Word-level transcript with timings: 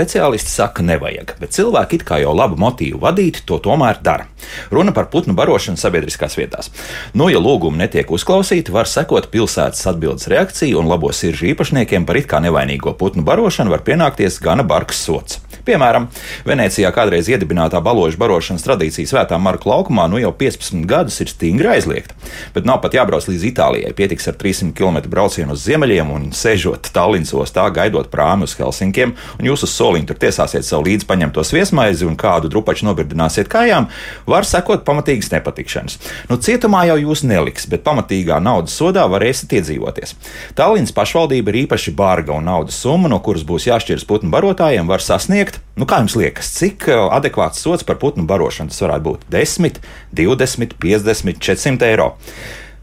Speciālisti 0.00 0.48
saka, 0.48 0.80
nevajag, 0.80 1.34
bet 1.42 1.52
cilvēki 1.52 1.98
it 1.98 2.04
kā 2.08 2.16
jau 2.22 2.30
labu 2.32 2.56
motīvu 2.56 3.02
vadīt, 3.02 3.42
to 3.44 3.58
tomēr 3.60 3.98
dara. 4.00 4.30
Runa 4.72 4.94
par 4.96 5.10
putnu 5.12 5.34
barošanu 5.36 5.76
sabiedriskās 5.76 6.38
vietās. 6.38 6.70
Nu, 7.12 7.26
ja 7.28 7.36
lūgumi 7.36 7.82
netiek 7.82 8.08
uzklausīti, 8.08 8.72
var 8.72 8.88
sekot 8.88 9.28
pilsētas 9.28 9.84
atbildes 9.92 10.30
reakciju, 10.32 10.80
un 10.80 10.88
labo 10.88 11.12
siržu 11.12 11.50
īpašniekiem 11.52 12.08
par 12.08 12.16
it 12.16 12.30
kā 12.32 12.40
nevainīgo 12.40 12.96
putnu 12.96 13.26
barošanu 13.28 13.76
var 13.76 13.84
pienākties 13.84 14.40
gana 14.40 14.64
bargs 14.64 15.04
sots. 15.04 15.42
Piemēram, 15.66 16.06
Venecijā 16.48 16.88
kādreiz 16.94 17.28
iedibinātā 17.28 17.80
baložu 17.84 18.18
barošanas 18.20 18.64
tradīcija 18.64 19.10
Svētā 19.10 19.36
Marka 19.42 19.68
laukumā 19.68 20.06
nu 20.10 20.20
jau 20.20 20.32
15 20.36 20.86
gadus 20.88 21.20
ir 21.20 21.28
stingri 21.28 21.68
aizliegta. 21.74 22.16
Bet 22.54 22.68
nav 22.68 22.80
pat 22.84 22.96
jābrauc 22.96 23.26
līdz 23.28 23.44
Itālijai. 23.50 23.92
Pietiks 23.96 24.30
ar 24.30 24.38
300 24.40 24.72
km 24.76 25.02
braucienu 25.12 25.56
uz 25.56 25.64
ziemeļiem 25.66 26.12
un 26.14 26.28
sežot 26.36 26.88
Tallinas 26.94 27.34
ostā, 27.36 27.66
gaidot 27.74 28.08
prāmi 28.12 28.48
uz 28.48 28.56
Helsinkiem, 28.56 29.12
un 29.38 29.50
jūs 29.50 29.66
uz 29.66 29.74
soliņa 29.74 30.10
tur 30.10 30.20
tiesāsiet 30.24 30.66
savu 30.66 30.88
līdzi 30.88 31.08
paņemtos 31.10 31.52
viesmaizi 31.56 32.08
un 32.08 32.16
kādu 32.20 32.50
drupaču 32.52 32.88
nobirdināsiet 32.88 33.50
kājām, 33.52 33.90
var 34.30 34.48
sekot 34.48 34.86
pamatīgas 34.88 35.32
nepatikšanas. 35.34 35.98
Nu, 36.30 36.40
cietumā 36.40 36.86
jau 36.88 36.96
jūs 37.04 37.24
neliks, 37.26 37.68
bet 37.70 37.84
pamatīgā 37.86 38.40
naudas 38.42 38.76
sodā 38.80 39.04
varēsiet 39.10 39.52
iedzīvoties. 39.60 40.16
Tallinas 40.58 40.94
pašvaldība 40.96 41.52
ir 41.52 41.62
īpaši 41.64 41.94
barga 41.96 42.36
un 42.36 42.48
naudas 42.48 42.78
summa, 42.80 43.10
no 43.12 43.20
kuras 43.24 43.44
būs 43.46 43.68
jāšķiras 43.68 44.06
putnu 44.08 44.32
barotājiem, 44.32 44.88
var 44.90 45.04
sasniegt 45.04 45.49
sniegt. 45.50 45.60
Nu, 45.78 45.86
kā 45.88 46.00
jums 46.02 46.16
liekas, 46.18 46.50
cik 46.58 46.88
uh, 46.88 47.08
adekvāts 47.14 47.60
sots 47.62 47.84
par 47.84 47.98
putnu 47.98 48.26
barošanu 48.26 48.70
tas 48.70 48.82
varētu 48.82 49.04
būt? 49.06 49.20
10, 49.30 49.80
20, 50.12 50.76
50, 50.78 51.40
400 51.40 51.88
eiro. 51.88 52.16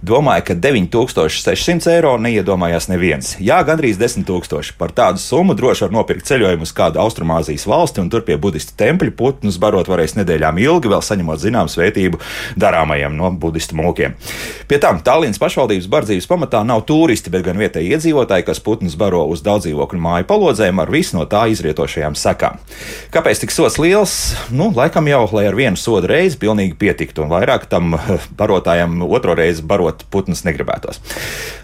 Domāju, 0.07 0.45
ka 0.47 0.55
9600 0.55 1.89
eiro 1.91 2.13
neiedomājās 2.21 2.85
neviens. 2.87 3.33
Jā, 3.43 3.57
gandrīz 3.67 3.97
10 3.99 4.23
000. 4.23 4.71
Par 4.79 4.93
tādu 4.95 5.19
summu 5.19 5.51
droši 5.57 5.83
var 5.83 5.91
nopirkt 5.97 6.29
ceļojumu 6.29 6.63
uz 6.63 6.71
kādu 6.75 7.01
Austrumāzijas 7.03 7.65
valsti, 7.67 7.99
un 7.99 8.11
tur 8.13 8.23
pie 8.23 8.37
budistu 8.39 8.77
tempļa 8.79 9.11
putnus 9.19 9.57
barot 9.59 9.89
varēs 9.91 10.15
nedēļām 10.15 10.61
ilgi, 10.63 10.91
vēl 10.93 11.03
saņemot 11.03 11.41
zināmu 11.41 11.71
svētību 11.73 12.21
darāmajiem 12.55 13.17
no 13.19 13.33
budistu 13.35 13.75
mūkiem. 13.75 14.15
Pie 14.69 14.79
tam 14.83 15.01
Tallinas 15.03 15.41
pašvaldības 15.43 15.89
bardzības 15.91 16.29
pamatā 16.31 16.63
nav 16.67 16.85
turisti, 16.87 17.33
bet 17.33 17.43
gan 17.43 17.59
vietēji 17.59 17.91
iedzīvotāji, 17.97 18.47
kas 18.47 18.63
putnus 18.63 18.95
baro 18.99 19.25
uz 19.27 19.43
daudzdzīvokļu 19.43 20.01
māju 20.07 20.29
palodzēm 20.31 20.79
ar 20.83 20.93
visu 20.93 21.17
no 21.19 21.27
tā 21.27 21.49
izrietošajām 21.51 22.15
sekām. 22.15 22.61
Kāpēc 23.11 23.43
tik 23.43 23.55
sots 23.55 23.79
liels? 23.81 24.15
Nu, 24.55 24.69
laikam 24.75 25.11
jau, 25.11 25.25
lai 25.35 25.49
ar 25.51 25.59
vienu 25.59 25.79
sodu 25.79 26.13
reizi 26.13 26.39
pilnīgi 26.39 26.79
pietiktu, 26.79 27.25
un 27.25 27.35
vairāk 27.35 27.67
tam 27.71 27.97
barotājam 28.39 29.01
otro 29.07 29.35
reizi 29.35 29.67
barot 29.67 29.96
barot 29.97 30.09
putnus 30.11 30.43
negribētos. 30.45 31.01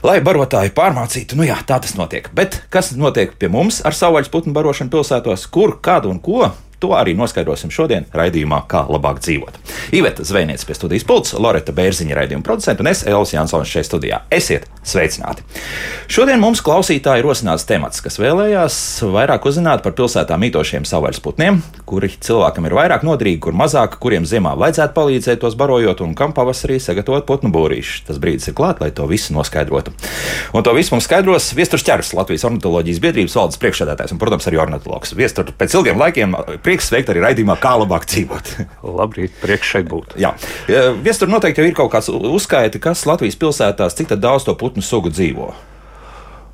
Lai 0.03 0.21
barotāji 0.21 0.73
pārmācītu, 0.73 1.37
nu 1.37 1.45
jā, 1.45 1.57
tā 1.65 1.79
tas 1.79 1.95
notiek. 1.95 2.29
Bet 2.33 2.63
kas 2.69 2.93
notiek 2.95 3.35
pie 3.37 3.49
mums 3.49 3.81
ar 3.85 3.93
savvaļas 3.93 4.31
putnu 4.31 4.53
barošanu 4.53 4.91
pilsētos, 4.91 5.47
kur, 5.49 5.79
kad 5.81 6.05
un 6.05 6.19
ko? 6.19 6.51
To 6.79 6.91
arī 6.97 7.13
noskaidrosim 7.15 7.71
šodien 7.71 8.05
raidījumā, 8.11 8.65
kā 8.67 8.83
labāk 8.91 9.21
dzīvot. 9.23 9.55
Iveta 9.95 10.23
Zvejniece 10.23 10.67
pie 10.67 10.75
studijas 10.75 11.05
pults, 11.07 11.33
Loreta 11.33 11.71
Bērziņa 11.71 12.17
raidījuma 12.17 12.43
producenta 12.43 12.83
un 12.83 12.91
es 12.91 13.05
Elis 13.07 13.31
Jansons 13.31 13.71
šeit 13.71 13.87
studijā. 13.87 14.25
Esiet 14.27 14.67
sveicināti! 14.87 15.45
Šodien 16.11 16.41
mums 16.41 16.61
klausītāji 16.63 17.23
rosināts 17.25 17.65
temats, 17.67 18.01
kas 18.03 18.19
vēlējās 18.21 18.75
vairāk 19.13 19.47
uzzināt 19.49 19.83
par 19.85 19.95
pilsētā 19.97 20.35
mītošiem 20.39 20.85
savvaļas 20.88 21.21
putniem, 21.23 21.61
kuri 21.89 22.11
cilvēkam 22.13 22.67
ir 22.67 22.75
vairāk 22.77 23.05
noderīgi, 23.07 23.39
kur 23.45 23.55
mazāk, 23.57 23.95
kuriem 24.03 24.27
ziemā 24.29 24.55
vajadzētu 24.59 24.95
palīdzēt 24.97 25.41
tos 25.43 25.57
barojot 25.59 26.03
un 26.05 26.16
kam 26.17 26.35
pavasarī 26.35 26.79
sagatavot 26.83 27.27
putnu 27.29 27.51
būrīšu. 27.53 28.03
Tas 28.09 28.19
brīdis 28.22 28.49
ir 28.51 28.57
klāt, 28.57 28.81
lai 28.83 28.91
to 28.95 29.07
visu 29.09 29.35
noskaidrotu. 29.35 29.93
Un 30.53 30.66
to 30.66 30.73
visu 30.75 30.95
mums 30.95 31.07
skaidros 31.07 31.51
Viestures 31.57 31.85
ķers, 31.85 32.13
Latvijas 32.17 32.45
ornitoloģijas 32.49 33.01
biedrības 33.03 33.38
valdes 33.38 33.59
priekšsēdētājs 33.61 34.16
un, 34.16 34.22
protams, 34.22 34.47
arī 34.49 34.59
ornitologs. 34.63 35.13
Viestur 35.17 35.51
pēc 35.57 35.77
ilgiem 35.77 36.01
laikiem 36.01 36.33
prieks 36.66 36.89
sveikt 36.89 37.11
arī 37.13 37.22
raidījumā, 37.23 37.57
kā 37.61 37.75
labāk 37.81 38.07
dzīvot. 38.09 38.53
Labrīt, 38.99 39.35
prieks 39.41 39.69
šeit 39.69 39.89
būt. 39.91 40.17
Jā, 40.22 40.33
viestur 41.05 41.29
noteikti 41.31 41.61
jau 41.61 41.69
ir 41.69 41.77
kaut 41.77 41.91
kāds 41.93 42.09
uzskaiti, 42.09 42.81
kas 42.83 43.05
Latvijas 43.09 43.38
pilsētās, 43.39 43.97
cik 43.99 44.16
daudz 44.17 44.47
to 44.47 44.55
putnu 44.57 44.72
sugu 44.81 45.11
dzīvo. 45.13 45.53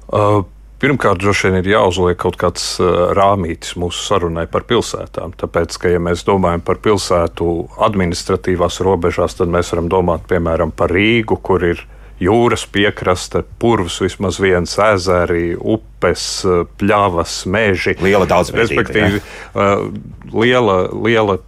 Uh, 0.09 0.41
Pirmkārt, 0.80 1.19
droši 1.19 1.50
vien 1.50 1.57
ir 1.59 1.68
jāuzliek 1.74 2.16
kaut 2.22 2.38
kāds 2.40 2.78
uh, 2.80 3.09
rāmītis 3.12 3.74
mūsu 3.75 4.00
sarunai 4.00 4.46
par 4.47 4.63
pilsētām. 4.68 5.34
Tāpēc, 5.41 5.75
ka, 5.75 5.91
ja 5.91 6.00
mēs 6.00 6.24
domājam 6.28 6.63
par 6.63 6.80
pilsētu 6.80 7.47
administratīvās 7.84 8.80
robežās, 8.88 9.35
tad 9.35 9.52
mēs 9.52 9.74
varam 9.74 9.90
domāt 9.91 10.24
piemēram 10.31 10.72
par 10.72 10.94
Rīgu, 10.96 11.35
kur 11.44 11.66
ir 11.68 11.84
jūras 12.24 12.63
piekraste, 12.72 13.44
purvs, 13.59 14.00
vismaz 14.03 14.40
viens 14.40 14.78
ezeri, 14.86 15.51
upes, 15.59 16.46
pļavas, 16.80 17.41
meži. 17.51 17.97
Liela 18.00 18.28
daudzveidība. 18.31 18.88
Respektīvi, 18.88 19.22
uh, 19.59 19.84
liela, 20.31 20.80
liela 20.96 21.41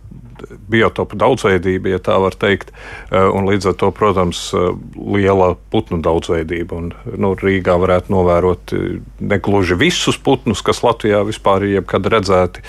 biotopu 0.71 1.19
daudzveidība, 1.19 1.95
ja 1.95 2.01
tā 2.03 2.17
var 2.21 2.37
teikt, 2.39 2.73
uh, 2.73 3.29
un 3.35 3.49
līdz 3.49 3.71
ar 3.71 3.77
to, 3.81 3.91
protams, 3.95 4.43
uh, 4.57 4.71
liela 4.97 5.53
putnu 5.73 6.01
daudzveidība. 6.03 6.77
Un, 6.77 6.91
nu, 7.17 7.33
Rīgā 7.41 7.77
varētu 7.81 8.13
novērot 8.13 8.75
negluži 9.19 9.77
visus 9.79 10.19
putnus, 10.21 10.63
kas 10.65 10.83
Latvijā 10.85 11.23
vispār 11.27 11.65
ir 11.65 11.79
jebkad 11.79 12.09
redzēti, 12.11 12.63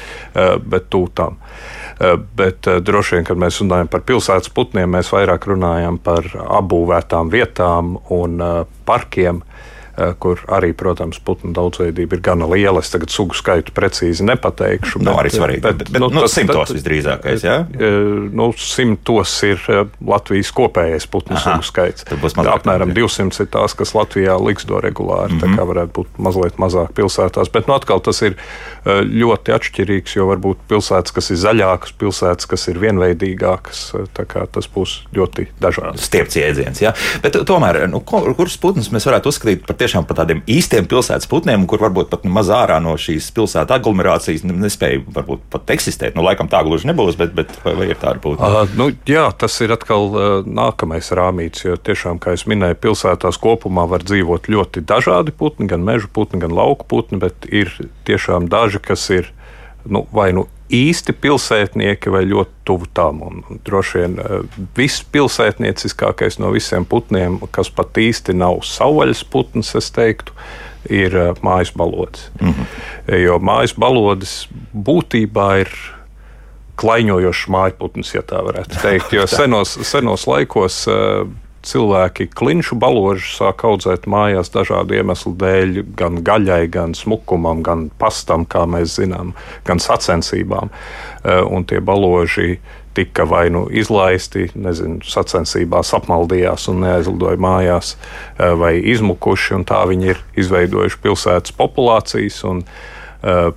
bet 0.68 0.88
tūtām. 0.92 1.36
Eh, 2.02 2.16
bet 2.36 2.66
eh, 2.66 2.80
droši 2.80 3.16
vien, 3.16 3.26
kad 3.28 3.38
mēs 3.38 3.60
runājam 3.62 3.90
par 3.92 4.02
pilsētas 4.08 4.50
putniem, 4.54 4.90
mēs 4.90 5.12
vairāk 5.12 5.46
runājam 5.50 6.00
par 6.02 6.26
apbūvētām 6.58 7.30
vietām 7.30 7.96
un 8.10 8.40
eh, 8.42 8.54
parkiem. 8.88 9.42
Eh, 9.42 9.70
kur 10.22 10.40
arī, 10.52 10.72
protams, 10.76 11.20
putnu 11.24 11.52
daudzveidība 11.56 12.18
ir 12.18 12.22
gana 12.24 12.48
liela. 12.50 12.82
Es 12.82 12.92
tagad 12.92 13.12
sugu 13.12 13.36
skaitu 13.36 13.74
precīzi 13.76 14.26
nepateikšu. 14.28 15.02
Nav 15.02 15.18
bet, 15.18 15.22
arī 15.22 15.32
svarīgi. 15.34 15.62
Bet, 15.64 15.78
bet, 15.82 15.92
bet, 15.92 16.02
nu, 16.02 16.10
nu, 16.12 16.24
tas, 16.24 16.36
simtos 16.36 16.70
bet, 16.70 16.76
visdrīzākais, 16.78 17.46
jā? 17.46 17.56
Eh, 17.72 17.98
nu, 18.32 18.48
simtos 18.58 19.34
ir 19.48 19.62
eh, 19.68 19.84
Latvijas 20.08 20.52
kopējais 20.56 21.08
putnu 21.12 21.36
Aha, 21.38 21.56
sugu 21.58 21.68
skaits. 21.68 22.06
Apmēram 22.42 22.94
200 22.96 23.44
ir 23.44 23.50
tās, 23.52 23.76
kas 23.78 23.94
Latvijā 23.96 24.38
liksdo 24.40 24.80
regulāri. 24.82 25.36
Mm 25.36 25.40
-hmm. 25.40 25.56
Tā 25.56 25.60
kā 25.60 25.68
varētu 25.72 25.96
būt 26.00 26.18
mazliet 26.18 26.58
mazāk 26.62 26.94
pilsētās. 26.96 27.52
Bet 27.52 27.68
nu, 27.68 27.76
atkal 27.78 28.00
tas 28.00 28.22
ir 28.22 28.36
ļoti 28.86 29.54
atšķirīgs, 29.54 30.16
jo 30.16 30.26
varbūt 30.30 30.64
pilsētas, 30.68 31.12
kas 31.12 31.30
ir 31.30 31.36
zaļākas, 31.36 31.92
pilsētas, 31.98 32.46
kas 32.46 32.68
ir 32.68 32.80
vienveidīgākas, 32.82 33.82
tas 34.52 34.68
būs 34.74 35.02
ļoti 35.14 35.46
dažādi. 35.60 35.98
Stiepts 36.02 36.36
jēdziens, 36.36 36.82
jā. 36.82 36.94
Bet 37.22 37.36
tomēr, 37.46 37.86
nu, 37.90 38.00
kurus 38.00 38.56
putnus 38.56 38.90
mēs 38.90 39.06
varētu 39.06 39.28
uzskatīt 39.28 39.66
par 39.66 39.76
tiešām 39.76 39.91
par 40.08 40.18
tādiem 40.22 40.40
īstiem 40.50 40.86
pilsētas 40.88 41.28
putniem, 41.30 41.66
kur 41.68 41.82
varbūt 41.82 42.08
pat 42.12 42.24
maz 42.24 42.48
ārā 42.52 42.78
no 42.82 42.94
šīs 43.00 43.28
pilsētas 43.36 43.76
aglomerācijas 43.76 44.46
nespēja 44.48 45.02
varbūt 45.12 45.44
pat 45.52 45.74
eksistēt. 45.74 46.16
Nu, 46.16 46.24
laikam 46.26 46.48
tā 46.52 46.62
gluži 46.66 46.88
nebūs, 46.90 47.18
bet, 47.20 47.34
bet 47.36 47.52
vai, 47.64 47.74
vai 47.78 47.90
ir 47.92 48.00
tāda 48.00 48.22
būtība? 48.24 48.64
Uh, 48.64 48.74
nu, 48.78 48.88
jā, 49.08 49.26
tas 49.38 49.58
ir 49.64 49.74
atkal 49.76 50.08
uh, 50.10 50.24
nākamais 50.48 51.12
rāmīts, 51.14 51.66
jo 51.66 51.76
tiešām, 51.76 52.22
kā 52.22 52.34
jau 52.36 52.52
minēju, 52.54 52.80
pilsētās 52.86 53.40
kopumā 53.42 53.84
var 53.90 54.06
dzīvot 54.08 54.48
ļoti 54.52 54.84
dažādi 54.88 55.36
putni, 55.36 55.68
gan 55.70 55.84
meža 55.86 56.10
putni, 56.12 56.40
gan 56.42 56.56
lauku 56.56 56.88
putni, 56.88 57.20
bet 57.22 57.46
ir 57.52 57.72
tiešām 58.08 58.48
daži, 58.52 58.82
kas 58.82 59.06
ir 59.12 59.30
nu, 59.84 60.06
vai 60.12 60.32
nu 60.32 60.46
īsti 60.72 61.14
pilsētnieki 61.20 62.10
vai 62.12 62.24
ļoti 62.28 62.64
tuvu 62.68 62.88
tam. 62.96 63.22
Un, 63.26 63.42
un 63.50 63.60
droši 63.66 64.02
vien 64.02 64.18
eh, 64.22 64.58
viss 64.76 65.04
pilsētnieciskākais 65.14 66.40
no 66.42 66.52
visiem 66.54 66.86
putniem, 66.88 67.38
kas 67.54 67.70
pat 67.70 67.98
īsti 68.00 68.36
nav 68.38 68.62
savvaļas 68.66 69.24
putns, 69.32 69.74
es 69.78 69.90
teiktu, 69.94 70.34
ir 70.90 71.16
eh, 71.16 71.32
mājas 71.44 71.74
balodis. 71.76 72.30
Mm 72.40 72.54
-hmm. 72.54 73.18
Jo 73.22 73.38
mājas 73.38 73.76
balodis 73.78 74.48
būtībā 74.74 75.48
ir 75.60 75.72
klaiņojošs 76.80 77.48
mājputns, 77.52 78.14
ja 78.14 78.22
tā 78.22 78.42
varētu 78.44 78.80
teikt. 78.82 79.12
Jo 79.12 79.26
senos, 79.38 79.78
senos 79.82 80.26
laikos 80.26 80.86
eh, 80.88 81.26
cilvēki 81.66 82.28
klinšu 82.34 82.76
baložu 82.80 83.30
sāk 83.36 83.64
audzēt 83.66 84.08
mājās 84.10 84.50
dažādu 84.54 84.96
iemeslu 84.98 85.34
dēļ, 85.38 85.80
gan 85.98 86.20
gaļai, 86.26 86.66
gan 86.72 86.96
smukumam, 86.98 87.62
gan 87.66 87.88
pastam, 88.00 88.46
kā 88.46 88.64
mēs 88.66 88.98
zinām, 88.98 89.34
gan 89.68 89.82
sacensībām. 89.82 90.72
Eh, 91.22 91.42
un 91.42 91.64
tie 91.64 91.80
baloži 91.80 92.58
tika 92.94 93.24
vai 93.24 93.46
nu 93.50 93.64
izlaisti, 93.72 94.50
nezinu, 94.58 95.00
sacensībās 95.06 95.94
apmaldījās 95.96 96.68
un 96.68 96.82
neaizlidoja 96.84 97.40
mājās, 97.40 97.94
eh, 97.94 98.52
vai 98.58 98.74
izmukuši, 98.82 99.54
un 99.54 99.64
tā 99.64 99.84
viņi 99.88 100.12
ir 100.12 100.22
izveidojuši 100.36 101.02
pilsētas 101.02 101.56
populācijas. 101.56 102.42
Un, 102.44 102.64
uh, 103.22 103.52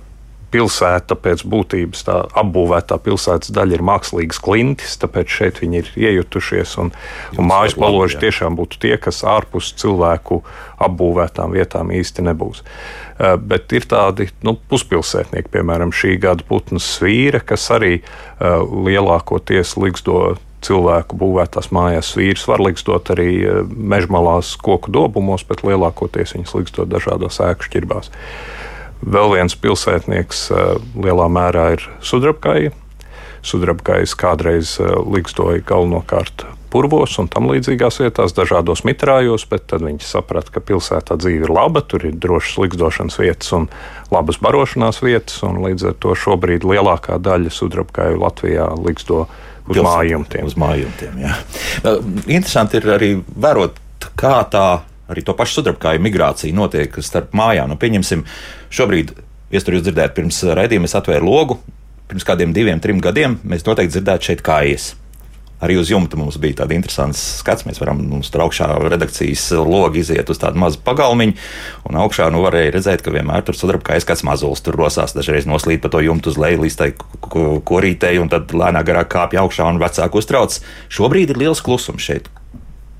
pilsēta 0.54 1.16
pēc 1.18 1.42
būtības, 1.48 2.04
tā 2.06 2.16
apbūvētā 2.42 2.98
pilsētas 3.02 3.50
daļa 3.54 3.78
ir 3.78 3.84
mākslīgs 3.86 4.38
klintis, 4.42 4.96
tāpēc 5.02 5.32
šeit 5.38 5.60
viņi 5.62 5.80
ir 5.82 5.90
iejutušies. 6.06 6.76
Un, 6.82 6.92
un 7.36 7.48
mājas 7.48 7.76
paloži 7.78 8.20
tiešām 8.22 8.58
būtu 8.58 8.80
tie, 8.84 8.94
kas 9.02 9.24
ārpus 9.26 9.72
cilvēku 9.80 10.42
apbūvētām 10.86 11.54
vietām 11.56 11.92
īsti 11.96 12.26
nebūs. 12.28 12.62
Uh, 12.62 13.34
bet 13.40 13.72
ir 13.76 13.88
tādi 13.90 14.28
nu, 14.46 14.56
puspilsētnieki, 14.70 15.52
piemēram, 15.56 15.94
šī 15.94 16.16
gada 16.22 16.46
putnas 16.46 16.86
svīra, 16.96 17.42
kas 17.44 17.68
arī 17.74 17.98
uh, 18.00 18.60
lielākoties 18.86 19.76
liksdo 19.80 20.36
cilvēku 20.66 21.18
būvētās 21.20 21.70
mājās 21.74 22.14
vīrus 22.16 22.46
var 22.48 22.62
likstot 22.64 23.10
arī 23.14 23.30
uh, 23.44 23.64
mežmalās 23.66 24.54
koku 24.60 24.92
dobumos, 24.94 25.46
bet 25.48 25.64
lielākoties 25.66 26.36
viņas 26.36 26.54
likstot 26.58 26.92
dažādās 26.92 27.40
ēku 27.44 27.70
šķirbās. 27.70 28.12
Vēl 29.04 29.36
viens 29.36 29.56
pilsētnieks 29.60 30.48
lielā 30.96 31.28
mērā 31.30 31.68
ir 31.76 31.88
sudrabkāja. 32.04 32.72
Sudrabkājas 33.46 34.16
kādreiz 34.18 34.76
likstoja 35.06 35.62
galvenokārt 35.66 36.46
purvos 36.76 37.14
un 37.20 37.28
tam 37.30 37.48
līdzīgās 37.50 38.00
vietās, 38.02 38.34
dažādos 38.36 38.82
mitrājos, 38.86 39.46
bet 39.48 39.68
tad 39.70 39.84
viņi 39.86 40.04
saprata, 40.04 40.52
ka 40.54 40.62
pilsētā 40.64 41.16
dzīve 41.20 41.46
ir 41.46 41.52
laba, 41.54 41.80
tur 41.80 42.04
ir 42.08 42.16
drošas 42.20 42.58
likstošanas 42.64 43.18
vietas 43.22 43.52
un 43.56 43.68
labas 44.12 44.40
barošanās 44.42 45.00
vietas, 45.04 45.38
un 45.46 45.62
līdz 45.64 45.90
ar 45.92 45.96
to 46.02 46.16
šobrīd 46.18 46.66
lielākā 46.66 47.20
daļa 47.22 47.54
sudrabkāju 47.54 48.20
Latvijā 48.22 48.68
liksto 48.82 49.24
uz 49.70 49.80
mājumtiem. 49.82 50.50
Uz 50.50 50.58
mājumtiem 50.60 51.22
jā. 51.24 51.32
Interesanti 52.26 52.80
ir 52.80 52.92
arī 52.98 53.10
vērot, 53.24 53.80
kā 54.18 54.36
tā 54.50 54.66
arī 55.12 55.24
to 55.26 55.36
pašu 55.36 55.60
sudrabkāju 55.60 56.02
migrācija 56.04 56.56
notiek 56.56 56.98
starp 57.04 57.34
mājām. 57.36 57.72
Nu, 57.72 57.78
pieņemsim, 57.80 58.26
šobrīd, 58.74 59.14
ja 59.54 59.62
tur 59.62 59.78
jūs 59.78 59.86
dzirdējāt, 59.86 60.14
pirms 60.18 60.42
raidījuma 60.58 60.90
es 60.90 60.96
atvēru 60.98 61.30
logu, 61.30 61.58
pirms 62.10 62.26
kādiem 62.26 62.54
diviem, 62.56 62.82
trim 62.82 63.02
gadiem 63.02 63.40
mēs 63.46 63.66
noteikti 63.66 63.96
dzirdētu 63.96 64.30
šeit 64.30 64.46
kājas. 64.46 64.94
Arī 65.56 65.78
uz 65.80 65.88
jumta 65.88 66.18
mums 66.20 66.36
bija 66.36 66.58
tāds 66.58 66.76
interesants 66.76 67.20
skats. 67.40 67.64
Mēs 67.64 67.78
varam 67.80 68.02
mums 68.10 68.28
tur 68.28 68.42
augšā 68.44 68.66
redakcijas 68.92 69.46
logi 69.56 70.02
iziet 70.02 70.28
uz 70.28 70.40
tādu 70.42 70.60
mazu 70.60 70.82
pagalmiņu, 70.84 71.32
un 71.88 71.96
augšā 72.02 72.26
nu, 72.32 72.42
varēja 72.44 72.74
redzēt, 72.74 73.04
ka 73.04 73.14
vienmēr 73.14 73.46
tur 73.46 73.56
sudrabkājas 73.56 74.04
kāds 74.04 74.24
mazulis 74.28 74.60
tur 74.64 74.76
rosās. 74.76 75.16
Dažreiz 75.16 75.48
noslīd 75.48 75.80
pa 75.80 75.88
to 75.92 76.02
jumtu 76.04 76.34
uz 76.34 76.36
leju 76.40 76.60
līdz 76.66 76.76
tai 76.76 76.90
korītei, 77.72 78.18
un 78.20 78.28
tad 78.32 78.52
lēnāk 78.52 78.90
garāk 78.90 79.08
kāpj 79.16 79.40
augšā 79.40 79.70
un 79.72 79.80
vecāku 79.80 80.20
uztrauc. 80.20 80.60
Šobrīd 80.92 81.32
ir 81.32 81.40
liels 81.46 81.64
klusums 81.64 82.04
šeit. 82.04 82.28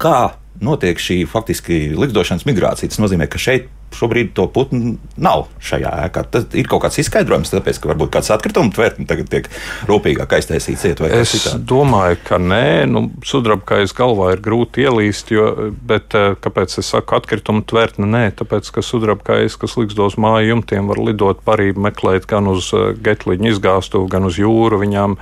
Kā 0.01 0.33
notiek 0.65 1.01
šī 1.01 1.23
faktiski 1.31 1.97
likdošanas 1.97 2.47
migrācija? 2.49 2.91
Tas 2.93 3.01
nozīmē, 3.03 3.29
ka 3.31 3.41
šeit 3.41 3.69
šobrīd 3.95 4.33
to 4.37 4.47
putnu 4.53 4.97
nav 5.17 5.47
šajā 5.63 5.93
ēkā. 6.07 6.25
Tas 6.33 6.47
ir 6.59 6.69
kaut 6.71 6.85
kāds 6.85 6.99
izskaidrojums, 7.01 7.53
tāpēc, 7.53 7.79
ka 7.81 7.91
varbūt 7.93 8.13
kāds 8.17 8.31
atkrituma 8.35 8.73
tvērtne 8.75 9.07
tagad 9.09 9.31
tiek 9.33 9.49
rūpīgāk 9.89 10.37
aiztaisīts. 10.39 10.85
Es 11.07 11.35
citādi. 11.35 11.63
domāju, 11.71 12.19
ka 12.27 12.41
nē, 12.43 12.87
nu, 12.91 13.07
sudrabkājas 13.27 13.95
galvā 13.97 14.33
ir 14.35 14.43
grūti 14.45 14.87
ielīst, 14.87 15.33
jo, 15.35 15.49
bet 15.89 16.17
eh, 16.19 16.35
kāpēc 16.43 16.79
es 16.83 16.93
saku 16.93 17.19
atkrituma 17.19 17.65
tvērtne? 17.67 18.09
Nē, 18.11 18.25
tāpēc, 18.41 18.71
ka 18.75 18.85
sudrabkājas, 18.85 19.59
kas 19.61 19.79
liksdos 19.81 20.19
māju 20.21 20.55
jumtiem, 20.55 20.91
var 20.91 21.01
lidot 21.03 21.43
parību 21.47 21.89
meklēt 21.89 22.29
gan 22.31 22.51
uz 22.53 22.73
eh, 22.77 22.93
getliņu 23.07 23.55
izgāstu, 23.55 24.05
gan 24.13 24.29
uz 24.29 24.41
jūru. 24.41 24.83
Viņām 24.83 25.17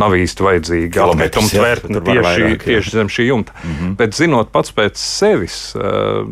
nav 0.00 0.14
īsti 0.16 0.46
vajadzīga 0.46 1.08
atkrituma 1.10 1.50
tvērtne 1.50 2.04
tieši, 2.06 2.24
vairāk, 2.24 2.64
tieši 2.64 2.94
zem 2.94 3.10
šī 3.12 3.26
jumta. 3.30 3.56
Mm 3.58 3.74
-hmm. 3.74 3.96
Bet 3.98 4.16
zinot 4.16 4.52
pats 4.54 4.72
pēc 4.72 4.96
sevis, 5.00 5.74
uh, 5.76 6.28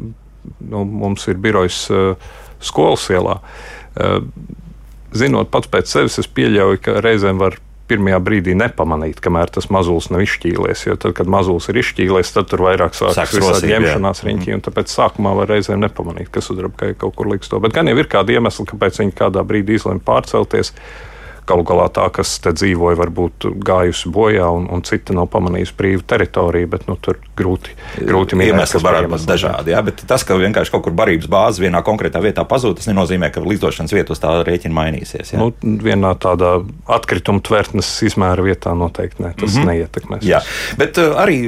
nu, 0.60 0.84
mums 0.84 1.28
ir 1.30 1.40
birojs 1.42 1.84
uh, 1.92 2.30
skolas 2.64 3.06
ielā. 3.12 3.38
Uh, 3.98 4.20
zinot 5.16 5.50
pats 5.52 5.70
pēc 5.70 5.90
sevis, 5.90 6.18
es 6.20 6.28
pieļauju, 6.30 6.82
ka 6.84 7.00
reizēm 7.04 7.40
var 7.40 7.58
pirmajā 7.88 8.18
brīdī 8.20 8.54
nepamanīt, 8.58 9.20
kamēr 9.24 9.50
tas 9.52 9.70
mazulis 9.72 10.10
nav 10.12 10.22
izšķīlies. 10.24 10.84
Jo 10.90 10.96
tad, 11.00 11.14
kad 11.16 11.30
mazulis 11.30 11.70
ir 11.72 11.80
izšķīlies, 11.80 12.32
tad 12.36 12.50
tur 12.50 12.66
vairāk 12.66 12.96
sākas 12.96 13.32
visādi 13.32 13.72
ņemšanās 13.72 14.24
riņķi. 14.26 14.52
Mm. 14.52 14.64
Tāpēc 14.66 14.92
sākumā 14.92 15.32
var 15.38 15.50
reizēm 15.54 15.80
nepamanīt, 15.84 16.28
kas 16.34 16.50
uzrabkai 16.52 16.92
kaut 17.00 17.16
kur 17.18 17.30
liks 17.32 17.48
to. 17.48 17.60
Bet 17.64 17.76
gan 17.76 17.88
jau 17.88 17.96
ir 17.96 18.10
kādi 18.10 18.36
iemesli, 18.36 18.68
kāpēc 18.68 19.00
viņi 19.02 19.16
kādā 19.18 19.44
brīdī 19.48 19.78
izlēma 19.78 20.04
pārcelties. 20.04 20.74
Galu 21.48 21.64
galā 21.68 21.88
tā, 21.94 22.04
kas 22.12 22.34
te 22.44 22.52
dzīvoja, 22.52 22.98
varbūt 22.98 23.48
gājusi 23.64 24.10
bojā, 24.12 24.48
un, 24.52 24.68
un 24.72 24.84
cita 24.86 25.16
nav 25.16 25.30
pamanījusi 25.32 25.76
brīvu 25.78 26.04
teritoriju, 26.08 26.68
bet 26.74 26.86
nu, 26.90 26.96
tur 27.00 27.20
grūti, 27.38 27.74
grūti 27.98 28.38
minēt. 28.38 28.52
Iemesli 28.52 28.82
var 28.84 29.08
būt 29.08 29.26
dažādi, 29.28 29.72
jā, 29.72 29.82
bet 29.86 30.02
tas, 30.08 30.24
ka 30.26 30.36
vienkārši 30.38 30.74
kaut 30.74 30.84
kur 30.86 30.96
barības 30.98 31.30
bāze 31.30 31.62
vienā 31.62 31.80
konkrētā 31.86 32.20
vietā 32.24 32.44
pazūd, 32.48 32.78
tas 32.80 32.90
nenozīmē, 32.90 33.30
ka 33.32 33.42
līdzdošanas 33.44 33.94
vieta 33.96 34.14
uz 34.14 34.22
tā 34.22 34.34
rēķina 34.46 34.76
mainīsies. 34.76 35.32
Jā. 35.34 35.40
Nu, 35.40 35.50
vienā 35.62 36.12
tādā 36.20 36.58
atkrituma 36.98 37.42
tvertnes 37.44 37.90
izmēra 38.08 38.44
vietā 38.44 38.74
noteikti 38.76 39.24
ne, 39.24 39.32
tas 39.38 39.54
mm 39.54 39.62
-hmm. 39.62 39.72
neietekmēs. 39.72 40.26
Jā, 40.28 40.42
bet 40.80 41.00
uh, 41.00 41.16
arī 41.22 41.40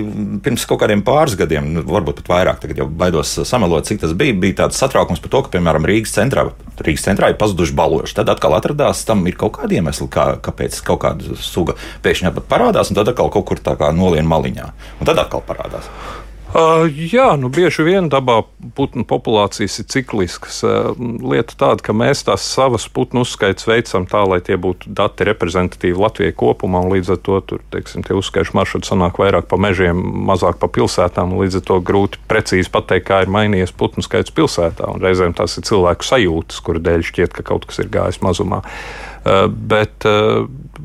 pirms 0.45 0.67
kaut 0.71 0.81
kādiem 0.85 1.05
pāris 1.05 1.37
gadiem, 1.37 1.73
nu, 1.75 1.85
varbūt 1.87 2.23
pat 2.23 2.33
vairāk, 2.35 2.61
tagad 2.65 2.79
jau 2.85 2.89
baidos 2.89 3.37
samelot, 3.45 3.85
cik 3.85 4.01
tas 4.01 4.15
bija, 4.17 4.35
bija 4.35 4.65
tāds 4.65 4.81
satraukums 4.81 5.21
par 5.21 5.31
to, 5.31 5.43
ka, 5.43 5.55
piemēram, 5.59 5.87
Rīgas 5.87 6.15
centrā, 6.17 6.49
Rīgas 6.81 7.05
centrā 7.05 7.29
ir 7.29 7.37
pazuduši 7.41 7.75
baloši. 7.77 8.15
Tad 8.15 8.29
atkal 8.29 8.55
atradās, 8.57 9.05
tam 9.05 9.27
ir 9.27 9.37
kaut 9.37 9.59
kādi 9.59 9.75
iemesli, 9.75 9.90
kā, 10.13 10.27
kāpēc 10.43 10.81
kaut 10.87 11.03
kāda 11.05 11.37
suga 11.41 11.77
pēkšņi 12.05 12.33
parādās, 12.51 12.91
un 12.91 12.99
tad 12.99 13.13
atkal 13.13 13.31
kaut 13.31 13.47
kur 13.51 13.59
tā 13.59 13.77
kā 13.81 13.93
nolien 13.93 14.29
maliņā. 14.29 14.73
Un 15.01 15.09
tad 15.09 15.19
atkal 15.19 15.43
parādās. 15.47 15.91
Uh, 16.51 16.89
jā, 16.91 17.29
nu 17.39 17.47
bieži 17.47 17.85
vien 17.87 18.09
dabā 18.11 18.41
putnu 18.75 19.05
populācijas 19.07 19.77
ir 19.79 19.87
cikliskas. 19.93 20.57
Uh, 20.67 20.97
lieta 21.23 21.55
tāda, 21.55 21.85
ka 21.87 21.95
mēs 21.95 22.25
tās 22.27 22.43
savas 22.43 22.89
putnu 22.91 23.23
uzskaitas 23.23 23.69
veicam 23.71 24.03
tā, 24.11 24.25
lai 24.27 24.41
tie 24.43 24.57
būtu 24.59 24.91
dati 24.99 25.29
reprezentatīvi 25.29 26.03
Latvijai 26.03 26.35
kopumā, 26.35 26.83
un 26.83 26.91
līdz 26.97 27.13
ar 27.15 27.21
to 27.23 27.39
tur, 27.47 27.63
teiksim, 27.71 28.03
tie 28.03 28.17
uzskaišu 28.19 28.57
maršruti 28.59 28.91
sanāk 28.91 29.21
vairāk 29.23 29.47
pa 29.47 29.61
mežiem, 29.63 30.01
mazāk 30.27 30.59
pa 30.59 30.67
pilsētām, 30.75 31.37
un 31.37 31.45
līdz 31.45 31.61
ar 31.61 31.67
to 31.71 31.79
grūti 31.87 32.19
precīzi 32.27 32.73
pateikt, 32.75 33.07
kā 33.13 33.23
ir 33.23 33.31
mainījies 33.31 33.77
putnu 33.79 34.03
skaits 34.03 34.35
pilsētā, 34.35 34.91
un 34.91 35.07
reizēm 35.07 35.39
tās 35.39 35.55
ir 35.55 35.69
cilvēku 35.71 36.09
sajūtas, 36.09 36.59
kuru 36.67 36.83
dēļ 36.83 37.07
šķiet, 37.13 37.37
ka 37.37 37.47
kaut 37.47 37.71
kas 37.71 37.79
ir 37.85 37.95
gājis 37.95 38.19
mazumā. 38.27 38.65
Uh, 39.21 39.47
bet 39.47 40.03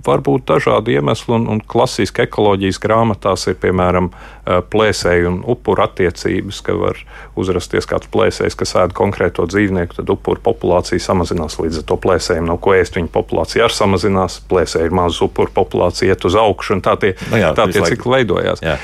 var 0.05 0.21
būt 0.25 0.45
dažādi 0.49 0.95
iemesli, 0.95 1.33
un, 1.35 1.47
un 1.51 1.61
klasiski 1.61 2.23
ekoloģijas 2.25 2.79
grāmatās 2.83 3.47
ir 3.49 3.57
piemēram 3.61 4.11
plēsēju 4.45 5.29
un 5.31 5.39
upuru 5.49 5.85
attiecības, 5.85 6.61
ka 6.65 6.75
var 6.77 6.99
uzrasties 7.39 7.87
kāds 7.89 8.09
plēsējs, 8.13 8.57
kas 8.59 8.75
ēd 8.83 8.95
konkrēto 8.97 9.47
dzīvnieku, 9.49 9.97
tad 9.97 10.11
upuru 10.13 10.41
populācija 10.45 11.01
samazinās 11.01 11.57
līdz 11.61 11.81
ar 11.81 11.87
to 11.89 11.97
plēsējiem. 12.05 12.47
Nav 12.51 12.61
ko 12.63 12.75
ēst, 12.77 12.99
viņa 12.99 13.11
populācija 13.15 13.65
arī 13.65 13.77
samazinās, 13.77 14.39
plēsēji 14.51 14.91
ir 14.91 14.95
maz, 14.95 15.19
upuru 15.25 15.53
populācija 15.55 16.13
iet 16.13 16.29
uz 16.29 16.37
augšu, 16.39 16.77
un 16.77 16.85
tā 16.85 16.95
tie, 17.01 17.15
no 17.29 17.35
nu 17.35 17.41
jā, 17.41 17.51
tā 17.57 17.67
tie 17.73 17.85
cikli 17.89 18.19
veidojās. 18.19 18.63
Jā. 18.65 18.77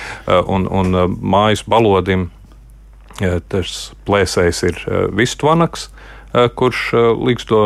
Un, 0.49 0.65
un 0.65 0.97
mājas 1.21 1.65
balodim 1.69 2.29
tas 3.51 3.91
plēsējs 4.07 4.63
ir 4.69 4.83
vistvanaks, 5.13 5.89
kurš 6.57 6.83
līdz 7.21 7.47
to 7.49 7.63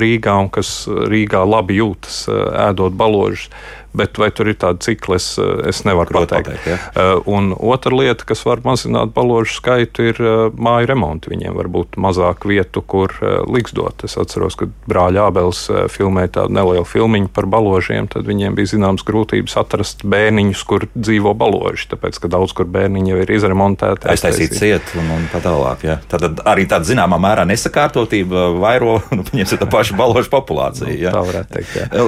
Rīgā 0.00 0.36
un 0.42 0.50
kas 0.52 0.70
Rīgā 0.86 1.42
labi 1.48 1.80
jūtas 1.80 2.24
ēdot 2.68 2.96
baložus 2.98 3.48
bet 3.96 4.20
vai 4.20 4.30
tur 4.34 4.50
ir 4.52 4.58
tāda 4.60 4.82
cikla, 4.84 5.18
es, 5.20 5.28
es 5.68 5.82
nevaru 5.88 6.12
Prot 6.12 6.28
pateikt. 6.28 6.50
pateikt 6.52 6.70
ja. 6.70 6.78
Uh, 6.92 7.20
un 7.36 7.52
otra 7.56 7.94
lieta, 7.96 8.26
kas 8.28 8.44
var 8.46 8.62
mazināt 8.66 9.14
baložu 9.16 9.58
skaitu, 9.58 10.10
ir 10.12 10.20
uh, 10.22 10.34
māju 10.52 10.90
remonti. 10.92 11.32
Viņiem 11.32 11.56
var 11.56 11.70
būt 11.72 11.98
mazāk 12.00 12.46
vietu, 12.48 12.82
kur 12.86 13.12
liksdot. 13.50 14.04
Es 14.06 14.16
atceros, 14.20 14.56
kad 14.58 14.72
brāļa 14.88 15.26
Ābels 15.30 15.64
filmēja 15.92 16.32
tādu 16.40 16.56
nelielu 16.56 16.86
filmiņu 16.86 17.30
par 17.34 17.48
baložiem, 17.50 18.08
tad 18.12 18.26
viņiem 18.28 18.56
bija 18.56 18.72
zināmas 18.74 19.04
grūtības 19.06 19.56
atrast 19.60 20.04
bērniņus, 20.06 20.62
kur 20.68 20.86
dzīvo 20.94 21.32
baloži, 21.38 21.88
tāpēc, 21.92 22.20
ka 22.22 22.30
daudz 22.32 22.54
kur 22.56 22.68
bērniņi 22.70 23.12
jau 23.12 23.20
ir 23.22 23.32
izremontēti. 23.36 24.10
Aiztaisīt 24.12 24.56
ciet 24.56 24.94
un, 24.98 25.10
un 25.16 25.26
tā 25.32 25.40
tālāk. 25.44 25.84
Ja. 25.86 25.98
Tad 26.10 26.42
arī 26.46 26.66
tāda 26.70 26.88
zināmā 26.88 27.18
mērā 27.22 27.46
nesakārtotība 27.48 28.48
vairo, 28.60 28.98
nu, 29.16 29.26
pieņemsim, 29.26 29.62
tā 29.62 29.70
paša 29.72 29.98
baložu 29.98 30.32
populācija. 30.32 30.90
Nu, 30.90 30.98
ja. 31.00 31.14
Tā 31.14 31.24
varētu 31.30 31.56
teikt. 31.56 31.76
Jā. 31.76 32.06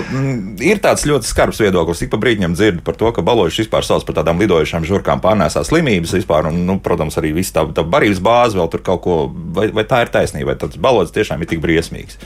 Ir 0.71 0.83
tāds 0.85 1.07
ļoti 1.09 1.29
skarbs 1.29 1.63
viedoklis 1.63 1.78
viedoklis. 1.79 2.03
Ik 2.03 2.11
pa 2.11 2.19
brīdim 2.19 2.55
dzirdu 2.55 2.83
par 2.85 2.97
to, 2.97 3.11
ka 3.13 3.23
baloši 3.23 3.65
vispār 3.65 3.87
sauc 3.87 4.05
par 4.07 4.19
tādām 4.19 4.41
lidojušām 4.43 4.87
žurkām, 4.89 5.23
pārnēsā 5.23 5.65
slimības 5.65 6.15
vispār, 6.19 6.51
un, 6.51 6.65
nu, 6.67 6.79
protams, 6.81 7.19
arī 7.19 7.33
viss 7.37 7.55
tā, 7.55 7.67
tā 7.75 7.85
barības 7.85 8.21
bāze 8.21 8.59
vēl 8.59 8.71
tur 8.73 8.83
kaut 8.83 9.03
ko, 9.05 9.19
vai, 9.55 9.71
vai 9.71 9.85
tā 9.85 10.03
ir 10.05 10.13
taisnība, 10.13 10.53
vai 10.53 10.59
tas 10.59 10.77
balods 10.77 11.15
tiešām 11.15 11.43
ir 11.43 11.51
tik 11.51 11.63
briesmīgs. 11.63 12.19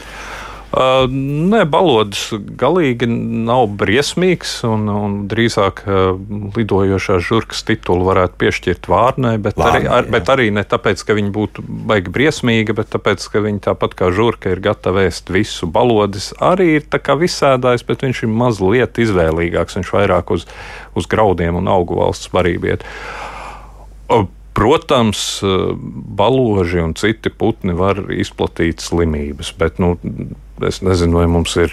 Uh, 0.72 1.04
nē, 1.52 1.66
balodis 1.68 2.30
galīgi 2.56 3.04
nav 3.04 3.66
briesmīgs, 3.76 4.54
un, 4.64 4.86
un 4.88 5.16
drīzāk 5.28 5.82
uh, 5.84 6.14
lidojošās 6.56 7.26
žurkas 7.26 7.60
titulu 7.68 8.06
varētu 8.06 8.38
piešķirt 8.40 8.88
vārnai, 8.88 9.34
bet, 9.36 9.58
Vārnai, 9.60 9.82
arī, 9.82 9.90
ar, 9.98 10.08
bet 10.14 10.32
arī 10.32 10.48
ne 10.56 10.64
tāpēc, 10.64 11.04
ka 11.04 11.18
viņi 11.18 11.32
būtu 11.34 11.66
baigi 11.90 12.14
briesmīgi, 12.16 12.72
bet 12.78 12.88
tāpēc, 12.94 13.26
ka 13.34 13.44
viņi 13.44 13.60
tāpat 13.68 13.98
kā 14.00 14.08
žurka 14.16 14.54
ir 14.54 14.64
gatava 14.64 15.04
ēst 15.10 15.28
visu. 15.34 15.68
Balodis 15.68 16.30
arī 16.40 16.78
ir 16.78 16.88
visādājs, 17.20 17.84
bet 17.84 18.06
viņš 18.08 18.22
ir 18.24 18.32
mazliet 18.32 19.00
izvēlīgāks, 19.04 19.76
viņš 19.76 19.92
vairāk 19.92 20.32
uz, 20.32 20.48
uz 20.96 21.04
graudiem 21.04 21.60
un 21.60 21.68
augu 21.68 22.00
valsts 22.00 22.32
varību 22.32 22.72
iet. 22.72 22.88
Uh, 24.08 24.24
Protams, 24.52 25.40
baloži 26.16 26.82
un 26.84 26.92
citi 26.92 27.30
putni 27.32 27.72
var 27.72 28.02
izplatīt 28.12 28.84
slimības, 28.84 29.48
bet 29.56 29.78
nu, 29.80 29.94
es 30.68 30.82
nezinu, 30.82 31.18
vai 31.20 31.28
mums 31.30 31.56
ir 31.60 31.72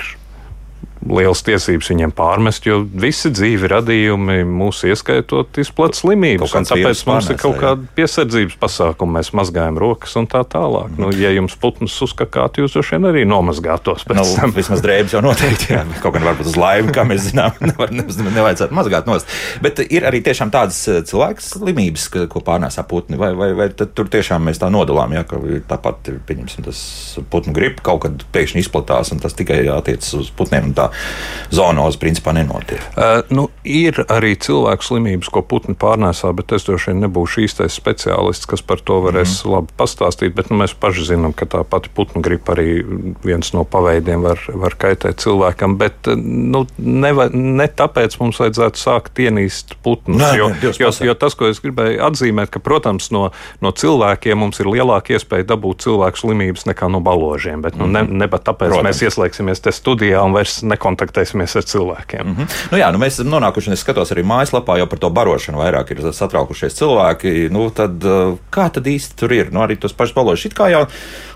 lielas 1.07 1.41
tiesības 1.47 1.89
viņiem 1.93 2.11
pārmest, 2.15 2.65
jo 2.67 2.81
visi 2.83 3.31
dzīvi 3.31 3.69
radījumi, 3.71 4.41
mūsu 4.43 4.89
ieskaitot, 4.91 5.55
izplatīja 5.61 6.01
slimības. 6.01 6.55
Tāpēc 6.69 7.03
mums 7.07 7.29
ir 7.31 7.39
kaut 7.39 7.55
kāda 7.61 7.87
piesardzības 7.95 8.57
pasākuma, 8.59 9.19
mēs 9.19 9.31
mazgājam 9.37 9.79
rokas 9.79 10.17
un 10.19 10.27
tā 10.29 10.41
tālāk. 10.43 10.91
Mm. 10.91 10.99
Nu, 10.99 11.11
ja 11.15 11.31
jums 11.33 11.55
putns 11.59 11.95
uzkakāt, 12.03 12.59
jūs 12.59 12.75
droši 12.75 12.97
vien 12.97 13.09
arī 13.11 13.23
nomazgātos. 13.29 14.03
Nu, 14.11 14.25
vismaz 14.55 14.83
drēbes 14.83 15.15
jau 15.15 15.23
noteikti, 15.23 15.71
jā. 15.77 15.85
kaut 16.03 16.17
gan 16.17 16.27
varbūt 16.27 16.51
uz 16.51 16.59
laimi, 16.59 16.91
kā 16.95 17.07
mēs 17.07 17.29
zinām, 17.29 17.55
nevar, 17.69 17.95
ne, 17.95 18.05
nevajadzētu 18.09 18.75
mazgāt 18.75 19.09
nost. 19.09 19.31
Bet 19.63 19.79
ir 19.87 20.07
arī 20.09 20.21
tiešām 20.25 20.51
tādas 20.53 20.81
eh, 20.91 20.99
cilvēku 21.07 21.45
slimības, 21.45 22.09
ko 22.31 22.43
pārnēsā 22.45 22.83
putni, 22.89 23.19
vai, 23.19 23.31
vai, 23.39 23.53
vai 23.57 23.69
tur 23.71 24.11
tiešām 24.11 24.49
mēs 24.49 24.59
tā 24.59 24.71
nodalām, 24.73 25.15
ja, 25.15 25.23
tāpat, 25.69 26.11
pieņemsim, 26.27 26.67
tas 26.67 26.83
putnu 27.31 27.55
gripa 27.55 27.85
kaut 27.91 28.03
kad 28.05 28.27
pēkšņi 28.35 28.65
izplatās 28.65 29.13
un 29.15 29.23
tas 29.23 29.35
tikai 29.37 29.61
attiecas 29.71 30.11
uz 30.19 30.31
putniem 30.35 30.69
un 30.69 30.75
tā 30.77 30.88
zonoze 31.53 31.99
principā 32.01 32.33
nenotiek. 32.37 32.81
Uh, 32.93 33.21
nu, 33.33 33.47
ir 33.63 34.03
arī 34.09 34.35
cilvēku 34.39 34.85
slimības, 34.85 35.31
ko 35.33 35.43
putni 35.45 35.75
pārnēsā, 35.79 36.31
bet 36.37 36.53
es 36.55 36.67
droši 36.67 36.91
vien 36.91 37.03
nebūšu 37.05 37.45
īstais 37.45 37.77
speciālists, 37.79 38.47
kas 38.49 38.63
par 38.65 38.83
to 38.85 38.99
varēs 39.05 39.39
mm. 39.43 39.53
labi 39.55 39.75
pastāstīt, 39.79 40.35
bet 40.37 40.51
nu, 40.51 40.59
mēs 40.61 40.75
paši 40.79 41.07
zinām, 41.13 41.33
ka 41.37 41.47
tā 41.49 41.63
pati 41.67 41.91
putnu 41.95 42.21
gripa 42.25 42.53
arī 42.55 42.81
viens 43.25 43.53
no 43.55 43.65
paveidiem 43.67 44.25
var, 44.25 44.41
var 44.61 44.77
kaitēt 44.79 45.21
cilvēkam, 45.23 45.77
bet 45.81 46.09
nu, 46.15 46.65
neva, 46.77 47.29
ne 47.33 47.67
tāpēc 47.67 48.19
mums 48.21 48.39
vajadzētu 48.41 48.81
sākt 48.81 49.21
ienīst 49.23 49.77
putnus. 49.85 50.21
Nē, 50.21 50.31
jo, 50.39 50.49
nē, 50.53 50.73
jo, 50.79 50.91
jo 51.09 51.15
tas, 51.19 51.37
ko 51.37 51.49
es 51.49 51.61
gribēju 51.63 52.01
atzīmēt, 52.09 52.51
ka, 52.53 52.61
protams, 52.63 53.09
no, 53.15 53.29
no 53.63 53.73
cilvēkiem 53.75 54.39
mums 54.43 54.61
ir 54.61 54.69
lielāka 54.71 55.15
iespēja 55.17 55.47
dabūt 55.53 55.85
cilvēku 55.85 56.23
slimības 56.23 56.67
nekā 56.69 56.89
no 56.91 57.01
baložiem, 57.03 57.63
bet 57.65 57.77
nu, 57.79 57.87
ne, 57.89 58.03
mhm. 58.05 58.21
ne 58.21 58.29
pat 58.31 58.47
tāpēc 58.49 58.73
protams. 58.73 58.89
mēs 58.89 59.03
ieslēgsimies 59.07 59.63
te 59.65 59.73
studijā 59.75 60.23
un 60.25 60.35
vairs 60.35 60.59
nekontaktēsimies 60.79 61.55
ar 61.59 61.67
cilvēkiem. 61.67 62.25
Mm 62.25 62.35
-hmm. 62.35 62.57
nu, 62.71 62.77
jā, 62.77 62.91
nu, 62.91 62.99
mēs 62.99 63.19
esam 63.19 63.31
nonākuši, 63.33 63.69
un 63.69 63.73
es 63.73 63.83
skatos 63.83 64.11
arī 64.15 64.23
mājaslapā, 64.23 64.77
jau 64.79 64.87
par 64.87 64.99
to 64.99 65.09
barošanu 65.09 65.59
vairāk 65.59 65.91
ir 65.91 66.13
satraukušies 66.13 66.77
cilvēki. 66.79 67.49
Nu, 67.51 67.69
tad, 67.69 68.03
kā 68.51 68.69
tad 68.71 68.87
īsti 68.87 69.15
tur 69.19 69.33
ir? 69.33 69.51
Nu, 69.51 69.59
arī 69.61 69.75
tos 69.75 69.93
pašus 69.93 70.15
baložus. 70.15 70.45
It 70.45 70.55
kā 70.55 70.71
jau 70.71 70.87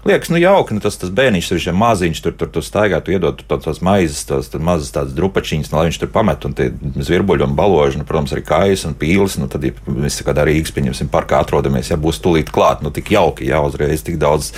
liekas, 0.05 0.29
nu 0.29 0.37
jauki, 0.37 0.73
nu, 0.73 0.79
tas, 0.79 0.97
tas 0.97 1.09
bērniņš, 1.09 1.47
tur 1.49 1.57
ir 1.57 1.73
maziņš, 1.73 2.21
tur, 2.23 2.33
tur, 2.35 2.49
tur 2.49 2.63
staigā, 2.63 2.99
tu 3.01 3.11
iedod 3.11 3.39
tur 3.39 3.59
tās 3.59 3.79
maizes, 3.81 4.25
tās 4.27 4.51
mazas 4.59 4.91
tādas 4.91 5.15
drupačiņas, 5.15 5.71
nu, 5.71 5.77
lai 5.77 5.85
viņš 5.87 5.99
tur 6.01 6.11
pamet, 6.11 6.45
un 6.45 6.53
tie 6.53 6.71
zvirbuļi 6.95 7.43
un 7.47 7.55
baloži, 7.55 7.97
nu, 8.01 8.07
protams, 8.07 8.33
arī 8.35 8.43
kājas 8.47 8.85
un 8.85 8.97
pīles, 8.99 9.37
nu, 9.39 9.47
tad, 9.47 9.63
ja 9.63 9.71
mēs 9.87 10.19
kādā 10.25 10.45
Rīgas, 10.47 10.73
pieņemsim, 10.75 11.11
parkā 11.13 11.39
atrodamies, 11.43 11.91
ja 11.91 11.97
būs 11.97 12.19
tulīt 12.23 12.51
klāt, 12.51 12.83
nu, 12.83 12.91
tik 12.91 13.13
jauki, 13.15 13.47
jā, 13.47 13.61
uzreiz 13.63 14.03
tik 14.03 14.19
daudz 14.21 14.51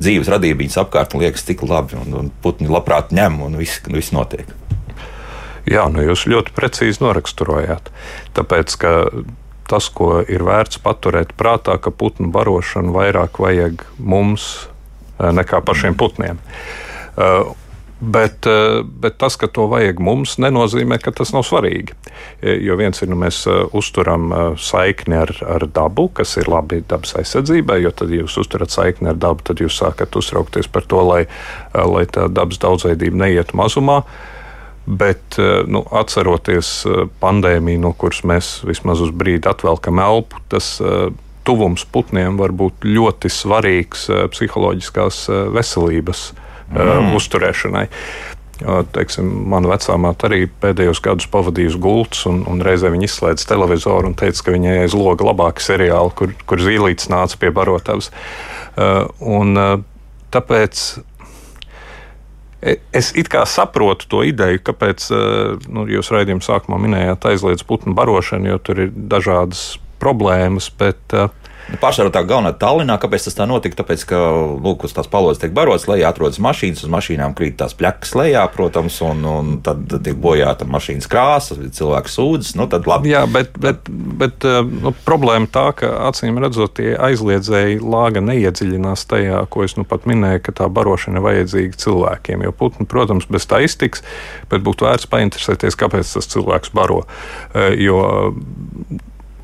dzīves 0.00 0.30
radības 0.32 0.80
apkārt, 0.80 1.14
un 1.14 1.26
liekas 1.26 1.44
tik 1.44 1.62
labi, 1.66 1.98
un, 2.00 2.16
un 2.22 2.32
putni 2.42 2.70
labprāt 2.72 3.12
ņem, 3.16 3.40
un 3.46 3.60
viss, 3.60 3.84
viss 3.92 4.12
notiek. 4.16 4.25
Jā, 5.66 5.88
nu 5.90 6.04
jūs 6.04 6.28
ļoti 6.30 6.54
precīzi 6.54 7.02
noraksturojāt. 7.02 7.90
Tāpēc, 8.36 8.76
ka 8.78 8.92
tas, 9.66 9.88
ko 9.90 10.20
ir 10.22 10.44
vērts 10.46 10.78
paturēt 10.82 11.34
prātā, 11.38 11.74
ka 11.82 11.90
putnu 11.90 12.30
barošanu 12.34 12.94
vairāk 12.94 13.40
vajag 13.42 13.82
mums, 13.98 14.68
Eh, 15.16 15.32
nekā 15.32 15.62
pašiem 15.64 15.96
putniem. 15.96 16.38
Eh, 17.16 17.44
bet, 18.06 18.46
eh, 18.46 18.82
bet 18.84 19.18
tas, 19.18 19.36
ka 19.36 19.48
to 19.50 19.66
vajag 19.70 19.98
mums, 20.02 20.36
nenozīmē, 20.42 20.98
ka 21.02 21.10
tas 21.10 21.32
nav 21.34 21.42
svarīgi. 21.46 21.96
Jo 22.42 22.76
viens 22.78 23.02
ir, 23.02 23.10
nu, 23.10 23.18
mēs 23.18 23.42
uzturam 23.76 24.30
saikni 24.60 25.18
ar, 25.18 25.32
ar 25.56 25.66
dabu, 25.66 26.08
kas 26.14 26.36
ir 26.40 26.50
labi 26.52 26.82
dabas 26.86 27.16
aizsardzībai, 27.18 27.80
jo 27.82 27.90
tad, 27.90 28.14
ja 28.14 28.22
jūs 28.22 28.38
uzturat 28.44 28.72
saikni 28.72 29.10
ar 29.10 29.18
dabu, 29.20 29.42
tad 29.46 29.62
jūs 29.62 29.80
sākat 29.80 30.16
uztraukties 30.16 30.70
par 30.72 30.86
to, 30.86 31.02
lai, 31.06 31.26
lai 31.74 32.06
tā 32.06 32.28
dabas 32.32 32.62
daudzveidība 32.62 33.26
neietu 33.26 33.58
mazumā. 33.58 34.02
Bet, 34.86 35.34
nu, 35.66 35.82
atceroties 35.98 36.84
pandēmiju, 37.18 37.80
no 37.82 37.90
kuras 37.98 38.22
mēs 38.22 38.50
vismaz 38.68 39.02
uz 39.02 39.10
brīdi 39.10 39.50
atvelkam 39.50 39.98
elpu, 39.98 40.38
tas 40.52 40.76
tuvums 41.46 41.82
putniem 41.90 42.38
var 42.38 42.54
būt 42.54 42.86
ļoti 42.86 43.30
svarīgs 43.32 44.06
psiholoģiskās 44.30 45.24
veselības 45.56 46.28
eh, 46.70 46.80
mm. 46.80 47.14
uzturēšanai. 47.18 47.86
Teiksim, 48.96 49.26
mana 49.52 49.68
vecāmāte 49.68 50.30
arī 50.30 50.38
pēdējos 50.62 51.02
gados 51.04 51.26
pavadījusi 51.28 51.76
gultas, 51.76 52.22
un, 52.24 52.38
un 52.48 52.62
reizē 52.64 52.88
viņa 52.88 53.04
izslēdza 53.04 53.50
televizoru 53.50 54.08
un 54.08 54.14
teica, 54.16 54.46
ka 54.46 54.54
viņai 54.54 54.78
aiz 54.86 54.94
loga 54.96 55.26
labāki 55.28 55.60
seriāli, 55.60 56.14
kur, 56.16 56.32
kur 56.48 56.62
zīlītis 56.64 57.10
nāca 57.12 57.36
pie 57.42 57.50
barotavas. 57.52 58.08
Un, 59.20 59.60
tāpēc 60.32 60.86
e, 62.64 62.78
Es 62.96 63.12
it 63.12 63.28
kā 63.28 63.44
saprotu 63.44 64.08
to 64.08 64.24
ideju, 64.24 64.64
kāpēc 64.64 65.04
nu, 65.68 65.84
jūs 65.92 66.08
raidījuma 66.16 66.48
sākumā 66.48 66.80
minējāt 66.80 67.28
aizliedz 67.28 67.60
putnu 67.68 67.92
barošanu, 67.96 68.54
jo 68.54 68.62
tur 68.64 68.86
ir 68.86 68.96
dažādas 68.96 69.74
problēmas, 70.00 70.70
bet 70.80 71.16
uh, 71.16 71.28
Nu, 71.66 71.78
Pārsvarā 71.82 72.12
tā 72.14 72.20
galvenā 72.22 72.52
Tallinā, 72.54 72.94
kāpēc 73.02 73.24
tas 73.26 73.34
tā 73.34 73.44
notika? 73.48 73.80
Tāpēc, 73.80 74.04
ka 74.06 74.18
lūk, 74.62 74.84
uz 74.86 74.92
tās 74.94 75.08
palodzes 75.10 75.40
tiek 75.42 75.54
barots, 75.54 75.88
lejā 75.90 76.12
atrodas 76.12 76.38
mašīnas, 76.42 76.84
uz 76.86 76.92
mašīnām 76.92 77.34
krīt 77.38 77.56
tās 77.58 77.74
pļakas 77.74 78.14
lejā, 78.14 78.44
protams, 78.54 78.98
un, 79.02 79.24
un 79.26 79.48
tad 79.66 79.90
tiek 79.90 80.14
bojāta 80.22 80.68
mašīnas 80.70 81.10
krāsa, 81.10 81.56
cilvēks 81.78 82.14
sūdzas. 82.20 82.52
Nu, 82.60 82.68
tad 82.70 82.86
labi. 82.86 83.10
Jā, 83.16 83.24
bet, 83.30 83.58
bet, 83.62 83.90
bet 83.90 84.46
uh, 84.46 84.60
nu, 84.62 84.94
problēma 85.08 85.50
tā, 85.50 85.66
ka 85.80 85.90
acīm 86.06 86.38
redzot, 86.42 86.76
tie 86.78 86.94
aizliedzēji 87.08 87.82
lāga 87.82 88.22
neiedziļinās 88.22 89.06
tajā, 89.10 89.42
ko 89.50 89.66
es 89.66 89.74
nu 89.74 89.86
pat 89.88 90.06
minēju, 90.06 90.44
ka 90.46 90.54
tā 90.62 90.70
barošana 90.70 91.18
ir 91.18 91.26
vajadzīga 91.26 91.82
cilvēkiem. 91.82 92.46
Jo 92.46 92.54
putni, 92.54 92.86
protams, 92.86 93.26
bez 93.26 93.50
tā 93.50 93.64
iztiks, 93.66 94.06
bet 94.52 94.62
būtu 94.62 94.86
vērts 94.86 95.10
painteresēties, 95.10 95.78
kāpēc 95.82 96.14
tas 96.14 96.30
cilvēks 96.30 96.70
baro. 96.78 97.02
Uh, 97.50 97.74
jo, 97.74 98.00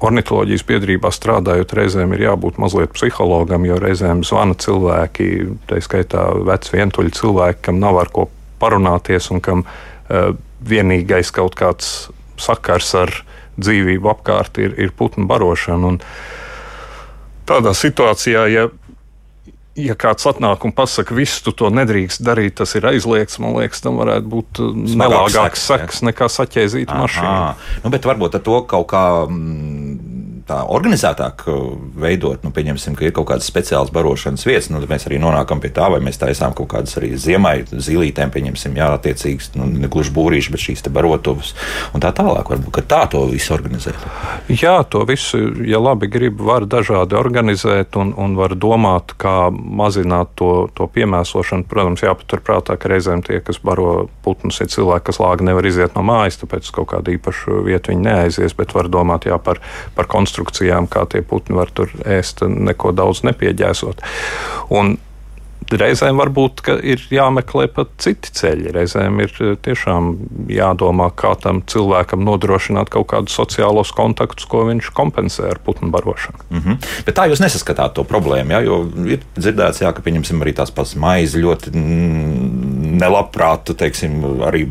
ornitholoģijas 0.02 0.64
biedrībā 0.68 1.12
strādājot, 1.14 1.74
reizēm 1.78 2.14
ir 2.16 2.26
jābūt 2.26 2.58
mazliet 2.62 2.94
psihologam, 2.96 3.66
jo 3.68 3.78
reizēm 3.82 4.24
zvana 4.26 4.56
cilvēki, 4.58 5.28
tā 5.70 5.80
skaitā 5.84 6.28
veci 6.48 6.76
vientuļi 6.76 7.14
cilvēki, 7.18 7.62
kam 7.68 7.80
nav 7.82 8.00
ar 8.02 8.12
ko 8.14 8.28
parunāties 8.62 9.30
un 9.34 9.42
kam 9.44 9.64
uh, 9.66 10.32
vienīgais 10.62 11.32
kaut 11.34 11.56
kāds 11.58 12.10
sakars 12.40 12.92
ar 12.98 13.14
dzīvību 13.60 14.10
apkārt 14.12 14.58
ir, 14.62 14.76
ir 14.80 14.94
putnu 14.96 15.26
barošana. 15.30 15.94
Un 15.94 16.00
tādā 17.48 17.74
situācijā, 17.76 18.46
ja 18.52 18.68
ja 19.78 19.94
kāds 19.96 20.26
atnāk 20.28 20.66
un 20.66 20.72
pasakā, 20.76 21.14
visu 21.16 21.46
tu 21.46 21.54
to 21.56 21.70
nedrīkst 21.72 22.22
darīt, 22.24 22.58
tas 22.60 22.74
ir 22.76 22.86
aizliegts, 22.90 23.38
man 23.40 23.56
liekas, 23.56 23.80
tam 23.84 23.96
varētu 24.00 24.28
būt 24.28 24.60
uh, 24.60 24.72
nelāgāks 25.00 25.64
seks 25.70 26.02
nekā 26.04 26.28
saķēzīt 26.32 26.92
mašīnu. 26.92 27.68
Nu, 27.84 27.92
bet 27.94 28.08
varbūt 28.08 28.36
ar 28.38 28.44
to 28.44 28.58
kaut 28.68 28.88
kā. 28.92 29.04
Tā 30.52 30.58
organizētāk 30.68 31.46
uh, 31.48 31.60
veidot, 31.96 32.42
nu, 32.44 32.50
pieņemsim, 32.52 32.92
ka 32.98 33.06
ir 33.06 33.12
kaut 33.16 33.30
kādas 33.30 33.46
speciālas 33.48 33.88
barošanas 33.94 34.42
vietas, 34.44 34.66
nu, 34.68 34.82
tad 34.82 34.90
mēs 34.90 35.06
arī 35.08 35.16
nonākam 35.22 35.62
pie 35.62 35.70
tā, 35.72 35.86
vai 35.88 36.02
mēs 36.04 36.18
taisām 36.20 36.52
kaut 36.52 36.68
kādas 36.74 36.98
arī 37.00 37.14
ziemai 37.16 37.54
zīlītēm, 37.70 38.28
pieņemsim, 38.34 38.76
jā, 38.76 38.90
attiecīgas, 38.98 39.48
nu, 39.56 39.64
ne 39.80 39.88
gluži 39.88 40.12
būrīši, 40.12 40.52
bet 40.52 40.60
šīs 40.60 40.84
te 40.84 40.92
barotuvas 40.92 41.54
un 41.96 42.04
tā 42.04 42.10
tālāk. 42.12 42.50
Varbūt, 42.52 42.68
ka 42.76 42.84
tā 42.90 42.98
to 43.14 43.22
visu 43.30 43.54
organizēt. 43.56 44.04
Jā, 44.52 44.74
to 44.92 45.06
visu, 45.08 45.40
ja 45.64 45.80
labi 45.80 46.10
grib, 46.12 46.42
var 46.44 46.68
dažādi 46.68 47.16
organizēt 47.16 47.96
un, 48.02 48.12
un 48.20 48.36
var 48.36 48.52
domāt, 48.52 49.16
kā 49.16 49.48
mazināt 49.48 50.36
to, 50.36 50.50
to 50.76 50.90
piemēsošanu. 50.92 51.64
Protams, 51.70 52.04
jāpaturprātā, 52.04 52.76
ka 52.76 52.92
reizēm 52.92 53.24
tie, 53.24 53.40
kas 53.40 53.62
baro 53.64 54.10
putnus, 54.26 54.60
ir 54.60 54.68
cilvēki, 54.74 55.08
kas 55.08 55.22
lāgi 55.24 55.48
nevar 55.48 55.72
iziet 55.72 55.96
no 55.96 56.04
mājas, 56.04 56.42
tāpēc 56.44 56.68
kaut 56.76 56.92
kādu 56.92 57.16
īpašu 57.16 57.64
vietu 57.70 57.94
viņi 57.94 58.08
neaizies, 58.10 58.58
bet 58.60 58.76
var 58.76 58.92
domāt 58.92 59.30
jā, 59.30 59.40
par, 59.40 59.64
par 59.96 60.12
konstrukciju 60.12 60.41
konstrukcijām, 60.42 60.88
kā 60.90 61.06
tie 61.06 61.22
putni 61.22 61.56
var 61.56 61.70
tur 61.70 61.90
ēst, 62.04 62.42
neko 62.42 62.92
daudz 62.92 63.24
nepieģēsot. 63.24 64.02
Un 64.70 64.98
Reizēm 65.72 66.18
varbūt 66.18 66.60
ir 66.84 67.00
jāmeklē 67.08 67.68
pat 67.72 67.94
citi 68.02 68.28
ceļi. 68.34 68.74
Reizēm 68.74 69.20
ir 69.22 69.30
eh, 69.40 69.52
tiešām 69.56 70.10
jādomā, 70.52 71.06
kā 71.16 71.30
tam 71.40 71.62
cilvēkam 71.64 72.20
nodrošināt 72.26 72.90
kaut 72.92 73.06
kādus 73.08 73.38
sociālos 73.38 73.94
kontaktus, 73.96 74.44
ko 74.44 74.66
viņš 74.68 74.90
kompensē 74.92 75.46
ar 75.54 75.62
putnu 75.64 75.88
barošanu. 75.94 76.42
Mm 76.50 76.58
-hmm. 76.58 76.90
Bet 77.06 77.16
tā 77.16 77.24
jūs 77.30 77.40
nesaskatāt 77.40 77.94
to 77.94 78.04
problēmu, 78.04 78.52
ja? 78.52 78.60
jo 78.60 78.82
ir 79.06 79.22
dzirdēts, 79.38 79.80
jā, 79.80 79.94
ka 79.94 80.02
pieņemsim 80.02 80.42
arī 80.42 80.52
tās 80.52 80.70
pats 80.70 80.94
maizi 80.94 81.40
ļoti 81.40 81.72
nelabprāt, 83.00 83.72
teiksim, 83.72 84.42
arī 84.44 84.66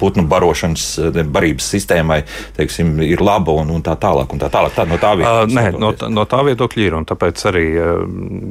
putnu 0.00 0.26
barošanas, 0.30 0.86
barības 1.32 1.70
sistēmai 1.74 2.22
teiksim, 2.56 2.96
ir 3.04 3.22
laba 3.24 3.54
un, 3.60 3.70
un 3.74 3.84
tā 3.84 3.96
tālāk. 4.00 4.32
Un 4.32 4.42
tā 4.42 4.50
tālāk. 4.52 4.74
Tā, 4.76 4.86
no 4.88 4.98
tā 5.00 5.12
viedokļa. 5.18 5.44
Uh, 5.46 5.56
nē, 5.56 5.66
no, 5.80 5.92
tā, 5.96 6.10
no 6.12 6.26
tā 6.28 6.42
viedokļa 6.46 6.86
ir. 6.86 6.98
Tāpēc 7.06 7.42
arī, 7.50 7.64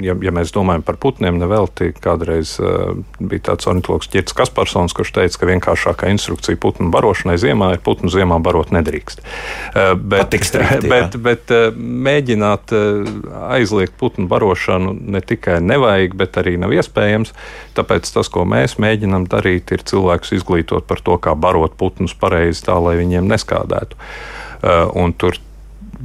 ja, 0.06 0.16
ja 0.28 0.34
mēs 0.36 0.54
domājam 0.56 0.84
par 0.86 1.00
putniem, 1.02 1.40
nevelti 1.42 1.92
kādreiz 1.98 2.56
uh, 2.62 2.94
bija 3.20 3.52
tāds 3.52 3.70
ornitologs 3.70 4.10
Čirts 4.12 4.36
Kasparsons, 4.38 4.96
kurš 4.96 5.14
teica, 5.18 5.42
ka 5.42 5.50
vienkāršākā 5.50 6.10
instrukcija 6.14 6.60
putnu 6.62 6.92
barošanai 6.94 7.38
ziemā 7.42 7.74
ir 7.76 7.84
putnu 7.86 8.12
ziemā 8.14 8.40
barot 8.44 8.74
nedrīkst. 8.76 9.24
Uh, 9.76 9.94
bet, 10.00 10.36
strikti, 10.46 10.90
bet, 10.92 11.18
bet 11.22 11.54
uh, 11.56 11.70
mēģināt 11.76 12.76
uh, 12.76 13.14
aizliegt 13.56 13.98
putnu 14.00 14.30
barošanu 14.32 14.96
ne 15.16 15.22
tikai 15.22 15.60
nevajag, 15.64 16.16
bet 16.18 16.40
arī 16.42 16.56
nav 16.62 16.74
iespējams. 16.76 17.34
Tāpēc 17.76 18.10
tas, 18.16 18.30
ko 18.32 18.46
mēs 18.48 18.78
mēģinām 18.82 19.28
darīt, 19.32 19.74
ir 19.76 19.84
cilvēkus 19.88 20.36
izglītot 20.38 20.88
par 20.88 21.02
to, 21.04 21.18
kā 21.22 21.35
barot 21.40 21.76
putnus 21.80 22.16
pareizi, 22.18 22.66
tā 22.68 22.78
lai 22.82 22.98
viņiem 23.00 23.28
neskādētu. 23.30 24.00
Uh, 24.66 24.88
un 24.98 25.14
tur 25.14 25.38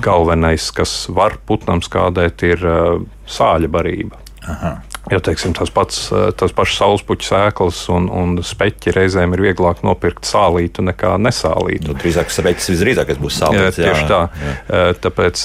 galvenais, 0.00 0.70
kas 0.74 1.06
var 1.12 1.38
putnam 1.46 1.82
skādēt, 1.84 2.44
ir 2.46 2.64
uh, 2.66 3.00
sāļa 3.30 3.70
barība. 3.72 4.20
Aha. 4.50 4.78
Jo 5.10 5.18
teiksim, 5.24 5.52
tas 5.56 5.72
pats, 5.72 6.02
uh, 6.12 6.28
tas 6.36 6.52
saulespuķu 6.52 7.26
sēklas 7.26 7.80
un, 7.92 8.08
un 8.12 8.36
speķi 8.44 8.94
reizēm 8.96 9.34
ir 9.36 9.44
vieglāk 9.48 9.82
nopirkt 9.86 10.28
sālītu 10.28 10.84
nekā 10.86 11.16
nesālītu. 11.20 11.90
Nu, 11.90 11.98
drīzāk 12.00 12.32
speķis 12.32 12.70
visdrīzākais 12.74 13.20
būs 13.20 13.40
sālīts. 13.40 13.80
Jā, 13.80 13.90
tieši 13.90 14.06
tā. 14.10 14.20
Jā. 14.44 14.84
Tāpēc 15.06 15.44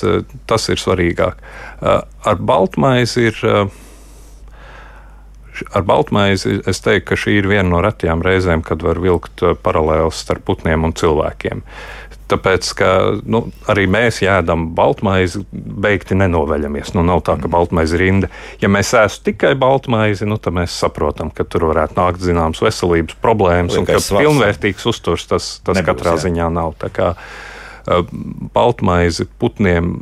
tas 0.50 0.70
ir 0.72 0.82
svarīgāk. 0.82 1.42
Ar 1.82 2.46
baltmaizi 2.52 3.30
ir 3.32 3.42
Ar 5.76 5.86
baltmaizi 5.88 6.60
es 6.68 6.82
teiktu, 6.84 7.12
ka 7.12 7.20
šī 7.20 7.38
ir 7.40 7.50
viena 7.52 7.68
no 7.70 7.84
retajām 7.86 8.24
reizēm, 8.26 8.64
kad 8.66 8.84
var 8.84 9.00
vilkt 9.04 9.44
uh, 9.46 9.56
paralēlus 9.56 10.24
starp 10.26 10.46
putniem 10.50 10.88
un 10.88 10.96
cilvēkiem. 10.98 11.64
Tāpēc, 12.26 12.68
ka 12.80 12.88
nu, 13.30 13.44
arī 13.70 13.84
mēs 13.92 14.18
ēdam 14.26 14.72
baltmaizi, 14.74 15.44
beigti 15.54 16.18
nenoveļamies. 16.18 16.96
Nu, 16.98 17.04
nav 17.06 17.22
tā, 17.28 17.36
ka 17.38 17.52
baltmaize 17.54 17.94
ir 17.94 18.02
rinda. 18.02 18.30
Ja 18.64 18.70
mēs 18.74 18.96
ēstu 18.98 19.28
tikai 19.30 19.52
baltmaizi, 19.62 20.26
nu, 20.26 20.40
tad 20.42 20.58
mēs 20.58 20.74
saprotam, 20.74 21.30
ka 21.30 21.46
tur 21.46 21.68
varētu 21.70 22.00
nākt 22.00 22.26
zināmas 22.26 22.64
veselības 22.66 23.20
problēmas, 23.22 23.78
Liekais 23.78 23.84
un 23.84 23.90
ka 23.92 24.02
svars. 24.02 24.26
pilnvērtīgs 24.26 24.90
uzturs 24.90 25.28
tas, 25.30 25.52
tas 25.62 25.78
Nebūs, 25.78 25.92
katrā 25.92 26.16
jā. 26.18 26.24
ziņā 26.26 26.50
nav. 26.58 26.74
Tā 26.82 26.90
kā 26.98 27.12
uh, 27.14 28.02
baltmaizi 28.58 29.30
putniem 29.38 30.00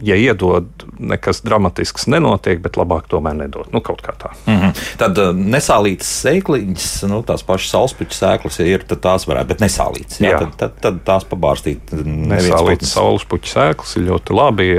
ja 0.00 0.16
iedod, 0.16 0.68
nekas 0.98 1.42
dramatisks 1.44 2.06
nenotiek, 2.10 2.60
bet 2.64 2.78
labāk 2.80 3.08
tomēr 3.10 3.36
nedod. 3.36 3.68
Nu, 3.74 3.82
kaut 3.84 4.02
kā 4.04 4.14
tā. 4.18 4.32
Mm 4.46 4.58
-hmm. 4.60 4.84
Tad 5.00 5.18
uh, 5.18 5.32
nesālītas 5.36 6.10
sēkliņas, 6.24 6.86
nu, 7.08 7.22
tās 7.22 7.42
pašas 7.46 7.70
saulespuķu 7.74 8.16
sēklas, 8.16 8.60
ja 8.60 8.66
ir, 8.66 8.84
tad 8.84 9.00
tās 9.00 9.26
varētu, 9.28 9.48
bet 9.52 9.60
nesālītas. 9.60 10.20
Jā, 10.20 10.30
jā. 10.30 10.38
Tad, 10.38 10.56
tad, 10.56 10.78
tad 10.80 11.02
tās 11.04 11.24
pabārstīt. 11.24 11.92
Nesālītas 12.04 12.94
saulespuķu 12.96 13.52
sēklas 13.52 13.96
ir 13.96 14.08
ļoti 14.08 14.36
labi. 14.36 14.70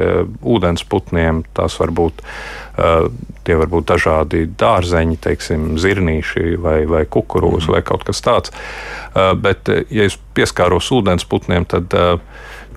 Ūdens 0.42 0.84
putniem 0.90 1.44
tās 1.54 1.80
var 1.80 1.92
būt. 1.92 2.22
Uh, 2.72 3.12
tie 3.44 3.56
var 3.56 3.68
būt 3.68 3.86
dažādi 3.86 4.46
dārzeņi, 4.58 5.18
teiksim, 5.22 5.78
zirnīši 5.82 6.56
vai, 6.62 6.86
vai 6.86 7.06
kukurūzi 7.06 7.68
mm. 7.68 7.74
vai 7.74 7.82
kaut 7.82 8.04
kas 8.08 8.22
tāds. 8.22 8.54
Uh, 9.12 9.34
bet, 9.38 9.70
ja 9.90 10.06
es 10.08 10.18
pieskāros 10.34 10.92
ūdens 10.92 11.28
putniem, 11.28 11.66
tad 11.66 11.94
uh, 11.94 12.20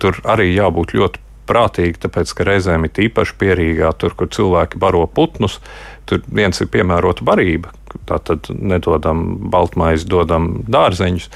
tur 0.02 0.18
arī 0.24 0.50
jābūt 0.54 0.96
ļoti 0.98 1.23
prātīgi, 1.48 2.00
tāpēc 2.06 2.34
ka 2.36 2.48
reizēm 2.48 2.88
ir 2.88 3.06
īpaši 3.08 3.38
pierīgā, 3.40 3.92
tur, 4.00 4.16
kur 4.18 4.30
cilvēki 4.32 4.80
baro 4.82 5.06
putnus. 5.06 5.60
Tur 6.04 6.20
viens 6.28 6.60
ir 6.60 6.68
piemērota 6.68 7.24
barība, 7.24 7.72
Tātad 8.08 8.48
nedodam 8.50 9.22
baltmaizi, 9.52 10.06
dodam 10.10 10.48
dārzeņus, 10.68 11.28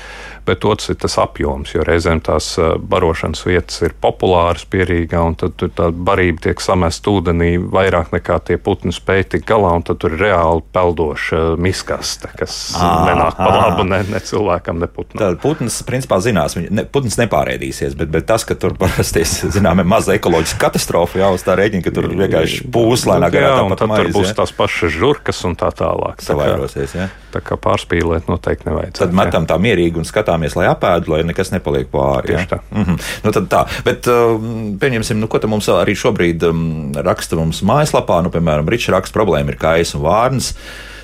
bet 0.48 0.64
otrs 0.68 0.92
ir 0.92 0.98
tas 1.02 1.18
apjoms, 1.20 1.74
jo 1.74 1.84
reizēm 1.86 2.22
tās 2.24 2.54
barošanas 2.58 3.44
vietas 3.46 3.82
ir 3.84 3.94
populāras 4.00 4.64
pierīgā, 4.70 5.20
un 5.30 5.36
tad 5.38 5.60
tā 5.76 5.90
barība 5.92 6.48
tiek 6.48 6.62
samest 6.64 7.06
ūdenī 7.08 7.54
vairāk 7.60 8.12
nekā 8.16 8.40
tie 8.48 8.58
putni 8.60 8.94
spēj 8.94 9.26
tikt 9.34 9.48
galā, 9.48 9.74
un 9.78 9.84
tad 9.86 10.00
tur 10.02 10.16
ir 10.16 10.24
reāli 10.28 10.64
peldoša 10.74 11.42
miskaste, 11.60 12.30
kas 12.38 12.56
à, 12.78 12.90
nenāk 13.08 13.38
pa 13.38 13.48
labu 13.52 13.86
ne, 13.88 14.00
ne 14.08 14.22
cilvēkam, 14.24 14.80
ne 14.82 14.88
putnam. 14.90 15.20
Tad 15.20 15.40
putns 15.42 15.80
principā 15.88 16.20
zinās, 16.24 16.56
ne, 16.58 16.84
putns 16.88 17.18
nepārēdīsies, 17.20 17.96
bet, 17.98 18.12
bet 18.14 18.28
tas, 18.28 18.46
ka 18.48 18.56
tur 18.58 18.76
parasti 18.78 19.24
zinām, 19.56 19.82
ir 19.82 19.88
maza 19.88 20.16
ekoloģiska 20.16 20.60
katastrofa, 20.68 21.22
jā, 21.22 21.30
uz 21.34 21.44
tā 21.46 21.56
rēķina, 21.58 21.84
ka 21.84 21.94
tur 21.94 22.10
vienkārši 22.12 22.68
pūslēnā 22.74 23.30
garā. 23.34 23.54
Jā, 23.58 23.64
un 23.66 23.76
tad 23.78 23.92
maiz, 23.92 24.04
tur 24.06 24.14
būs 24.20 24.30
jā. 24.32 24.36
tās 24.40 24.54
pašas 24.56 24.94
žurkas 24.94 25.44
un 25.48 25.56
tā 25.58 25.70
tālāk. 25.76 26.22
Tā 26.24 26.36
vairosies. 26.38 26.94
Ja? 26.96 27.08
Tā 27.32 27.42
kā 27.44 27.58
pārspīlēt 27.60 28.28
noteikti 28.30 28.68
nevajag. 28.70 28.94
Tad 28.98 29.16
metam 29.16 29.46
tā 29.48 29.58
mierīgi 29.60 30.00
un 30.00 30.08
skatāmies, 30.38 30.56
lai 30.56 30.68
apēdu, 30.70 31.12
lai 31.12 31.22
nekas 31.26 31.50
nepaliek 31.52 31.88
pāri. 31.90 32.32
Tieši 32.32 32.46
ja? 32.46 32.50
tā. 32.50 32.58
Mm 32.70 32.84
-hmm. 32.84 32.98
nu, 33.24 33.46
tā. 33.48 33.66
Bet 33.84 34.06
uh, 34.06 34.38
pieņemsim, 34.78 35.18
nu, 35.18 35.26
ko 35.26 35.40
mums 35.46 35.68
arī 35.68 35.94
šobrīd 35.94 36.42
um, 36.48 36.92
raksta 36.94 37.36
mums 37.36 37.62
mājaslapā. 37.62 38.22
Nu, 38.22 38.30
piemēram, 38.30 38.68
Ričs 38.68 38.92
raksta 38.92 39.18
problēma 39.18 39.50
ir 39.50 39.58
kājas 39.58 39.94
un 39.94 40.02
vārnas. 40.02 40.54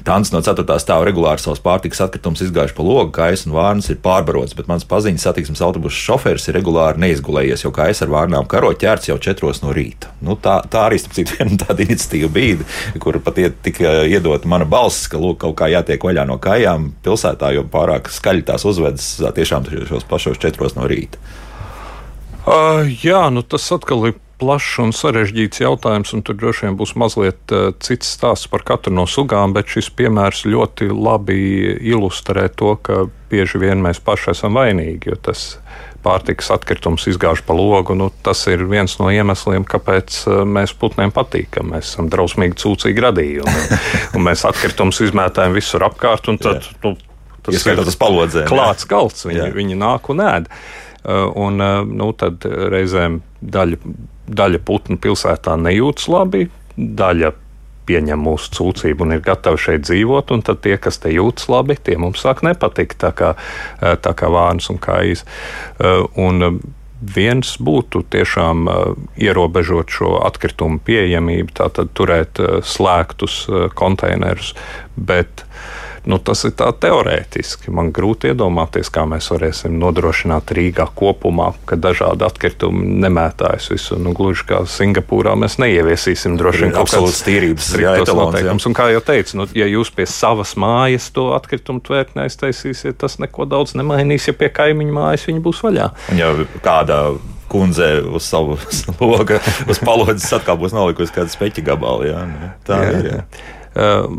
Tāns 0.05 0.29
no 0.35 0.43
4. 0.45 0.67
stāva 0.83 1.07
regulāri 1.09 1.41
savus 1.41 1.63
pārtikas 1.65 2.03
atkritumus 2.05 2.43
izgājuši 2.45 2.75
pa 2.77 2.85
logu, 2.85 3.09
kājas 3.17 3.47
un 3.47 3.55
vārnas 3.57 3.87
ir 3.89 3.97
pārbarots, 4.05 4.53
bet 4.53 4.67
mans 4.69 4.85
paziņas 4.85 5.23
satiksmes 5.25 5.63
autobusu 5.65 5.97
šofērs 5.97 6.45
ir 6.51 6.59
regulāri 6.59 7.01
neizgulējies, 7.07 7.63
jo 7.65 7.73
kājas 7.73 8.03
ar 8.05 8.13
vārnām 8.13 8.45
karo 8.51 8.75
ķērts 8.77 9.09
jau 9.09 9.17
4 9.17 9.63
no 9.65 9.73
rīta. 9.73 10.11
Nu, 10.21 10.37
tā, 10.37 10.59
tā 10.69 10.83
arī 10.91 10.99
citu, 11.01 11.25
viena 11.39 11.57
tāda 11.63 11.87
iniciatīva 11.87 12.29
bija, 12.35 12.69
kur 13.01 13.17
pat 13.25 13.41
iet, 13.41 13.57
tika 13.65 14.03
iedota 14.05 14.51
mana 14.51 14.69
balss, 14.69 15.09
ka 15.09 15.21
lūk, 15.23 15.39
kaut 15.47 15.57
kā 15.63 15.71
jātiek 15.73 16.05
vaļā 16.05 16.27
no 16.29 16.37
kājām 16.37 16.91
pilsētā, 17.07 17.55
jo 17.57 17.65
pārāk 17.73 18.13
skaļi 18.13 18.45
tās 18.53 18.69
uzvedas 18.69 19.09
tiešām 19.25 19.71
šos 19.89 20.05
pašos 20.11 20.43
4 20.45 20.75
no 20.77 20.91
rīta. 20.91 21.23
Uh, 22.45 22.85
jā, 23.01 23.25
nu 23.33 23.41
tas 23.41 23.65
atkal 23.73 24.05
ir 24.11 24.19
plašs 24.45 24.77
un 24.83 24.93
sarežģīts 24.93 25.63
jautājums, 25.63 26.13
un 26.17 26.23
tur 26.25 26.37
droši 26.37 26.67
vien 26.67 26.77
būs 26.77 26.95
mazliet 27.01 27.53
uh, 27.55 27.71
cits 27.81 28.13
stāsts 28.17 28.51
par 28.53 28.65
katru 28.67 28.93
no 28.93 29.07
sugām, 29.09 29.55
bet 29.57 29.73
šis 29.73 29.89
piemērs 29.97 30.45
ļoti 30.49 30.91
labi 30.93 31.39
ilustrē 31.81 32.51
to, 32.53 32.75
ka 32.85 33.07
bieži 33.33 33.61
vien 33.63 33.81
mēs 33.85 34.03
paši 34.05 34.35
esam 34.35 34.59
vainīgi, 34.61 35.09
jo 35.11 35.19
tas 35.31 35.47
pārtikas 36.05 36.51
atkritums 36.53 37.09
izgāž 37.09 37.41
pa 37.47 37.57
logu. 37.57 37.97
Nu, 37.97 38.11
tas 38.27 38.45
ir 38.53 38.67
viens 38.69 38.99
no 39.01 39.09
iemesliem, 39.09 39.65
kāpēc 39.65 40.21
uh, 40.29 40.45
mēs 40.45 40.77
putniem 40.77 41.15
patīkam. 41.15 41.73
Mēs 41.73 41.95
esam 41.95 42.13
drausmīgi 42.13 42.61
cūcīgi 42.61 43.09
radījumi. 43.09 43.67
un 44.15 44.29
mēs 44.29 44.45
atkritumus 44.49 45.01
izmētājam 45.09 45.57
visur 45.57 45.89
apkārt, 45.89 46.29
un 46.29 46.41
tad 46.43 46.69
nu, 46.85 46.97
tas 47.47 47.65
ir 47.65 47.81
tas 47.81 48.01
palodzē. 48.01 48.45
Klāts 48.51 48.89
galds, 48.91 49.25
viņi, 49.25 49.55
viņi 49.57 49.81
nāk 49.81 50.13
un 50.13 50.27
ēd. 50.29 50.53
Uh, 51.05 51.31
un, 51.49 51.61
nu, 51.97 52.13
tad 52.17 52.45
reizēm 52.45 53.23
daļa 53.41 53.81
daļa 54.29 54.61
putnu 54.65 54.99
pilsētā 55.01 55.57
nejūtas 55.61 56.09
labi, 56.13 56.47
daļa 56.77 57.33
pieņem 57.89 58.23
mūsu 58.27 58.53
sūdzību 58.57 59.05
un 59.05 59.17
ir 59.17 59.25
gatavi 59.25 59.61
šeit 59.61 59.85
dzīvot, 59.85 60.33
un 60.35 60.45
tad 60.47 60.63
tie, 60.65 60.77
kas 60.81 61.01
te 61.03 61.13
jūtas 61.13 61.51
labi, 61.53 61.77
tie 61.77 61.99
mums 62.01 62.25
sāk 62.25 62.41
nepatikt, 62.47 62.97
tā 63.03 63.13
kā, 63.17 63.35
eh, 63.83 63.97
tā 64.01 64.15
kā 64.17 64.31
vārns 64.33 64.71
un 64.73 64.81
kājas. 64.81 65.25
Eh, 65.79 66.07
un 66.17 66.43
eh, 66.43 66.59
viens 67.05 67.57
būtu 67.61 68.01
tiešām 68.09 68.65
ierobežot 69.21 69.93
šo 69.93 70.15
atkritumu 70.25 70.79
pieejamību, 70.81 71.53
tātad 71.53 71.91
turēt 71.93 72.41
slēgtus 72.65 73.43
konteinerus, 73.77 74.55
bet 74.97 75.45
uh, 75.45 75.84
Nu, 76.05 76.19
tas 76.21 76.43
ir 76.45 76.53
tā 76.59 76.69
teorētiski. 76.77 77.73
Man 77.73 77.89
grūti 77.95 78.29
iedomāties, 78.29 78.91
kā 78.93 79.07
mēs 79.09 79.31
varēsim 79.33 79.79
nodrošināt 79.81 80.53
Rīgā 80.57 80.87
kopumā, 80.97 81.53
ka 81.69 81.79
dažādi 81.81 82.27
atkritumi 82.27 82.85
nemētājas 83.05 83.71
visu. 83.73 83.97
Nu, 84.01 84.13
gluži 84.17 84.45
kā 84.51 84.61
Singapūrā 84.69 85.33
mēs 85.41 85.57
neieviesīsim 85.63 86.37
droši 86.41 86.67
vien 86.67 86.75
kaut 86.77 86.93
kādas 86.93 87.23
tīrības 87.25 87.71
noteikumus. 88.11 88.69
Un 88.69 88.77
kā 88.77 88.91
jau 88.93 89.01
teicu, 89.05 89.39
nu, 89.41 89.49
ja 89.57 89.69
jūs 89.71 89.93
pie 89.97 90.05
savas 90.11 90.57
mājas 90.61 91.09
to 91.15 91.31
atkritumu 91.37 91.81
tvērtni 91.85 92.27
aiztaisīsiet, 92.27 92.99
tas 93.01 93.17
neko 93.23 93.49
daudz 93.49 93.73
nemainīs, 93.79 94.29
ja 94.29 94.37
pie 94.37 94.53
kaimiņu 94.53 94.99
mājas 94.99 95.25
viņi 95.31 95.45
būs 95.45 95.65
vaļā. 95.65 95.89
Ja 96.21 96.35
kādā 96.65 97.01
kundze 97.49 97.89
uz 98.13 98.29
savu 98.29 98.59
logu, 99.01 99.41
uz 99.71 99.81
palodzes 99.81 100.33
atkal 100.37 100.61
būs 100.61 100.77
nolikusi 100.77 101.17
kāda 101.17 101.33
speķa 101.33 101.65
gabala. 101.73 102.09
Jā, 102.09 102.23
nu, 102.29 102.53
tā 102.69 102.81
jā, 102.83 102.95
ir. 102.99 103.11
Jā. 103.11 103.21
Uh, 103.75 104.17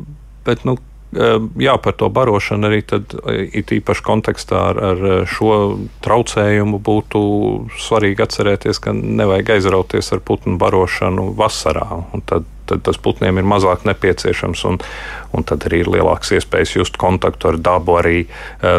bet, 0.48 0.66
nu, 0.68 0.78
jā, 1.14 1.76
par 1.82 1.94
to 1.96 2.10
barošanu 2.10 2.68
arī 2.70 2.82
tad, 2.88 3.14
e, 3.28 3.46
it 3.62 3.72
īpaši 3.72 4.04
kontekstā 4.06 4.62
ar, 4.72 4.82
ar 4.92 5.06
šo 5.30 5.78
traucējumu 6.06 6.80
būtu 6.84 7.22
svarīgi 7.80 8.26
atcerēties, 8.26 8.82
ka 8.84 8.96
nevajag 8.96 9.56
aizrauties 9.56 10.12
ar 10.16 10.24
putnu 10.26 10.58
barošanu 10.62 11.32
vasarā. 11.38 12.04
Tad, 12.28 12.50
tad 12.66 12.82
tas 12.88 12.98
putniem 12.98 13.40
ir 13.40 13.48
mazāk 13.48 13.86
nepieciešams, 13.88 14.66
un, 14.68 14.80
un 15.38 15.48
tad 15.48 15.68
arī 15.70 15.84
ir 15.86 15.92
lielāks 15.96 16.34
iespējas 16.36 16.76
just 16.76 17.00
kontaktu 17.02 17.54
ar 17.54 17.62
dabu, 17.62 17.96
arī 18.02 18.26
e, 18.26 18.28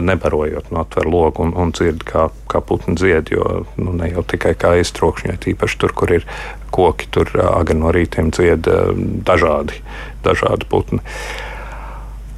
nebarojot 0.04 0.70
no 0.74 0.84
atver 0.84 1.08
logu 1.08 1.46
un, 1.46 1.54
un 1.56 1.72
dzird, 1.72 2.04
kā, 2.04 2.28
kā 2.52 2.60
putni 2.60 2.98
dzied. 2.98 3.32
Jo 3.32 3.64
nu, 3.80 3.96
ne 3.96 4.12
jau 4.12 4.26
tikai 4.26 4.56
kā 4.58 4.76
iztrokšņi, 4.82 5.38
tīpaši 5.46 5.82
tur, 5.82 5.96
kur 5.96 6.16
ir 6.18 6.28
koki, 6.74 7.08
tur 7.14 7.30
agri 7.48 7.78
no 7.78 7.94
rītiem 7.94 8.32
dzied 8.34 8.68
e, 8.68 8.80
dažādi, 9.24 9.80
dažādi 10.26 10.68
putni. 10.68 11.04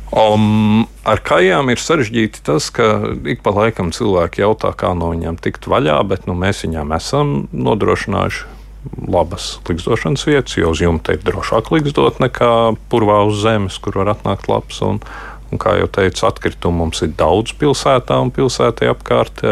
Um, 0.08 0.86
ar 1.04 1.20
kājām 1.20 1.68
ir 1.68 1.80
sarežģīti 1.82 2.40
tas, 2.46 2.70
ka 2.72 3.12
ik 3.28 3.42
pa 3.44 3.52
laikam 3.52 3.90
cilvēki 3.92 4.40
jautā, 4.40 4.72
kā 4.72 4.94
no 4.96 5.10
viņiem 5.12 5.36
tikt 5.44 5.68
vaļā, 5.68 5.98
bet 6.08 6.24
nu, 6.28 6.36
mēs 6.38 6.64
viņām 6.64 6.94
esam 6.96 7.34
nodrošinājuši 7.52 8.56
labas 9.08 9.58
likstošanas 9.68 10.24
vietas, 10.26 10.56
jo 10.56 10.70
uz 10.72 10.80
jumta 10.80 11.12
ir 11.12 11.24
drošāk 11.26 11.68
likstot 11.74 12.22
nekā 12.22 12.52
purvā 12.88 13.20
uz 13.28 13.42
zemes, 13.42 13.76
kur 13.82 14.00
var 14.00 14.14
atnākt 14.14 14.48
labs. 14.48 14.80
Un, 14.86 15.02
un 15.52 15.60
kā 15.60 15.76
jau 15.80 15.90
teicu, 15.98 16.24
atkritumu 16.28 16.84
mums 16.84 17.02
ir 17.04 17.12
daudz 17.18 17.52
pilsētā 17.60 18.16
un 18.22 18.32
pilsētā 18.34 18.88
apkārt. 18.94 19.44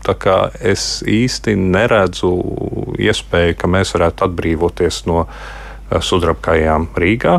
Tā 0.00 0.14
kā 0.16 0.36
es 0.64 1.04
īsti 1.04 1.54
neredzu 1.60 2.32
iespēju, 2.98 3.56
ka 3.60 3.68
mēs 3.68 3.92
varētu 3.94 4.24
atbrīvoties 4.26 5.02
no 5.10 5.26
eh, 5.26 6.00
sudrabkājām 6.00 6.88
Rīgā. 6.96 7.34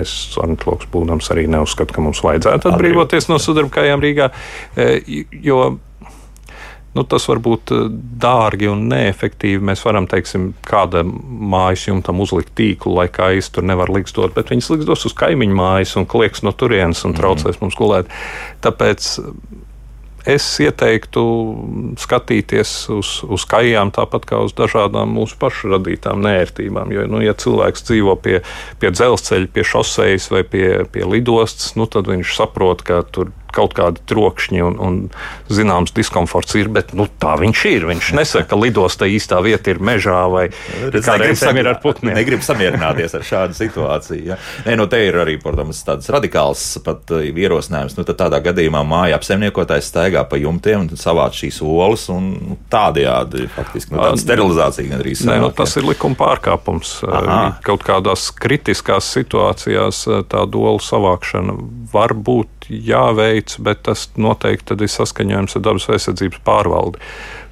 Es 0.00 0.12
ornitologs 0.40 0.88
būdams 0.92 1.30
arī 1.34 1.46
neuzskatu, 1.50 1.94
ka 1.94 2.04
mums 2.04 2.22
vajadzētu 2.24 2.72
atbrīvoties 2.72 3.28
no 3.30 3.40
sudrabkājām 3.42 4.04
Rīgā, 4.04 4.30
eh, 4.76 5.24
jo 5.44 5.64
nu, 6.92 7.04
tas 7.08 7.26
var 7.28 7.40
būt 7.42 7.72
eh, 7.74 7.84
dārgi 8.22 8.68
un 8.72 8.86
neefektīvi. 8.92 9.62
Mēs 9.72 9.84
varam, 9.86 10.08
teiksim, 10.10 10.50
kāda 10.66 11.04
mājas 11.06 11.86
jumtam 11.88 12.20
uzlikt 12.24 12.54
tīklu, 12.58 12.96
lai 13.00 13.08
kā 13.12 13.32
īsti 13.38 13.58
tur 13.58 13.68
nevar 13.68 13.92
likstot, 13.92 14.34
bet 14.36 14.52
viņas 14.52 14.72
likstos 14.74 15.08
uz 15.08 15.16
kaimiņu 15.18 15.58
mājas 15.58 15.96
un 16.00 16.08
klieks 16.08 16.44
no 16.46 16.54
turienes 16.56 17.04
un 17.08 17.16
traucēs 17.16 17.56
mm. 17.56 17.64
mums 17.64 17.78
gulēt. 17.78 18.12
Tāpēc 18.64 19.12
es 20.28 20.46
ieteiktu 20.62 21.22
skatīties 22.00 22.72
uz, 22.94 23.10
uz 23.26 23.46
kājām 23.48 23.92
tāpat 23.94 24.26
kā 24.28 24.40
uz 24.46 24.54
dažādām 24.58 25.14
mūsu 25.16 25.38
pašu 25.40 25.72
radītām 25.74 26.22
nērtībām. 26.22 26.92
Jo, 26.94 27.06
nu, 27.10 27.22
ja 27.24 27.34
cilvēks 27.34 27.86
dzīvo 27.88 28.16
pie, 28.22 28.40
pie 28.82 28.92
dzelzceļa, 28.94 29.50
pie 29.52 29.66
šoseis 29.66 30.30
vai 30.32 30.44
pie, 30.46 30.66
pie 30.92 31.06
lidostas, 31.08 31.74
nu, 31.78 31.88
tad 31.90 32.10
viņš 32.10 32.36
saprot, 32.38 32.84
ka 32.86 33.02
tur 33.02 33.32
kaut 33.54 33.76
kādi 33.76 34.02
trokšņi 34.10 34.62
un, 34.66 34.78
un 34.82 34.98
zināms 35.52 35.94
diskomforts 35.96 36.56
ir, 36.58 36.70
bet 36.72 36.92
nu, 36.96 37.06
tā 37.22 37.36
viņš 37.40 37.64
ir. 37.70 37.86
Viņš 37.90 38.12
nesaka, 38.18 38.48
ka 38.52 38.58
lidostā 38.60 39.08
īstā 39.10 39.40
vieta 39.44 39.72
ir 39.72 39.82
mežā 39.84 40.20
vai 40.32 40.46
kā 40.94 41.16
reizēm 41.20 41.60
ir 41.62 41.70
ar 41.72 41.80
putniem. 41.82 42.14
Negrib 42.16 42.44
samierināties 42.44 43.16
ar 43.18 43.26
šādu 43.26 43.58
situāciju. 43.58 44.22
Ja? 44.32 44.38
Nē, 44.66 44.76
nu, 44.80 44.88
te 44.90 45.00
ir 45.06 45.18
arī, 45.22 45.38
protams, 45.42 45.82
tāds 45.86 46.10
radikāls 46.12 46.64
pat 46.84 47.12
uh, 47.14 47.24
ierosinājums. 47.26 47.96
Nu, 47.98 48.06
tādā 48.08 48.40
gadījumā 48.44 48.82
māja 48.86 49.18
apsaimniekotājs 49.18 49.90
staigā 49.92 50.24
pa 50.28 50.40
jumtiem 50.40 50.86
un 50.86 51.00
savāc 51.00 51.36
šīs 51.38 51.60
olas 51.66 52.08
un 52.12 52.30
nu, 52.36 52.58
tādējādi 52.72 53.48
faktiski 53.56 53.94
nu, 53.94 54.02
tāda 54.02 54.20
sterilizācija 54.22 54.92
gandrīz. 54.92 55.24
Nē, 55.28 55.38
nu, 55.42 55.52
tas 55.56 55.76
ir 55.78 55.86
likuma 55.88 56.18
pārkāpums. 56.18 56.98
Aha. 57.08 57.40
Kaut 57.66 57.84
kādās 57.86 58.30
kritiskās 58.34 59.10
situācijās 59.16 60.04
tā 60.32 60.46
dolu 60.50 60.82
savākšana 60.82 61.56
var 61.92 62.14
būt 62.16 62.61
jāveic, 62.68 63.54
bet 63.64 63.84
tas 63.88 64.08
noteikti 64.20 64.76
ir 64.76 64.90
saskaņojums 64.90 65.56
ar 65.58 65.64
dabas 65.64 65.88
aizsardzības 65.92 66.42
pārvaldi. 66.46 67.00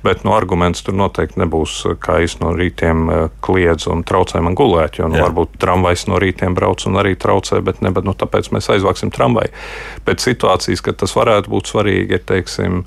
Bet 0.04 0.22
no 0.24 0.32
arguments 0.32 0.80
tur 0.86 0.96
noteikti 0.96 1.42
nebūs, 1.42 1.74
kā 2.00 2.20
es 2.24 2.38
no 2.40 2.54
rītiem 2.56 3.02
eh, 3.12 3.22
kliedz 3.44 3.88
un 3.92 4.04
traucē 4.08 4.40
man 4.44 4.56
gulēt. 4.56 4.96
Jo 5.00 5.10
nu, 5.12 5.20
varbūt 5.20 5.58
tramvajs 5.60 6.06
no 6.08 6.20
rītiem 6.22 6.56
brauc 6.56 6.86
un 6.88 6.96
arī 7.02 7.16
traucē, 7.20 7.60
bet, 7.64 7.82
ne, 7.84 7.92
bet 7.92 8.08
nu, 8.08 8.16
tāpēc 8.16 8.48
mēs 8.54 8.70
aizvāksim 8.72 9.12
tramvaju. 9.12 9.52
Bet 10.08 10.24
situācijas, 10.24 10.84
kad 10.86 11.00
tas 11.02 11.16
varētu 11.18 11.52
būt 11.52 11.74
svarīgi, 11.74 12.16
ir 12.16 12.24
teiksim, 12.24 12.84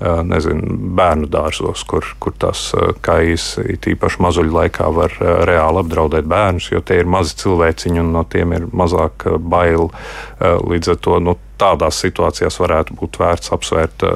nezinu, 0.00 0.76
bērnu 0.96 1.28
dārzos, 1.30 1.84
kur, 1.88 2.06
kur 2.22 2.34
tās 2.40 2.70
kājas 3.04 3.52
īpaši 3.60 4.22
mazuļu 4.24 4.54
laikā 4.54 4.88
var 4.96 5.16
reāli 5.48 5.82
apdraudēt 5.82 6.28
bērnus, 6.30 6.70
jo 6.72 6.80
tie 6.80 7.02
ir 7.02 7.10
mazi 7.10 7.36
cilvēciņi 7.42 8.02
un 8.02 8.12
no 8.14 8.24
tiem 8.24 8.54
ir 8.56 8.68
mazāk 8.72 9.26
bail. 9.40 9.90
Līdz 10.40 10.94
ar 10.94 11.00
to 11.04 11.18
nu, 11.24 11.36
tādās 11.60 12.00
situācijās 12.00 12.56
varētu 12.62 12.96
būt 13.00 13.20
vērts 13.20 13.52
apsvērt 13.56 14.06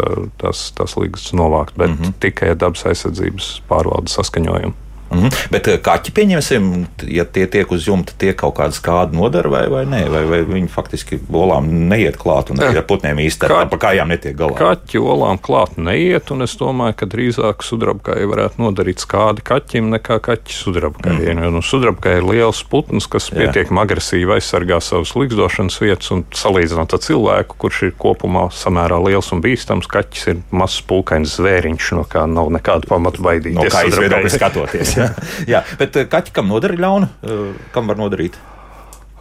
tās, 0.40 0.70
tās 0.78 0.96
līgas 1.00 1.32
novākt, 1.36 1.76
bet 1.76 1.92
mm 1.92 2.00
-hmm. 2.00 2.16
tikai 2.20 2.54
dabas 2.56 2.86
aizsardzības 2.88 3.50
pārvaldes 3.68 4.16
saskaņojumu. 4.16 4.83
Mm 5.10 5.18
-hmm. 5.18 5.48
Bet 5.50 5.68
eh, 5.68 5.78
kaķi, 5.82 6.12
pieņemsim, 6.12 6.86
ja 7.08 7.24
tie 7.24 7.46
tiek 7.46 7.72
uz 7.72 7.86
jumta, 7.86 8.12
tie 8.18 8.32
kaut 8.32 8.56
kādu 8.58 8.72
skādu 8.72 9.16
nodara 9.16 9.50
vai, 9.50 9.68
vai 9.68 9.84
nē, 9.84 10.08
vai, 10.10 10.24
vai 10.24 10.40
viņi 10.42 10.68
faktiski 10.68 11.18
olām 11.32 11.68
neiet 11.88 12.16
klāt 12.16 12.50
un 12.50 12.60
ar 12.60 12.82
putniem 12.82 13.18
ar 13.44 13.68
pa 13.68 13.76
kājām 13.76 14.08
netiek 14.08 14.36
galā. 14.36 14.56
Kaķi 14.58 14.98
olām 14.98 15.38
klāt 15.38 15.76
neiet, 15.76 16.30
un 16.30 16.42
es 16.42 16.56
domāju, 16.56 16.94
ka 16.96 17.06
drīzāk 17.06 17.62
sudrabkai 17.62 18.24
varētu 18.26 18.62
nodarīt 18.62 19.04
skādi 19.04 19.42
kaķim 19.42 19.90
nekā 19.94 20.18
kaķi 20.20 20.52
sudrabkai. 20.52 21.12
Mm 21.12 21.38
-hmm. 21.38 21.50
Nu, 21.54 21.62
sudrabkai 21.62 22.16
ir 22.16 22.24
liels 22.24 22.62
putns, 22.64 23.06
kas 23.06 23.30
Jā. 23.30 23.36
pietiekami 23.36 23.80
agresīvi 23.80 24.34
aizsargā 24.38 24.80
savas 24.80 25.14
likstošanas 25.14 25.80
vietas, 25.80 26.10
un 26.10 26.24
salīdzinot 26.34 26.94
ar 26.94 26.98
cilvēku, 26.98 27.54
kurš 27.58 27.82
ir 27.82 27.92
kopumā 27.98 28.48
samērā 28.50 28.98
liels 29.06 29.32
un 29.32 29.42
bīstams, 29.42 29.86
kaķis 29.88 30.26
ir 30.26 30.36
mazs 30.50 30.82
pulkains 30.82 31.36
zvēriņš, 31.38 31.92
no 31.98 32.04
kā 32.04 32.26
nav 32.26 32.50
nekādu 32.50 32.88
pamatu 32.88 33.22
baidīties. 33.22 33.54
No 33.54 33.68
kā 33.70 33.84
izviedokļa 33.88 34.30
skatoties. 34.30 34.93
jā. 35.00 35.12
jā, 35.48 35.62
bet 35.80 35.96
eh, 36.00 36.08
kaķi 36.10 36.34
kam 36.34 36.50
nodarīt 36.52 36.82
ļaunu? 36.82 37.10
Eh, 37.24 37.62
kam 37.74 37.90
var 37.90 38.00
nodarīt? 38.00 38.36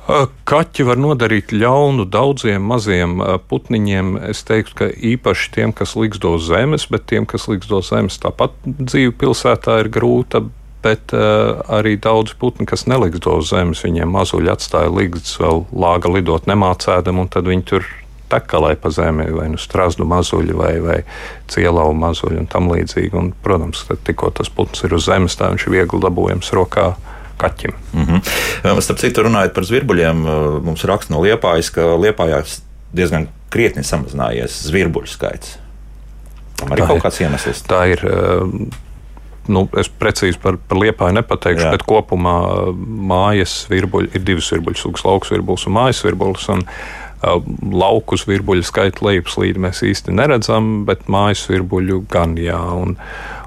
Eh, 0.03 0.25
kaķi 0.49 0.87
var 0.87 0.99
nodarīt 0.99 1.53
ļaunu 1.55 2.07
daudziem 2.11 2.65
maziem 2.71 3.21
putniņiem. 3.49 4.17
Es 4.31 4.43
teiktu, 4.47 4.75
ka 4.81 4.89
īpaši 5.13 5.53
tiem, 5.55 5.75
kas 5.75 5.95
ligzdo 5.99 6.35
zemes, 6.43 6.89
bet 6.91 7.07
tiem, 7.11 7.27
kas 7.29 7.47
ligzdo 7.51 7.83
zemes, 7.85 8.19
tāpat 8.23 8.57
dzīve 8.65 9.15
pilsētā 9.23 9.81
ir 9.83 9.93
grūta. 9.93 10.45
Bet 10.83 11.13
uh, 11.15 11.61
arī 11.71 11.93
daudz 11.95 12.33
putni, 12.35 12.65
kas 12.67 12.81
neligzdo 12.91 13.37
uz 13.39 13.53
zemes, 13.53 13.79
viņiem 13.85 14.09
mazuļi 14.11 14.49
atstāja 14.51 14.89
ligzdas, 14.91 15.37
vēl 15.39 15.61
lāga 15.71 16.11
lidot 16.11 16.49
nemācēdam, 16.51 17.21
un 17.23 17.29
tad 17.31 17.47
viņi 17.47 17.63
tur 17.69 17.87
tekalē 18.33 18.73
pa 18.81 18.91
zemi, 18.93 19.29
vai 19.33 19.47
nu 19.53 19.61
strāzdu 19.61 20.07
mazuļi, 20.09 20.57
vai, 20.57 20.73
vai 20.83 20.99
cielau 21.51 21.91
mazuļi 21.97 22.41
un 22.43 22.49
tam 22.51 22.69
līdzīgi. 22.73 23.13
Un, 23.19 23.31
protams, 23.45 23.85
ka 23.87 23.97
tikko 24.09 24.33
tas 24.39 24.51
putns 24.53 24.83
ir 24.85 24.95
uz 24.97 25.07
zemes, 25.07 25.37
tā 25.39 25.51
viņš 25.53 25.67
ir 25.67 25.75
viegli 25.77 26.01
dabūjams 26.03 26.53
rokā 26.57 26.93
kaķim. 27.41 27.73
Mm 27.93 28.05
-hmm. 28.05 28.81
Starp 28.81 28.99
citu, 28.99 29.23
runājot 29.23 29.53
par 29.53 29.65
zvirbuļiem, 29.65 30.23
mums 30.63 30.83
raksta 30.83 31.13
no 31.13 31.21
Liepājas, 31.21 31.71
ka 31.73 31.81
Liepājā 31.81 32.43
diezgan 32.93 33.27
krietni 33.49 33.83
samazinājies 33.83 34.63
zvirbuļu 34.69 35.07
skaits. 35.07 35.57
Tam 36.55 36.71
arī 36.71 36.81
tā 36.81 36.87
kaut 36.87 36.97
ir, 36.97 37.03
kāds 37.03 37.21
iemesls. 37.21 37.63
Tā 37.67 37.85
ir. 37.91 38.05
Nu, 39.47 39.67
es 39.75 39.89
precīzi 39.89 40.39
par, 40.39 40.55
par 40.55 40.77
liepāju 40.77 41.17
nepateikšu, 41.17 41.65
Jā. 41.65 41.71
bet 41.71 41.81
kopumā 41.83 42.37
mājas 43.11 43.65
virbuļi 43.67 44.13
ir 44.15 44.21
divas 44.23 44.51
virbuļu 44.53 44.79
sugas, 44.79 45.03
lauks 45.03 45.33
virbulis 45.33 45.65
un 45.67 45.73
mājas 45.73 45.99
virbulis. 46.05 46.47
Un, 46.53 46.63
uh, 46.63 47.03
Laukus 47.71 48.27
virbuļu 48.27 48.65
skaitu 48.67 49.07
lejupslīdi 49.07 49.61
mēs 49.63 49.83
īsti 49.87 50.15
neredzam, 50.15 50.83
bet 50.87 51.07
mājas 51.11 51.45
virbuļu 51.49 52.03
gan 52.11 52.37
jā. 52.41 52.59
Un, 52.75 52.97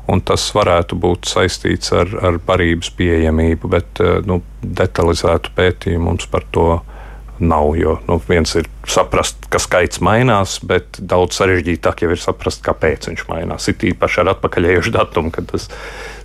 un 0.09 0.23
tas 0.25 0.49
varētu 0.57 0.99
būt 1.03 1.29
saistīts 1.29 1.93
ar, 1.93 2.13
ar 2.25 2.41
barības 2.47 2.93
pieejamību, 2.97 3.73
bet 3.77 4.05
nu, 4.27 4.41
detalizētu 4.63 5.55
pētījumu 5.57 6.11
mums 6.11 6.29
par 6.31 6.47
to 6.53 6.69
nav. 6.75 6.96
Jo 7.41 7.99
nu, 8.09 8.21
viens 8.29 8.55
ir 8.57 8.69
saprast, 8.87 9.49
ka 9.51 9.59
skaits 9.61 10.01
mainās, 10.05 10.59
bet 10.65 11.01
daudz 11.03 11.37
sarežģītāk 11.41 12.05
jau 12.05 12.13
ir 12.15 12.21
saprast, 12.23 12.63
kāpēc 12.65 13.11
viņš 13.11 13.25
mainās. 13.29 13.67
It 13.71 13.83
īpaši 13.87 14.23
ar 14.23 14.33
atpakaļējušu 14.37 14.93
datumu, 14.95 15.33
kad 15.35 15.49
tas 15.51 15.67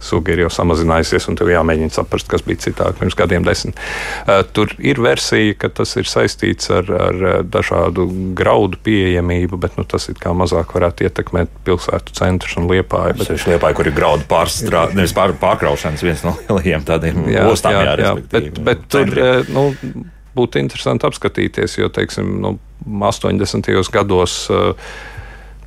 suga 0.01 0.33
ir 0.33 0.43
jau 0.43 0.51
samazinājusies, 0.53 1.27
un 1.29 1.37
tev 1.37 1.51
jāmēģina 1.51 1.93
saprast, 1.93 2.29
kas 2.29 2.45
bija 2.45 2.61
citāk 2.63 2.97
pirms 2.99 3.17
gadiem 3.17 3.45
desmit. 3.45 3.77
Uh, 4.25 4.41
tur 4.53 4.73
ir 4.81 5.01
versija, 5.01 5.57
ka 5.61 5.71
tas 5.81 5.93
ir 5.99 6.09
saistīts 6.09 6.71
ar, 6.73 6.89
ar 7.09 7.19
dažādu 7.45 8.07
graudu 8.37 8.79
pieejamību, 8.85 9.59
bet 9.61 9.77
nu, 9.77 9.85
tas 9.89 10.09
it 10.13 10.21
kā 10.21 10.33
mazāk 10.37 10.73
varētu 10.77 11.09
ietekmēt 11.09 11.53
pilsētu 11.67 12.17
centrus 12.17 12.57
un 12.61 12.69
liepāju. 12.71 13.17
Bet... 13.19 13.33
Tas 13.33 13.45
ir 13.45 13.55
liepāja, 13.55 13.77
kur 13.77 13.89
ir 13.89 13.97
graudu 13.97 14.25
pārstrā... 14.29 14.87
nevis 14.97 15.13
pār, 15.17 15.35
pārkraušanas 15.41 16.05
viens 16.05 16.25
no 16.25 16.37
lielajiem 16.45 16.87
tādiem 16.87 17.21
ostām. 17.49 17.77
Jā, 17.77 17.93
jā, 17.93 18.09
jā, 18.09 18.15
bet, 18.33 18.65
bet 18.65 18.89
tur, 18.91 19.15
nu, 19.53 19.69
būtu 20.37 20.61
interesanti 20.61 21.07
apskatīties, 21.07 21.77
jo, 21.79 21.89
teiksim, 21.93 22.37
nu, 22.43 22.55
80. 22.87 23.71
gados 23.93 24.35
uh, 24.49 24.71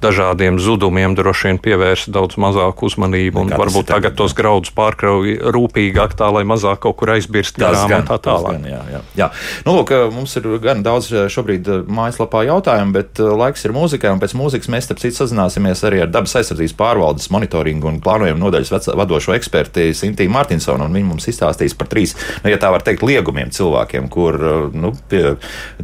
dažādiem 0.04 0.60
zudumiem 0.62 1.16
droši 1.16 1.50
vien 1.50 1.60
pievērst 1.64 2.12
daudz 2.14 2.38
mazāku 2.40 2.88
uzmanību. 2.90 3.44
Un 3.44 3.54
varbūt 3.54 3.88
tagad 3.90 4.16
tos 4.18 4.36
graudus 4.36 4.72
pārkrauj 4.76 5.36
rūpīgāk, 5.54 6.16
tā 6.18 6.30
lai 6.34 6.44
mazāk 6.48 6.82
kaut 6.84 6.98
kur 7.00 7.14
aizbirst 7.16 7.58
garām 7.60 7.88
un 7.88 8.08
tā 8.08 8.18
tālāk. 8.22 8.58
Gan, 8.58 8.68
jā, 8.68 8.82
jā. 8.92 9.02
jā. 9.18 9.30
Nu, 9.66 9.76
lūk, 9.78 9.92
mums 10.14 10.36
ir 10.40 10.48
gan 10.64 10.84
daudz 10.86 11.10
šobrīd 11.32 11.70
mājaslapā 11.88 12.44
jautājumu, 12.50 12.94
bet 12.96 13.22
laiks 13.24 13.64
ir 13.66 13.74
mūzikai, 13.76 14.12
un 14.14 14.22
pēc 14.22 14.36
mūzikas 14.38 14.70
mēs, 14.72 14.88
starp 14.88 15.02
citu, 15.02 15.18
sazināsimies 15.22 15.84
arī 15.88 16.02
ar 16.04 16.12
dabas 16.12 16.36
aizsardzības 16.40 16.76
pārvaldes 16.78 17.30
monitoringu 17.34 17.90
un 17.90 18.00
plānojumu 18.04 18.42
nodaļas 18.44 18.92
vadošo 18.98 19.34
eksperti 19.36 19.90
Sintīnu 19.96 20.34
Martinsonu, 20.34 20.86
un 20.86 20.96
viņi 20.98 21.10
mums 21.10 21.28
izstāstīs 21.30 21.76
par 21.78 21.90
trīs, 21.92 22.16
nu, 22.44 22.52
ja 22.52 22.60
tā 22.60 22.70
var 22.74 22.84
teikt, 22.84 23.04
liegumiem 23.06 23.52
cilvēkiem, 23.54 24.10
kur 24.12 24.38
nu, 24.74 24.92
pie 25.10 25.36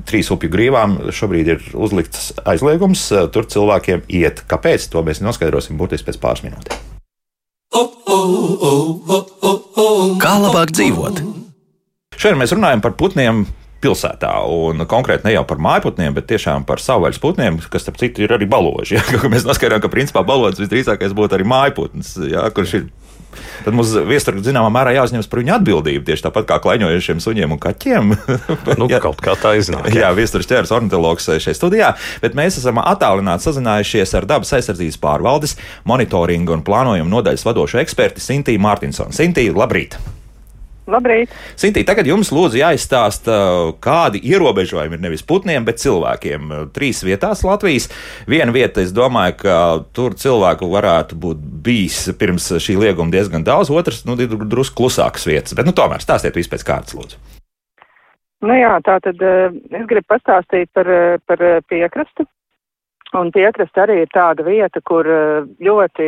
trīs 0.08 0.30
upju 0.32 0.50
grīvām 0.52 0.98
šobrīd 1.14 1.52
ir 1.54 1.64
uzlikts 1.74 2.30
aizliegums. 2.48 3.06
Tur 3.34 3.46
cilvēkiem 3.50 4.04
iet. 4.10 4.44
Kāpēc? 4.50 4.88
To 4.92 5.04
mēs 5.06 5.22
noskaidrosim 5.24 5.78
burtiski 5.80 6.10
pēc 6.10 6.20
pāris 6.22 6.44
minūtēm. 6.46 6.88
Kā 10.20 10.34
labāk 10.42 10.74
dzīvot? 10.74 11.22
Šodien 12.20 12.40
mēs 12.42 12.52
runājam 12.52 12.82
par 12.84 12.96
putniem 12.98 13.46
pilsētā. 13.80 14.32
Un 14.52 14.84
konkrēti 14.88 15.26
ne 15.26 15.34
jau 15.34 15.44
par 15.48 15.60
mājputniem, 15.62 16.14
bet 16.16 16.28
tiešām 16.30 16.66
par 16.68 16.82
savvaļas 16.82 17.20
putniem, 17.22 17.60
kas, 17.72 17.86
starp 17.86 18.00
citu, 18.00 18.24
ir 18.24 18.36
arī 18.36 18.48
baloži. 18.50 18.98
Ja? 19.00 19.22
Mēs 19.32 19.46
noskaidrojām, 19.48 19.82
ka 19.84 19.92
principā 19.92 20.24
balodis 20.26 20.60
visdrīzākais 20.60 21.14
būtu 21.16 21.38
arī 21.38 21.46
mājputns, 21.48 22.16
ja? 22.28 22.44
kurš 22.54 22.76
ir 22.80 22.86
tad 23.64 23.76
mums 23.76 23.92
viesturgi 24.08 24.44
zināmā 24.48 24.70
mērā 24.74 24.94
jāuzņemas 24.98 25.30
par 25.30 25.42
viņu 25.42 25.54
atbildību. 25.56 26.04
Tieši 26.08 26.26
tāpat 26.26 26.48
kā 26.50 26.60
klaņojušiem 26.64 27.22
suņiem 27.24 27.56
un 27.56 27.62
kaķiem. 27.62 28.14
nu, 28.80 28.90
jā, 28.90 29.00
kaut 29.02 29.22
kā 29.24 29.36
tā 29.40 29.56
iznāk. 29.60 29.90
Jā, 29.90 30.06
jā 30.06 30.12
viesturgs 30.18 30.50
ķērs 30.50 30.74
ornitologs 30.76 31.30
šeit 31.40 31.58
studijā, 31.58 31.94
bet 32.22 32.38
mēs 32.38 32.60
esam 32.60 32.82
attālināti 32.82 33.48
sazinājušies 33.48 34.16
ar 34.20 34.28
dabas 34.30 34.54
aizsardzības 34.58 35.00
pārvaldes, 35.02 35.58
monitoringa 35.88 36.56
un 36.58 36.64
plānojuma 36.66 37.16
nodaļas 37.18 37.46
vadošo 37.48 37.82
eksperti 37.82 38.24
Sintīnu 38.24 38.66
Mārtinsonu. 38.66 39.16
Sintīna, 39.16 39.58
labrīt! 39.64 39.98
Labrīt! 40.90 41.32
Sintī, 41.58 41.84
tagad 41.86 42.08
jums 42.08 42.32
lūdzu 42.34 42.58
jāizstāsta, 42.60 43.36
kādi 43.82 44.20
ierobežojumi 44.30 44.98
ir 44.98 45.04
nevis 45.04 45.24
putniem, 45.26 45.64
bet 45.66 45.82
cilvēkiem. 45.82 46.50
Trīs 46.74 47.04
vietās 47.06 47.44
Latvijas. 47.46 47.88
Viena 48.30 48.54
vieta, 48.54 48.82
es 48.82 48.94
domāju, 48.96 49.36
ka 49.44 49.56
tur 49.96 50.16
cilvēku 50.18 50.70
varētu 50.72 51.18
būt 51.20 51.44
bijis 51.64 52.02
pirms 52.18 52.50
šī 52.62 52.78
lieguma 52.80 53.14
diezgan 53.14 53.46
daudz, 53.46 53.70
otrs, 53.70 54.02
nu, 54.08 54.18
ir 54.20 54.34
drusku 54.34 54.82
klusākas 54.82 55.28
vietas. 55.30 55.56
Bet, 55.56 55.68
nu, 55.68 55.76
tomēr 55.76 56.02
stāstiet 56.02 56.38
vispēc 56.38 56.66
kārtas, 56.66 56.96
lūdzu. 56.98 57.20
Nu 58.40 58.56
jā, 58.56 58.72
tā 58.84 58.96
tad 59.04 59.20
eh, 59.20 59.56
es 59.76 59.88
gribu 59.88 60.08
pastāstīt 60.14 60.70
par, 60.76 60.88
par 61.28 61.42
piekrastu. 61.68 62.26
Un 63.18 63.32
piekrasta 63.34 63.84
arī 63.84 64.04
ir 64.04 64.10
tāda 64.14 64.44
vieta, 64.46 64.78
kur 64.86 65.06
ļoti 65.58 66.06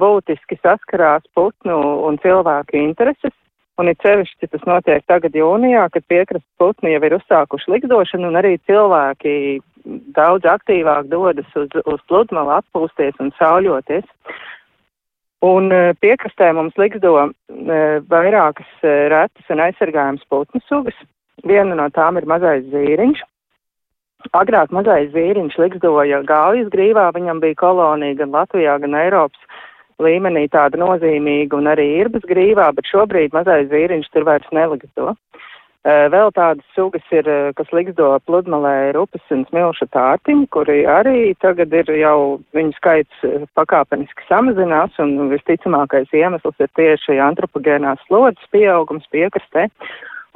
būtiski 0.00 0.56
saskarās 0.62 1.26
putnu 1.36 1.76
un 2.08 2.16
cilvēku 2.22 2.78
intereses. 2.80 3.34
Un 3.78 3.88
ir 3.88 3.96
sevišķi 4.02 4.50
tas 4.52 4.64
notiek 4.68 5.04
tagad 5.08 5.36
jūnijā, 5.36 5.86
kad 5.94 6.04
piekrastes 6.10 6.48
putni 6.60 6.92
jau 6.92 7.02
ir 7.06 7.16
uzsākuši 7.16 7.70
likdošanu 7.76 8.28
un 8.28 8.38
arī 8.40 8.56
cilvēki 8.68 9.34
daudz 10.16 10.44
aktīvāk 10.48 11.08
dodas 11.08 11.48
uz, 11.56 11.70
uz 11.86 12.00
pludmali 12.08 12.58
atpūsties 12.58 13.20
un 13.22 13.32
sauļoties. 13.38 14.04
Un 15.46 15.70
e, 15.72 15.94
piekrastē 16.02 16.50
mums 16.52 16.76
likdo 16.76 17.14
e, 17.16 17.30
vairākas 18.12 18.68
e, 18.84 18.92
retas 19.08 19.52
un 19.52 19.62
aizsargājums 19.64 20.26
putnu 20.28 20.60
sugas. 20.66 20.96
Viena 21.48 21.78
no 21.78 21.88
tām 21.96 22.20
ir 22.20 22.28
mazais 22.28 22.66
zīriņš. 22.68 23.22
Agrāk 24.36 24.74
mazais 24.76 25.08
zīriņš 25.14 25.56
likdoja 25.62 26.20
gaujas 26.28 26.68
grīvā, 26.74 27.06
viņam 27.16 27.40
bija 27.40 27.56
kolonija 27.62 28.18
gan 28.18 28.36
Latvijā, 28.36 28.76
gan 28.82 28.98
Eiropas 29.00 29.62
līmenī 30.02 30.46
tāda 30.52 30.80
nozīmīga 30.80 31.58
un 31.58 31.70
arī 31.70 31.86
irbas 32.00 32.24
grīvā, 32.28 32.70
bet 32.76 32.88
šobrīd 32.90 33.34
mazais 33.36 33.70
vīriņš 33.72 34.10
tur 34.14 34.26
vairs 34.28 34.48
nelikdo. 34.54 35.14
Vēl 35.80 36.28
tādas 36.36 36.64
sugas 36.76 37.04
ir, 37.08 37.24
kas 37.56 37.70
likdo 37.72 38.10
pludmalē 38.28 38.92
rupas 38.92 39.22
un 39.32 39.46
smilša 39.48 39.86
tārtiņi, 39.94 40.44
kuri 40.52 40.82
arī 40.84 41.32
tagad 41.40 41.72
ir 41.72 41.88
jau, 41.96 42.36
viņu 42.52 42.76
skaits 42.76 43.22
pakāpeniski 43.56 44.26
samazinās 44.28 45.00
un 45.00 45.30
visticamākais 45.32 46.12
iemesls 46.12 46.60
ir 46.60 46.68
tieši 46.76 47.16
antropogēnās 47.24 48.04
slodzes 48.10 48.52
pieaugums 48.52 49.08
piekrastē. 49.14 49.70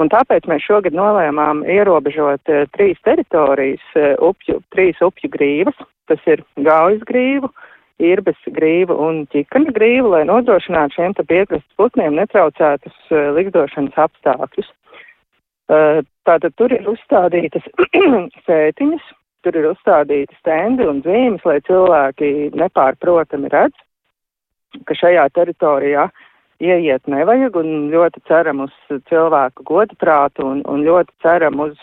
Un 0.01 0.09
tāpēc 0.11 0.49
mēs 0.49 0.65
šogad 0.65 0.97
nolēmām 0.97 1.61
ierobežot 1.69 2.49
trīs 2.73 2.97
teritorijas, 3.05 3.85
upju, 4.25 4.63
trīs 4.73 5.05
upju 5.05 5.29
grīvas. 5.37 5.77
Tas 6.09 6.25
ir 6.29 6.41
Gaujas 6.61 7.05
grīvu, 7.09 7.49
uh, 7.49 7.74
irbes 8.03 8.39
grīva 8.57 8.97
un 9.07 9.25
ķikana 9.31 9.75
grīva, 9.75 10.09
lai 10.17 10.23
nodrošinātu 10.29 10.99
šiem 10.99 11.15
te 11.15 11.25
piekrastes 11.29 11.79
putniem 11.79 12.17
netraucētus 12.19 12.97
uh, 13.11 13.31
likdošanas 13.37 13.99
apstākļus. 14.07 14.71
Uh, 15.71 16.03
tātad 16.29 16.57
tur 16.59 16.75
ir 16.75 16.89
uzstādītas 16.91 17.65
sētiņas, 18.49 19.07
tur 19.47 19.57
ir 19.61 19.71
uzstādīti 19.71 20.37
stendi 20.41 20.87
un 20.89 21.01
zīmes, 21.07 21.45
lai 21.47 21.61
cilvēki 21.69 22.51
nepārprotami 22.59 23.53
redz, 23.53 23.77
ka 24.89 24.97
šajā 24.99 25.29
teritorijā 25.37 26.09
ieiet 26.65 27.11
nevajag 27.11 27.57
un 27.61 27.91
ļoti 27.93 28.23
ceram 28.29 28.65
uz 28.67 28.75
cilvēku 29.11 29.67
godprātu 29.69 30.47
un, 30.51 30.63
un 30.71 30.85
ļoti 30.87 31.13
ceram 31.23 31.61
uz 31.67 31.77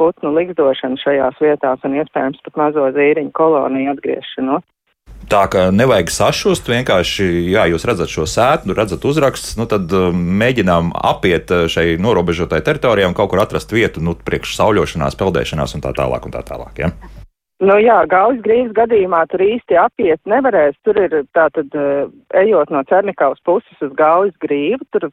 putnu 0.00 0.32
likdošanu 0.36 1.00
šajās 1.00 1.38
vietās 1.40 1.84
un 1.86 1.96
iespējams 2.00 2.42
pat 2.44 2.58
mazo 2.60 2.88
zīriņu 2.96 3.32
koloniju 3.36 3.94
atgriešanos. 3.94 4.64
Tā 5.26 5.42
kā 5.50 5.64
nevajag 5.74 6.10
sašust, 6.14 6.68
vienkārši, 6.70 7.24
jā, 7.50 7.64
jūs 7.72 7.82
redzat 7.88 8.12
šo 8.12 8.28
sēklu, 8.30 8.76
redzat 8.78 9.02
uzrakstus, 9.10 9.56
nu 9.58 9.66
tad 9.66 9.90
um, 9.90 10.20
mēģinām 10.38 10.92
apiet 10.94 11.50
uh, 11.50 11.64
šai 11.66 11.96
norobežotai 11.98 12.60
teritorijai 12.62 13.08
un 13.10 13.16
kaut 13.18 13.32
kur 13.32 13.42
atrast 13.42 13.74
vietu, 13.74 14.04
nu, 14.06 14.14
priekš 14.14 14.54
sauļošanās, 14.60 15.18
peldēšanās 15.18 15.74
un 15.74 15.82
tā 15.82 15.90
tālāk. 15.98 16.30
Un 16.30 16.36
tā 16.36 16.44
tālāk 16.46 16.78
ja? 16.84 16.92
Nu 17.58 17.74
jā, 17.80 17.98
gaujas 18.06 18.38
grīzes 18.44 18.70
gadījumā 18.76 19.24
tur 19.32 19.42
īsti 19.42 19.80
apiet 19.82 20.20
nevarēs. 20.30 20.78
Tur 20.86 21.02
ir 21.02 21.20
tātad, 21.34 21.74
uh, 21.74 22.06
ejot 22.38 22.70
no 22.70 22.86
Cernikavas 22.86 23.42
puses 23.42 23.82
uz 23.82 23.94
gaujas 23.98 24.36
grīvu, 24.46 24.86
tur 24.94 25.10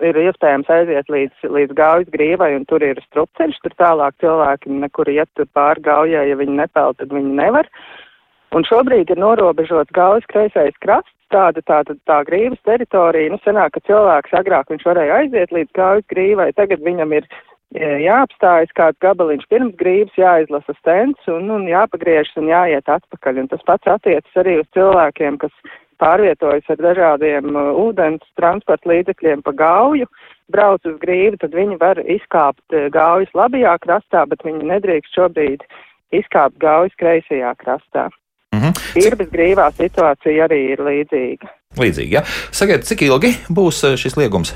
ir 0.00 0.24
iespējams 0.24 0.72
aiziet 0.72 1.12
līdz, 1.12 1.48
līdz 1.52 1.76
gaujas 1.76 2.08
grīvai 2.16 2.54
un 2.56 2.64
tur 2.70 2.80
ir 2.86 3.02
strupceļš, 3.10 3.60
tur 3.66 3.76
tālāk 3.82 4.16
cilvēki 4.24 4.72
nekur 4.86 5.12
iet 5.12 5.48
pār 5.52 5.84
gaujai, 5.84 6.30
ja 6.32 6.40
viņi 6.40 6.62
nepeld, 6.62 7.02
tad 7.02 7.12
viņi 7.12 7.42
nevar. 7.42 7.68
Uh, 7.68 8.06
Un 8.56 8.66
šobrīd 8.66 9.12
ir 9.12 9.20
norobežots 9.22 9.94
gaujas 9.94 10.26
kreisais 10.30 10.74
krasts, 10.82 11.14
tāda 11.30 11.62
tā, 11.62 11.82
tā, 11.86 11.94
tā 12.08 12.18
grīvas 12.26 12.58
teritorija. 12.66 13.30
Nu, 13.30 13.38
senāk, 13.44 13.76
ka 13.76 13.84
cilvēks 13.86 14.34
agrāk 14.40 14.72
viņš 14.72 14.86
varēja 14.88 15.20
aiziet 15.20 15.54
līdz 15.54 15.70
gaujas 15.78 16.06
grīvai, 16.10 16.48
tagad 16.58 16.82
viņam 16.82 17.14
ir 17.14 17.28
e, 17.28 17.92
jāapstājas 18.06 18.74
kāds 18.74 18.98
gabaliņš 19.04 19.46
pirms 19.52 19.76
grības, 19.78 20.18
jāizlasa 20.18 20.74
stends 20.80 21.30
un, 21.30 21.46
un 21.54 21.68
jāpagriežas 21.70 22.42
un 22.42 22.50
jāiet 22.50 22.90
atpakaļ. 22.90 23.44
Un 23.44 23.52
tas 23.52 23.62
pats 23.70 23.94
attiecas 23.94 24.42
arī 24.42 24.58
uz 24.64 24.66
cilvēkiem, 24.74 25.38
kas 25.44 25.54
pārvietojas 26.00 26.66
ar 26.72 26.80
dažādiem 26.80 27.54
uh, 27.54 27.70
ūdens 27.84 28.24
transporta 28.40 28.90
līdzekļiem 28.90 29.44
pa 29.46 29.52
gauju, 29.56 30.08
brauc 30.50 30.86
uz 30.88 30.96
grību, 31.02 31.38
tad 31.42 31.54
viņi 31.54 31.78
var 31.82 32.00
izkāpt 32.02 32.74
uh, 32.74 32.88
gaujas 32.94 33.30
labajā 33.36 33.76
krastā, 33.84 34.24
bet 34.30 34.42
viņi 34.46 34.72
nedrīkst 34.72 35.18
šobrīd 35.18 35.66
izkāpt 36.16 36.58
gaujas 36.62 36.96
kreisajā 36.98 37.52
krastā. 37.60 38.08
Mm 38.52 38.60
-hmm. 38.60 38.72
Irbas 39.06 39.28
brīvā 39.30 39.70
situācija 39.78 40.44
arī 40.48 40.60
ir 40.72 40.80
līdzīga. 40.82 41.50
Līdzīgi, 41.78 42.14
ja. 42.16 42.22
Sakiet, 42.50 42.82
cik 42.88 43.02
ilgi 43.06 43.30
būs 43.46 43.84
eh, 43.86 43.96
šis 43.96 44.16
liegums? 44.18 44.54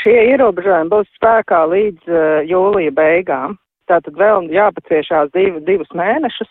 Šie 0.00 0.16
ierobežojumi 0.32 0.88
būs 0.88 1.08
spēkā 1.18 1.60
līdz 1.68 2.08
uh, 2.08 2.20
jūlija 2.48 2.92
beigām. 2.94 3.58
Tātad 3.90 4.14
vēl 4.16 4.48
jāpaciešās 4.54 5.30
div, 5.34 5.58
divus 5.66 5.90
mēnešus, 5.94 6.48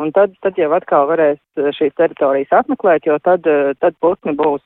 un 0.00 0.10
tad, 0.12 0.34
tad 0.42 0.58
jau 0.58 0.72
atkal 0.72 1.06
varēs 1.12 1.38
eh, 1.56 1.70
šīs 1.78 1.94
teritorijas 1.94 2.52
apmeklēt, 2.58 3.06
jo 3.06 3.18
tad, 3.18 3.46
tad 3.80 3.94
putni 4.00 4.34
būs 4.34 4.64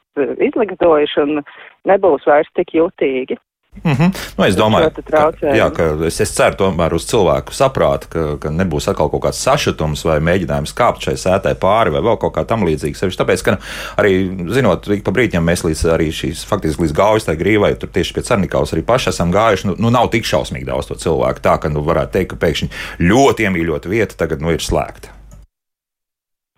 izlikdojuši 0.48 1.20
un 1.26 1.44
nebūs 1.84 2.24
vairs 2.26 2.48
tik 2.56 2.72
jutīgi. 2.74 3.36
Mm 3.84 3.92
-hmm. 3.92 4.10
nu, 4.36 4.44
es 4.44 4.56
domāju, 4.56 4.90
ka, 5.10 5.30
jā, 5.54 5.70
ka 5.70 5.84
es, 6.06 6.20
es 6.20 6.32
ceru 6.34 6.56
tomēr 6.58 6.92
uz 6.94 7.04
cilvēku 7.06 7.54
saprātu, 7.54 8.08
ka, 8.10 8.24
ka 8.42 8.50
nebūs 8.50 8.90
atkal 8.90 9.08
kaut 9.08 9.22
kāds 9.22 9.38
sašutums 9.46 10.02
vai 10.04 10.18
mēģinājums 10.18 10.74
kāpt 10.74 11.06
šai 11.06 11.14
sētai 11.14 11.54
pāri 11.54 11.94
vai 11.94 12.02
vēl 12.02 12.18
kaut 12.18 12.34
kā 12.34 12.44
tam 12.44 12.66
līdzīga. 12.66 12.98
Sevišķi 12.98 13.20
tāpēc, 13.22 13.44
ka 13.44 13.50
nu, 13.54 13.58
arī, 13.96 14.12
zinot, 14.52 14.88
ik 14.88 15.04
pa 15.06 15.14
brīdim 15.14 15.46
mēs 15.46 15.62
līdz 15.64 15.84
arī 15.94 16.10
šīs 16.10 16.42
faktiski 16.50 16.82
līdz 16.82 16.92
gaujas 16.92 17.24
tai 17.24 17.36
grīvai, 17.36 17.78
tur 17.78 17.88
tieši 17.88 18.14
pie 18.14 18.22
Cernikavas 18.22 18.74
arī 18.74 18.82
paši 18.82 19.08
esam 19.14 19.32
gājuši, 19.32 19.66
nu, 19.70 19.76
nu 19.78 19.90
nav 19.90 20.10
tik 20.10 20.26
šausmīgi 20.26 20.66
daudz 20.66 20.90
to 20.90 20.94
cilvēku. 20.94 21.40
Tā, 21.40 21.56
ka 21.62 21.68
nu, 21.68 21.80
varētu 21.86 22.12
teikt, 22.12 22.30
ka 22.34 22.42
pēkšņi 22.46 22.68
ļoti 22.98 23.46
iemīļota 23.46 23.88
vieta 23.88 24.18
tagad 24.18 24.42
nu, 24.42 24.50
ir 24.50 24.60
slēgta. 24.60 25.14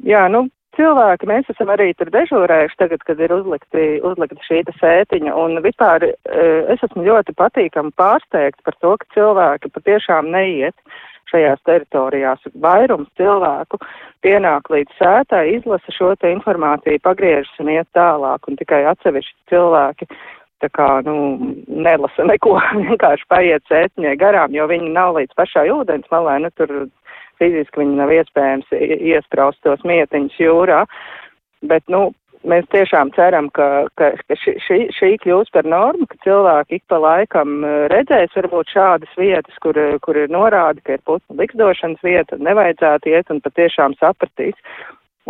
Jā, 0.03 0.29
nu, 0.33 0.49
cilvēki, 0.77 1.29
mēs 1.31 1.49
esam 1.53 1.71
arī 1.75 1.93
tur 1.99 2.11
dežūrējuši 2.15 2.79
tagad, 2.81 3.05
kad 3.07 3.21
ir 3.23 3.35
uzlikti, 3.35 3.87
uzlikta 4.07 4.47
šī 4.47 4.63
sētiņa, 4.81 5.35
un 5.39 5.63
vispār 5.65 6.09
e, 6.09 6.13
es 6.73 6.83
esmu 6.87 7.05
ļoti 7.07 7.35
patīkami 7.39 7.95
pārsteigts 7.99 8.65
par 8.67 8.77
to, 8.81 8.97
ka 9.01 9.11
cilvēki 9.17 9.73
patiešām 9.77 10.31
neiet 10.33 10.77
šajās 11.33 11.63
teritorijās. 11.69 12.45
Vairums 12.61 13.09
cilvēku 13.17 13.81
pienāk 14.25 14.69
līdz 14.73 14.99
sētai, 15.01 15.47
izlasa 15.57 15.95
šo 15.95 16.13
te 16.21 16.33
informāciju, 16.35 17.01
pagriežas 17.05 17.63
un 17.63 17.73
iet 17.73 17.89
tālāk, 17.97 18.49
un 18.49 18.61
tikai 18.61 18.85
atsevišķi 18.93 19.53
cilvēki 19.53 20.09
tā 20.63 20.71
kā, 20.71 20.89
nu, 21.07 21.15
nelasa 21.67 22.27
neko, 22.29 22.57
vienkārši 22.87 23.29
paiet 23.33 23.65
sētiņai 23.71 24.17
garām, 24.21 24.55
jo 24.55 24.69
viņi 24.71 24.93
nav 24.95 25.17
līdz 25.19 25.39
pašai 25.39 25.69
ūdens 25.75 26.09
malē, 26.13 26.39
nu, 26.45 26.53
tur 26.59 26.87
fiziski 27.43 27.83
viņi 27.83 27.99
nav 27.99 28.15
iespējams 28.15 28.73
iespraust 28.79 29.63
tos 29.67 29.83
mietiņus 29.89 30.39
jūrā. 30.41 30.85
Bet, 31.67 31.85
nu, 31.93 32.09
mēs 32.49 32.67
tiešām 32.75 33.13
ceram, 33.17 33.49
ka, 33.55 33.87
ka, 33.99 34.13
ka 34.29 34.39
šī, 34.39 34.79
šī, 34.95 35.11
kļūs 35.23 35.53
par 35.55 35.69
normu, 35.69 36.09
ka 36.11 36.19
cilvēki 36.27 36.81
ik 36.81 36.85
pa 36.91 36.99
laikam 37.03 37.61
e, 37.63 37.75
redzēs 37.93 38.35
varbūt 38.39 38.73
šādas 38.75 39.13
vietas, 39.19 39.59
kur, 39.63 39.79
kur 40.03 40.19
ir 40.19 40.33
norāda, 40.33 40.83
ka 40.87 40.99
ir 40.99 41.05
putnu 41.07 41.39
likdošanas 41.39 42.03
vieta, 42.07 42.41
nevajadzētu 42.43 43.15
iet 43.15 43.31
un 43.31 43.43
patiešām 43.45 43.97
sapratīs. 44.01 44.59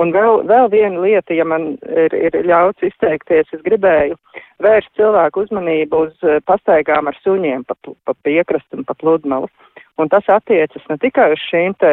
Un 0.00 0.08
vēl, 0.14 0.46
vēl 0.48 0.70
viena 0.72 1.02
lieta, 1.04 1.34
ja 1.36 1.44
man 1.44 1.74
ir, 1.84 2.14
ir 2.16 2.38
ļauts 2.48 2.86
izteikties, 2.86 3.50
es 3.52 3.60
gribēju 3.66 4.16
vērst 4.64 4.88
cilvēku 4.96 5.44
uzmanību 5.44 6.06
uz 6.06 6.24
eh, 6.24 6.40
pastaigām 6.48 7.10
ar 7.10 7.18
suņiem 7.20 7.66
pa, 7.68 7.76
pa 7.76 8.16
piekrastu 8.24 8.80
un 8.80 8.88
pa 8.88 8.96
pludmalu. 8.96 9.50
Un 10.00 10.08
tas 10.08 10.28
attiecas 10.32 10.84
ne 10.88 10.96
tikai 11.00 11.32
uz 11.34 11.40
šīm 11.50 11.74
te 11.82 11.90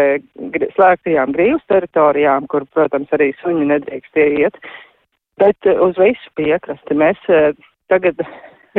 slēgtajām 0.76 1.34
grīvas 1.36 1.66
teritorijām, 1.72 2.48
kur, 2.52 2.64
protams, 2.74 3.12
arī 3.16 3.34
suņi 3.42 3.68
nedrīkst 3.74 4.22
ieiet, 4.24 4.56
bet 5.42 5.68
eh, 5.68 5.82
uz 5.84 6.00
visu 6.00 6.32
piekrasti. 6.40 6.96
Mēs 6.96 7.20
eh, 7.28 7.52
tagad 7.92 8.24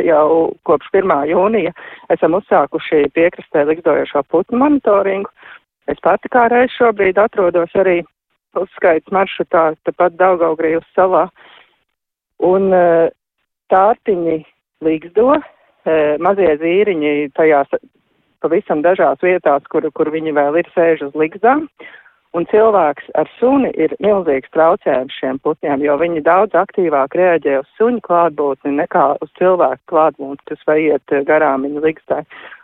jau 0.01 0.49
kopš 0.65 0.89
1. 1.03 1.13
jūnija 1.29 1.73
esam 2.15 2.39
uzsākuši 2.39 3.11
piekrastē 3.13 3.67
likdojošo 3.69 4.25
putnu 4.33 4.63
monitoringu. 4.63 5.29
Es 5.91 6.01
pati 6.01 6.29
kā 6.31 6.47
reiz 6.49 6.73
šobrīd 6.79 7.21
atrodos 7.21 7.73
arī 7.77 7.99
uzskaits 8.57 9.13
maršrutā, 9.13 9.71
tepat 9.85 10.17
Daugaugrījus 10.17 10.87
salā. 10.95 11.27
Un 12.41 12.71
uh, 12.73 13.09
tārtiņi 13.71 14.41
līgzdo, 14.81 15.35
mazie 16.21 16.55
zīriņi 16.61 17.31
tajās 17.37 17.69
pavisam 18.41 18.83
dažās 18.85 19.21
vietās, 19.23 19.65
kur, 19.71 19.87
kur 19.95 20.11
viņi 20.13 20.35
vēl 20.37 20.61
ir 20.61 20.69
sēž 20.75 21.07
uz 21.09 21.17
līgzdām. 21.17 21.67
Un 22.31 22.45
cilvēks 22.47 23.09
ar 23.19 23.27
suni 23.35 23.73
ir 23.75 23.91
milzīgs 23.99 24.51
traucējums 24.55 25.17
šiem 25.19 25.39
putniem, 25.43 25.81
jo 25.83 25.97
viņi 25.99 26.23
daudz 26.23 26.55
aktīvāk 26.55 27.17
reaģē 27.19 27.57
uz 27.59 27.71
suņu 27.75 27.99
klātbūtni 28.05 28.71
nekā 28.77 29.05
uz 29.19 29.31
cilvēku 29.39 29.83
klātbūtni, 29.91 30.45
kas 30.47 30.63
vai 30.69 30.77
iet 30.85 31.15
garām 31.27 31.67
viņa 31.67 31.83
līgstē. 31.83 32.21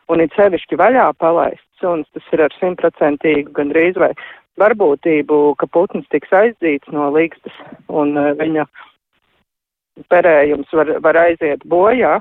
Un 0.08 0.24
it 0.24 0.36
sevišķi 0.40 0.80
vaļā 0.80 1.10
palaist 1.20 1.66
suns, 1.82 2.08
tas 2.16 2.24
ir 2.32 2.46
ar 2.46 2.56
simtprocentīgu 2.62 3.52
gandrīz 3.58 4.00
vai 4.00 4.14
varbūtību, 4.62 5.58
ka 5.60 5.68
putns 5.68 6.08
tiks 6.14 6.32
aizdzīts 6.32 6.94
no 6.96 7.12
līgstas 7.12 7.60
un 7.92 8.16
uh, 8.16 8.32
viņa 8.40 8.64
perējums 10.12 10.72
var, 10.80 10.96
var 11.04 11.20
aiziet 11.26 11.66
bojā. 11.68 12.18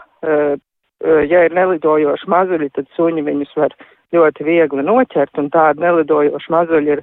Ja 1.05 1.43
ir 1.45 1.53
nelidojoši 1.53 2.29
mazuļi, 2.33 2.71
tad 2.73 2.87
suņi 2.97 3.25
viņus 3.27 3.53
var 3.61 3.75
ļoti 4.17 4.47
viegli 4.47 4.85
noķert, 4.87 5.37
un 5.39 5.51
tādi 5.53 5.83
nelidojoši 5.85 6.53
mazuļi 6.55 6.95
ir, 6.95 7.03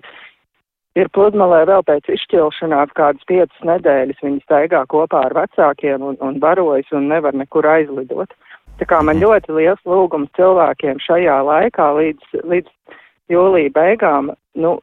ir 0.98 1.12
pludmalē 1.14 1.62
vēl 1.70 1.86
pēc 1.86 2.10
izšķilšanās 2.16 2.96
kādas 2.98 3.28
piecas 3.30 3.68
nedēļas. 3.70 4.24
Viņi 4.26 4.42
staigā 4.48 4.82
kopā 4.90 5.28
ar 5.28 5.38
vecākiem 5.38 6.02
un, 6.10 6.18
un 6.26 6.40
barojas 6.42 6.90
un 6.92 7.12
nevar 7.12 7.38
nekur 7.38 7.68
aizlidot. 7.70 8.34
Tā 8.82 8.90
kā 8.90 9.04
man 9.06 9.22
ļoti 9.22 9.54
liels 9.54 9.84
lūgums 9.86 10.34
cilvēkiem 10.38 10.98
šajā 11.04 11.38
laikā 11.46 11.92
līdz, 12.00 12.42
līdz 12.50 12.98
jūlija 13.30 13.70
beigām, 13.76 14.34
nu, 14.58 14.74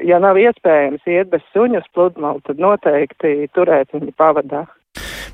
ja 0.00 0.16
nav 0.22 0.40
iespējams 0.40 1.04
iet 1.06 1.28
bez 1.34 1.44
suņa 1.52 1.82
uz 1.82 1.92
pludmali, 1.92 2.40
tad 2.48 2.62
noteikti 2.62 3.50
turēt 3.52 3.92
viņu 3.92 4.16
pavadā. 4.16 4.64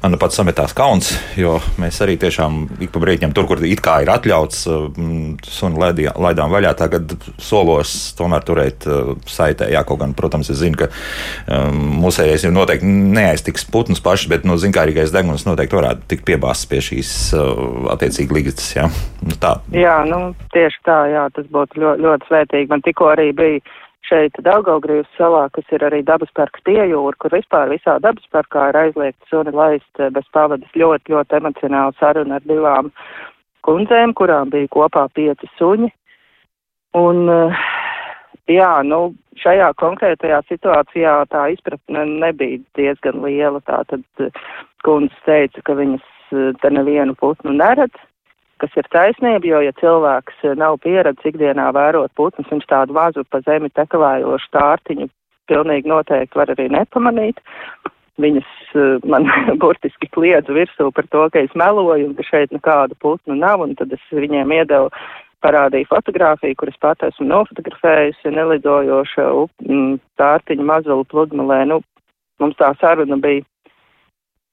Man 0.04 0.12
nu 0.12 0.18
pats 0.20 0.36
sametās 0.36 0.74
kauns, 0.76 1.14
jo 1.40 1.54
mēs 1.80 1.96
arī 2.04 2.18
tiešām 2.20 2.58
ik 2.84 2.90
pa 2.92 3.00
brīdim 3.00 3.30
tur, 3.32 3.46
kur 3.48 3.62
it 3.64 3.80
kā 3.80 3.94
ir 4.04 4.10
atļauts 4.12 4.58
mm, 4.68 5.46
sunu 5.48 5.80
laidām 5.80 6.52
vaļā, 6.52 6.74
tagad 6.76 7.14
solos 7.40 7.94
tomēr 8.18 8.44
turēt 8.44 8.84
uh, 8.84 9.14
saitē. 9.24 9.70
Jā, 9.72 9.80
kaut 9.88 10.02
gan, 10.02 10.12
protams, 10.12 10.50
es 10.52 10.60
zinu, 10.60 10.76
ka 10.82 10.90
um, 11.48 11.78
mūsējais 12.02 12.44
jau 12.44 12.52
noteikti 12.52 12.90
neaiztiks 13.16 13.64
putnus 13.72 14.04
paši, 14.04 14.28
bet, 14.34 14.44
nu, 14.44 14.58
zinkārīgais 14.60 15.14
deguns 15.14 15.46
noteikti 15.48 15.80
varētu 15.80 16.04
tikt 16.12 16.28
piebāzts 16.28 16.68
pie 16.68 16.82
šīs 16.84 17.14
uh, 17.38 17.88
attiecīgi 17.96 18.36
līgas. 18.36 18.68
Jā. 18.76 18.90
Nu, 19.24 19.38
tā. 19.40 19.54
jā, 19.72 20.02
nu, 20.10 20.34
tieši 20.52 20.84
tā, 20.84 20.98
jā, 21.14 21.24
tas 21.32 21.48
būtu 21.48 21.80
ļoti, 21.80 22.04
ļoti 22.04 22.28
svētīgi. 22.28 22.72
Man 22.76 22.84
tikko 22.84 23.08
arī 23.14 23.30
bija 23.40 23.64
šeit 24.08 24.36
Daugaugrības 24.44 25.10
salā, 25.18 25.46
kas 25.54 25.68
ir 25.72 25.84
arī 25.86 26.02
dabas 26.06 26.30
parks 26.36 26.62
piejūra, 26.66 27.16
kur 27.20 27.34
vispār 27.34 27.72
visā 27.72 27.96
dabas 28.02 28.26
parkā 28.34 28.68
ir 28.70 28.78
aizliegts 28.84 29.30
suni 29.32 29.54
laist 29.54 30.00
eh, 30.00 30.10
bez 30.14 30.26
pavadas 30.36 30.78
ļoti, 30.78 31.14
ļoti 31.14 31.38
emocionāli 31.40 31.96
saruna 32.00 32.38
ar 32.40 32.48
divām 32.48 32.90
kundzēm, 33.64 34.14
kurām 34.18 34.52
bija 34.52 34.70
kopā 34.74 35.06
pieci 35.16 35.48
suņi. 35.58 35.90
Un, 37.00 37.22
eh, 37.32 37.62
jā, 38.52 38.72
nu, 38.86 39.14
šajā 39.40 39.72
konkrētajā 39.80 40.42
situācijā 40.50 41.18
tā 41.32 41.48
izpratne 41.56 42.04
nebija 42.10 42.60
diezgan 42.78 43.22
liela. 43.24 43.62
Tātad 43.64 44.04
eh, 44.20 44.42
kundzes 44.86 45.28
teica, 45.28 45.64
ka 45.64 45.78
viņas 45.80 46.10
te 46.60 46.70
nevienu 46.72 47.14
putnu 47.20 47.52
neredz, 47.54 47.94
kas 48.62 48.76
ir 48.78 48.88
taisnība, 48.92 49.48
jo, 49.48 49.60
ja 49.66 49.74
cilvēks 49.80 50.44
eh, 50.44 50.54
nav 50.58 50.78
pieredzis 50.84 51.32
ikdienā 51.32 51.70
vērot 51.76 52.12
putnus, 52.18 52.50
viņš 52.50 52.68
tādu 52.70 52.96
vazu 52.96 53.24
pa 53.30 53.42
zemi 53.46 53.72
tekalējošu 53.74 54.50
tārtiņu 54.56 55.10
pilnīgi 55.50 55.90
noteikti 55.90 56.38
var 56.38 56.52
arī 56.54 56.70
nepamanīt. 56.72 57.40
Viņas 58.22 58.50
uh, 58.78 59.02
man 59.10 59.26
burtiski 59.62 60.08
kliedza 60.14 60.54
virsū 60.54 60.90
par 60.94 61.08
to, 61.10 61.26
ka 61.34 61.42
es 61.42 61.54
meloju 61.58 62.10
un 62.10 62.14
ka 62.18 62.26
šeit 62.26 62.54
nekādu 62.54 62.96
putnu 63.02 63.36
nav, 63.38 63.64
un 63.64 63.74
tad 63.78 63.92
es 63.92 64.04
viņiem 64.14 64.54
iedevu 64.54 64.92
parādīju 65.44 65.90
fotografiju, 65.90 66.56
kuras 66.56 66.78
pat 66.80 67.02
esmu 67.04 67.26
nofotografējusi, 67.28 68.32
nelidojoša 68.32 69.26
tārtiņa 70.20 70.68
mazulu 70.70 71.04
pludmalē. 71.10 71.64
Nu, 71.68 71.82
mums 72.40 72.56
tā 72.60 72.70
saruna 72.80 73.18
bija 73.20 73.44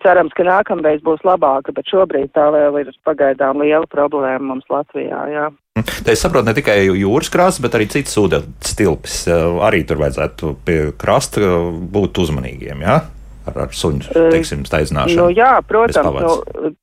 cerams, 0.04 0.34
ka 0.38 0.46
nākamreiz 0.48 1.02
būs 1.06 1.24
labāka, 1.28 1.74
bet 1.76 1.90
šobrīd 1.92 2.34
tā 2.36 2.50
vēl 2.54 2.82
ir 2.82 2.92
pagaidām 3.08 3.62
liela 3.64 3.88
problēma 3.90 4.54
mums 4.54 4.68
Latvijā. 4.72 5.22
Jā. 5.32 5.48
Te 5.82 6.14
es 6.14 6.22
saprotu 6.22 6.50
ne 6.50 6.56
tikai 6.58 6.78
jūras 6.86 7.32
krāsas, 7.32 7.62
bet 7.64 7.78
arī 7.78 7.88
citas 7.90 8.18
ūdens 8.20 8.76
tilpes. 8.78 9.24
Arī 9.64 9.84
tur 9.88 10.02
vajadzētu 10.04 10.56
pie 10.68 10.80
krasta 11.00 11.42
būt 11.96 12.22
uzmanīgiem, 12.26 12.84
jā? 12.84 13.00
Ar, 13.50 13.56
ar 13.64 13.72
suņu, 13.74 14.12
teiksim, 14.14 14.66
staidzināšanu. 14.70 15.18
Nu, 15.18 15.32
jā, 15.34 15.56
protams, 15.66 16.20
nu, 16.22 16.74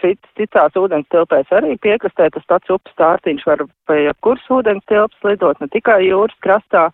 cit, 0.00 0.18
citās 0.38 0.76
ūdens 0.78 1.08
tilpēs 1.12 1.50
arī 1.54 1.76
piekrastē 1.82 2.28
tas 2.34 2.46
pats 2.50 2.70
upes 2.72 2.94
tārtiņš 3.00 3.46
var 3.48 3.64
pie 3.90 3.98
jebkuras 4.04 4.46
ūdens 4.56 4.84
tilpas 4.90 5.26
lidot, 5.26 5.60
ne 5.60 5.68
tikai 5.72 6.00
jūras 6.06 6.36
krastā. 6.44 6.88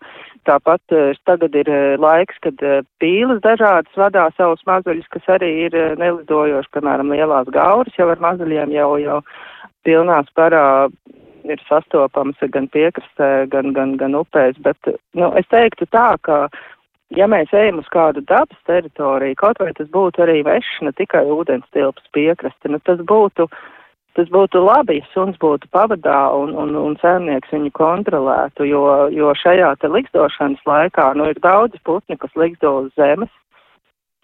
Tāpat 0.47 0.95
eh, 0.95 1.17
tagad 1.27 1.55
ir 1.59 1.69
eh, 1.71 1.97
laiks, 1.99 2.37
kad 2.45 2.61
eh, 2.63 2.79
pīles 3.03 3.41
dažādas 3.43 3.99
vadā 3.99 4.27
savus 4.37 4.63
mazuļus, 4.69 5.09
kas 5.11 5.27
arī 5.37 5.51
ir 5.67 5.75
nelidojoši, 5.99 6.71
piemēram, 6.75 7.11
lielās 7.11 7.51
gauras 7.53 7.99
jau 7.99 8.07
ar 8.13 8.23
mazuļiem 8.23 8.71
jau, 8.75 8.89
jau 9.03 9.19
pilnā 9.87 10.21
sparā 10.29 10.63
ir 11.47 11.61
sastopams 11.67 12.39
gan 12.53 12.67
piekrastē, 12.71 13.47
gan, 13.51 13.73
gan, 13.75 13.95
gan 13.99 14.15
upēs, 14.19 14.57
bet, 14.63 14.89
nu, 15.15 15.31
es 15.39 15.47
teiktu 15.51 15.87
tā, 15.91 16.09
ka, 16.23 16.47
ja 17.15 17.29
mēs 17.31 17.53
ejam 17.55 17.79
uz 17.83 17.87
kādu 17.93 18.25
dabas 18.27 18.59
teritoriju, 18.67 19.37
kaut 19.39 19.61
vai 19.63 19.71
tas 19.77 19.87
būtu 19.93 20.25
arī 20.25 20.41
vešs, 20.47 20.83
ne 20.87 20.91
tikai 20.97 21.23
ūdens 21.31 21.67
tilpas 21.75 22.13
piekraste, 22.15 22.71
nu, 22.73 22.81
tas 22.83 22.99
būtu, 23.07 23.47
uh, 23.47 23.65
tas 24.17 24.29
būtu 24.33 24.61
labi, 24.65 24.97
ja 24.99 25.07
suns 25.13 25.37
būtu 25.41 25.69
pavadā 25.73 26.19
un, 26.35 26.53
un, 26.57 26.73
un 26.79 26.97
saimnieks 27.01 27.53
viņu 27.53 27.71
kontrolētu, 27.77 28.65
jo, 28.65 28.83
jo 29.13 29.33
šajā 29.37 29.75
te 29.81 29.91
likstošanas 29.93 30.63
laikā, 30.67 31.11
nu, 31.19 31.29
ir 31.31 31.41
daudz 31.43 31.77
putni, 31.85 32.17
kas 32.19 32.33
liksto 32.39 32.79
uz 32.83 32.93
zemes, 32.99 33.33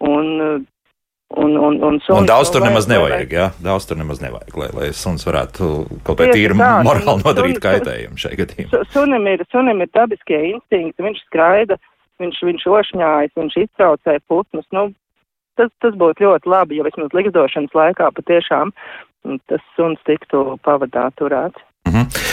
un, 0.02 0.66
Un, 1.34 1.56
un, 1.56 1.78
un, 1.82 1.96
suns, 2.04 2.20
un 2.20 2.26
daudz 2.28 2.50
tur 2.52 2.62
nemaz 2.62 2.84
nevajag, 2.86 3.30
jā, 3.32 3.46
daudz 3.64 3.88
tur 3.88 3.96
nemaz 3.98 4.20
nevajag, 4.22 4.52
lai, 4.60 4.68
lai 4.76 4.90
suns 4.94 5.24
varētu 5.26 5.70
kaut 6.06 6.20
kā 6.20 6.28
tīri 6.30 6.54
morāli 6.54 7.16
nodarīt 7.24 7.58
kaitējumu 7.64 8.20
šai 8.20 8.36
gadījumā. 8.38 8.82
Sunim 8.92 9.26
ir, 9.32 9.42
sunim 9.50 9.82
ir 9.82 9.90
dabiskie 9.96 10.38
instinkti, 10.52 11.02
viņš 11.02 11.24
skraida, 11.24 11.80
viņš, 12.22 12.42
viņš 12.50 12.68
ošņājas, 12.80 13.34
viņš 13.38 13.58
iztraucē 13.64 14.18
putnus, 14.28 14.66
nu, 14.76 14.90
tas, 15.58 15.72
tas 15.82 15.96
būtu 15.98 16.26
ļoti 16.26 16.50
labi, 16.50 16.78
ja 16.78 16.86
vismaz 16.86 17.14
likdošanas 17.16 17.74
laikā 17.74 18.10
patiešām 18.18 18.74
tas 19.48 19.62
suns 19.76 20.00
tiktu 20.04 20.58
pavadā 20.64 21.08
turēts. 21.16 21.60
Mm 21.88 21.92
-hmm. 21.92 22.32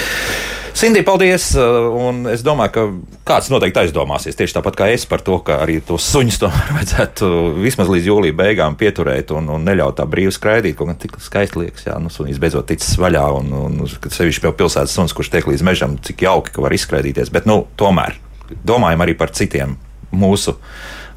Sindī, 0.81 1.03
paldies! 1.05 1.51
Un 1.93 2.23
es 2.31 2.41
domāju, 2.41 2.71
ka 2.73 2.83
kāds 3.27 3.51
noteikti 3.51 3.83
aizdomāsies 3.83 4.37
tieši 4.39 4.55
tāpat 4.55 4.77
kā 4.79 4.87
es 4.93 5.05
par 5.05 5.21
to, 5.21 5.35
ka 5.39 5.59
arī 5.61 5.81
tos 5.85 6.07
suņus 6.13 6.39
tomēr 6.41 6.71
vajadzētu 6.77 7.27
vismaz 7.61 7.91
līdz 7.91 8.07
jūlijā 8.07 8.37
beigām 8.39 8.75
pieturēt 8.79 9.31
un, 9.31 9.49
un 9.49 9.67
neļaut 9.67 9.99
tā 9.99 10.07
brīvi 10.09 10.31
skraidīt. 10.31 10.77
Kaut 10.79 10.87
gan 10.87 10.97
tik 10.97 11.19
skaisti 11.19 11.59
liekas, 11.59 11.85
jā, 11.85 11.99
nu, 11.99 12.09
sunis 12.09 12.39
beidzot 12.39 12.65
ticis 12.71 12.97
vaļā 12.97 13.27
un, 13.37 13.53
un 13.53 13.87
sevišķi 13.87 14.47
jau 14.47 14.53
pilsētas 14.63 14.95
suns, 14.95 15.13
kurš 15.13 15.29
tiek 15.29 15.47
līdz 15.47 15.63
mežam, 15.63 15.97
cik 16.01 16.21
jauki, 16.21 16.51
ka 16.55 16.61
var 16.61 16.73
izskraidīties. 16.73 17.29
Bet, 17.29 17.45
nu, 17.45 17.67
tomēr 17.75 18.17
domājam 18.65 19.05
arī 19.05 19.15
par 19.17 19.33
citiem 19.35 19.77
mūsu 20.11 20.57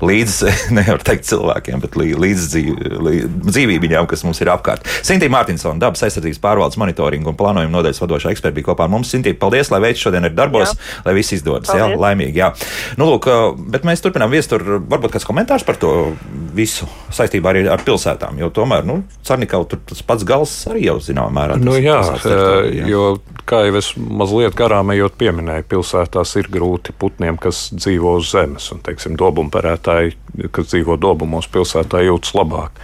līdz, 0.05 0.37
nevar 0.79 1.03
teikt 1.05 1.29
cilvēkiem, 1.31 1.83
bet 1.85 1.99
līdz 1.99 2.47
dzīvībām, 3.49 4.09
kas 4.11 4.25
mums 4.27 4.41
ir 4.45 4.53
apkārt. 4.53 4.87
Sintīna 5.07 5.37
Mārtiņsona, 5.37 5.81
dabas 5.83 6.05
aizsardzības 6.07 6.41
pārvaldes 6.43 6.81
monitoringa 6.81 7.33
un 7.33 7.39
plānojuma 7.39 7.73
nodaļas 7.79 8.03
vadošā 8.05 8.35
eksperta 8.35 8.57
bija 8.57 8.71
kopā 8.71 8.89
ar 8.89 8.95
mums. 8.95 9.13
Sintīna, 9.15 9.39
paldies, 9.41 9.71
lai 9.75 9.83
veids 9.85 10.03
šodien 10.05 10.29
ir 10.29 10.37
darbos, 10.37 10.75
jā. 10.75 11.03
lai 11.07 11.17
viss 11.19 11.37
izdodas. 11.37 11.71
Paldies. 11.71 11.95
Jā, 11.95 12.01
laimīgi. 12.05 12.41
Jā. 12.41 12.53
Nu, 13.01 13.09
lūk, 13.13 13.29
bet 13.75 13.87
mēs 13.89 14.05
turpinām 14.05 14.33
viestur, 14.33 14.65
varbūt 14.83 15.17
kāds 15.17 15.29
komentārs 15.29 15.67
par 15.67 15.79
to 15.81 15.95
visu 16.55 16.89
saistībā 17.15 17.53
arī 17.53 17.65
ar 17.71 17.83
pilsētām, 17.85 18.39
jo 18.41 18.51
tomēr, 18.55 18.87
nu, 18.87 19.01
Carnikau 19.27 19.65
tur 19.69 19.81
tas 19.89 20.03
pats 20.07 20.27
gals 20.29 20.53
arī 20.71 20.87
jau 20.89 20.99
zināmā 21.03 21.33
mērā. 21.41 21.59
Nu, 21.61 21.77
jā, 21.81 21.99
jā, 22.23 22.85
jo 22.91 23.05
kā 23.49 23.65
jau 23.67 23.77
es 23.79 23.91
mazliet 23.97 24.57
garām 24.59 24.93
ejot 24.95 25.17
pieminēju, 25.21 25.67
pilsētās 25.71 26.35
ir 26.41 26.49
grūti 26.53 26.95
putniem, 26.99 27.39
kas 27.41 27.67
dzīvo 27.75 28.17
uz 28.21 28.31
zemes, 28.33 28.71
un, 28.75 28.81
teiksim, 28.85 29.19
dobumperētāji, 29.95 30.51
kas 30.53 30.71
dzīvo 30.73 30.97
dobumos, 31.01 31.49
pilsētā 31.49 32.05
jūtas 32.05 32.35
labāk. 32.35 32.81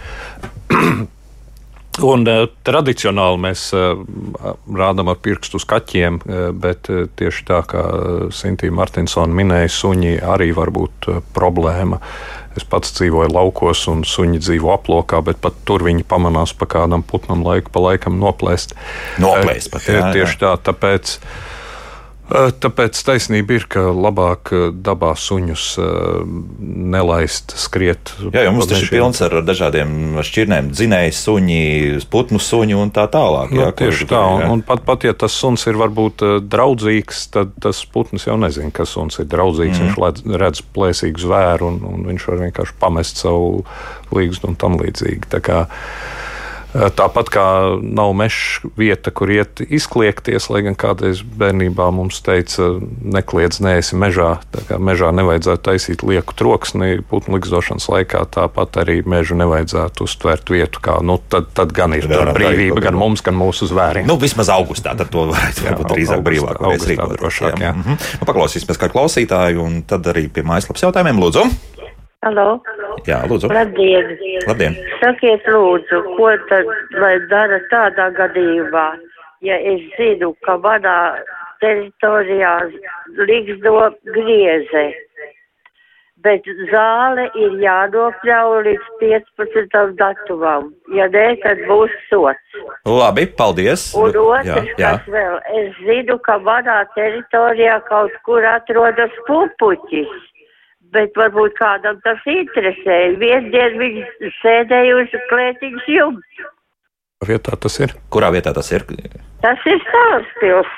Un, 2.01 2.23
uh, 2.23 2.45
tradicionāli 2.63 3.39
mēs 3.43 3.65
uh, 3.75 3.99
rādām 4.71 5.11
ar 5.11 5.17
pirkstu 5.21 5.59
uz 5.59 5.65
kaķiem, 5.67 6.21
uh, 6.23 6.43
bet 6.55 6.87
uh, 6.89 7.03
tieši 7.19 7.43
tā 7.49 7.59
kā 7.67 7.83
Sintīna 8.31 8.77
Martinsona 8.79 9.35
minēja, 9.35 9.69
suņi 9.75 10.15
arī 10.23 10.53
var 10.55 10.71
būt 10.71 11.09
uh, 11.11 11.19
problēma. 11.35 11.99
Es 12.55 12.63
pats 12.67 12.95
dzīvoju 12.95 13.31
laukos, 13.35 13.83
un 13.91 14.05
suņi 14.07 14.39
dzīvo 14.39 14.71
aplokā, 14.73 15.19
bet 15.23 15.43
pat 15.43 15.59
tur 15.67 15.83
viņi 15.83 16.07
pamanās 16.07 16.55
pa 16.55 16.67
kādam 16.71 17.03
putnam 17.03 17.43
laiku 17.43 17.71
pa 17.75 17.83
laikam 17.91 18.17
noplēst. 18.23 18.73
Noplēst 19.23 19.71
pat, 19.75 19.87
jā, 19.87 19.99
jā. 19.99 20.11
Tieši 20.15 20.39
tā, 20.41 20.55
tāpēc. 20.71 21.17
Tāpēc 22.31 22.99
taisnība 23.03 23.57
ir, 23.57 23.65
ka 23.71 23.83
labāk 23.91 24.51
dabā 24.83 25.11
suņus 25.19 25.65
nelaist 26.61 27.55
skriet. 27.59 28.13
Jā, 28.31 28.45
jau 28.47 28.53
mums 28.55 28.69
tas 28.71 28.83
ir 28.85 28.91
pilns 28.93 29.19
ar 29.25 29.35
dažādiem 29.43 30.21
šķirnēm, 30.23 30.69
dzinēju 30.75 31.15
suņi, 31.17 31.61
putnu 32.13 32.39
suņi 32.41 32.77
un 32.79 32.93
tā 32.95 33.07
tālāk. 33.11 33.51
Jā, 33.57 33.67
nu, 33.71 33.77
tieši 33.81 34.07
tā, 34.11 34.21
un, 34.37 34.45
un 34.55 34.63
pat, 34.65 34.85
pat 34.87 35.07
ja 35.07 35.15
tas 35.17 35.35
suns 35.35 35.67
ir 35.67 35.79
varbūt 35.81 36.23
draudzīgs, 36.47 37.25
tad 37.35 37.51
tas 37.63 37.83
putns 37.91 38.29
jau 38.29 38.37
nezina, 38.39 38.71
ka 38.75 38.87
suns 38.87 39.19
ir 39.19 39.27
draudzīgs. 39.31 39.81
Mm. 39.81 39.91
Viņš 39.91 40.39
redz 40.41 40.63
plēsīgu 40.75 41.25
zvēru 41.25 41.71
un, 41.73 41.81
un 41.91 42.07
viņš 42.13 42.29
var 42.31 42.43
vienkārši 42.45 42.79
pamest 42.81 43.21
savu 43.25 43.65
līgstu 44.15 44.51
un 44.51 44.59
tam 44.59 44.79
līdzīgi. 44.79 45.31
Kā, 46.71 46.87
Tāpat 47.01 47.29
kā 47.33 47.45
nav 47.81 48.13
meža 48.15 48.69
vieta, 48.79 49.11
kur 49.11 49.31
iet 49.33 49.59
izkliegties, 49.63 50.47
lai 50.53 50.61
gan 50.63 50.77
kādreiz 50.79 51.19
bērnībā 51.23 51.89
mums 51.95 52.21
teica, 52.23 52.77
nekliedz 53.03 53.59
neesi 53.63 53.97
mežā. 53.99 54.37
Mežā 54.79 55.11
nevajadzētu 55.15 55.65
taisīt 55.67 56.05
lieku 56.07 56.35
troksni 56.37 57.01
putnu 57.09 57.35
likstošanas 57.35 57.89
laikā, 57.91 58.23
tāpat 58.31 58.81
arī 58.85 59.01
mežu 59.03 59.35
nevajadzētu 59.39 60.07
uztvert 60.07 60.53
vietu, 60.53 60.83
kā 60.83 60.99
nu, 61.03 61.17
tad, 61.31 61.51
tad 61.57 61.75
gan 61.75 61.97
ir 61.97 62.07
brīvība 62.07 62.79
gan 62.87 62.99
mums, 62.99 63.23
gan 63.25 63.35
mūsu 63.39 63.67
zvēriem. 63.71 64.07
Nu, 64.07 64.15
vismaz 64.21 64.51
augustā 64.53 64.95
tad 64.95 65.11
to 65.11 65.27
varētu 65.33 65.67
jā, 65.67 65.75
būt 65.75 65.91
drīzāk 65.91 66.23
brīvāk. 66.23 66.63
Augustā 66.71 67.09
drošāk, 67.17 67.59
jā. 67.59 67.67
jā. 67.67 67.75
Mm 67.75 67.83
-hmm. 67.83 68.15
nu, 68.21 68.31
paklausīsimies 68.31 68.79
kā 68.79 68.91
klausītāju 68.91 69.67
un 69.67 69.81
tad 69.83 70.07
arī 70.07 70.29
pie 70.29 70.47
mājaslapas 70.47 70.87
jautājumiem. 70.87 71.19
Lūdzu! 71.19 71.49
Halo. 72.21 72.59
Jā, 73.09 73.23
lūdzu. 73.25 73.49
Labdien. 73.49 74.11
Labdien. 74.45 74.75
Sakiet, 75.01 75.47
lūdzu, 75.49 76.01
ko 76.19 76.29
tad 76.51 76.69
lai 77.01 77.15
dara 77.31 77.57
tādā 77.71 78.11
gadījumā, 78.13 78.89
ja 79.41 79.57
es 79.71 79.87
zinu, 79.95 80.35
ka 80.45 80.59
manā 80.61 80.97
teritorijā 81.65 82.53
liksto 83.25 83.89
grieze, 84.13 84.85
bet 86.21 86.45
zāle 86.69 87.25
ir 87.41 87.57
jānokļauj 87.65 88.63
līdz 88.69 88.93
15. 89.01 89.97
datumam. 89.97 90.69
Ja 90.93 91.09
nē, 91.09 91.27
tad 91.41 91.65
būs 91.65 91.95
sots. 92.11 92.59
Labi, 92.85 93.25
paldies. 93.33 93.95
Un 93.97 94.13
otrs, 94.13 94.45
jā, 94.45 94.61
jā. 94.77 94.93
kas 94.99 95.09
vēl, 95.17 95.39
es 95.57 95.85
zinu, 95.89 96.21
ka 96.21 96.37
manā 96.45 96.83
teritorijā 96.93 97.81
kaut 97.89 98.13
kur 98.29 98.45
atrodas 98.45 99.23
pupuķis 99.25 100.29
bet 100.95 101.17
varbūt 101.17 101.57
kādam 101.59 101.99
tas 102.05 102.21
interesē. 102.29 102.99
Vienu 103.21 103.51
dienu 103.53 103.83
viņi 103.83 104.31
sēdējuši 104.41 105.25
klētiņš 105.31 105.91
jumts. 105.95 106.47
Vietā 107.27 107.57
tas 107.61 107.77
ir? 107.83 107.93
Kurā 108.13 108.31
vietā 108.33 108.53
tas 108.55 108.71
ir? 108.73 108.87
Tas 109.41 109.63
ir 109.65 109.79
Salaspils, 109.87 110.69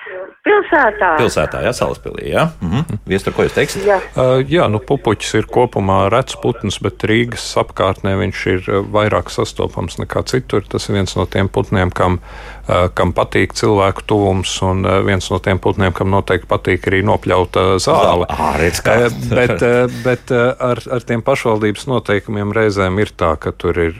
pilsētā. 0.47 1.09
Pilsētā, 1.19 1.61
jā, 1.65 1.73
Salaspilī, 1.75 2.29
jā. 2.31 2.45
Mhm. 2.63 2.99
Viestur, 3.09 3.35
ko 3.35 3.43
jūs 3.43 3.55
teiksiet? 3.57 3.83
Jā, 3.87 3.99
uh, 4.15 4.39
jā 4.47 4.69
nu, 4.71 4.79
pupuķis 4.79 5.33
ir 5.41 5.49
kopumā 5.51 6.05
rets 6.13 6.37
putns, 6.39 6.79
bet 6.83 7.03
Rīgas 7.09 7.43
apkārtnē 7.59 8.15
viņš 8.21 8.45
ir 8.53 8.69
vairāk 8.93 9.33
sastopams 9.33 9.99
nekā 9.99 10.23
citur. 10.31 10.63
Tas 10.63 10.87
ir 10.87 10.97
viens 10.97 11.15
no 11.19 11.27
tiem 11.27 11.51
putniem, 11.51 11.91
kam, 11.91 12.21
uh, 12.67 12.87
kam 12.95 13.11
patīk 13.15 13.55
cilvēku 13.59 14.07
tuvums, 14.07 14.55
un 14.63 14.87
uh, 14.87 15.01
viens 15.03 15.27
no 15.33 15.41
tiem 15.43 15.59
putniem, 15.59 15.91
kam 15.95 16.13
noteikti 16.13 16.47
patīk 16.47 16.87
arī 16.91 17.03
nopļauta 17.07 17.65
zāle. 17.83 18.29
Ā, 18.31 18.53
redz, 18.61 18.79
kā. 18.85 18.97
bet 19.33 19.67
bet 20.03 20.31
ar, 20.33 20.79
ar 20.91 21.05
tiem 21.07 21.23
pašvaldības 21.25 21.87
noteikumiem 21.91 22.53
reizēm 22.55 22.99
ir 23.03 23.11
tā, 23.17 23.33
ka 23.39 23.51
tur 23.55 23.77
ir 23.89 23.99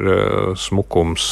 smukums, 0.59 1.28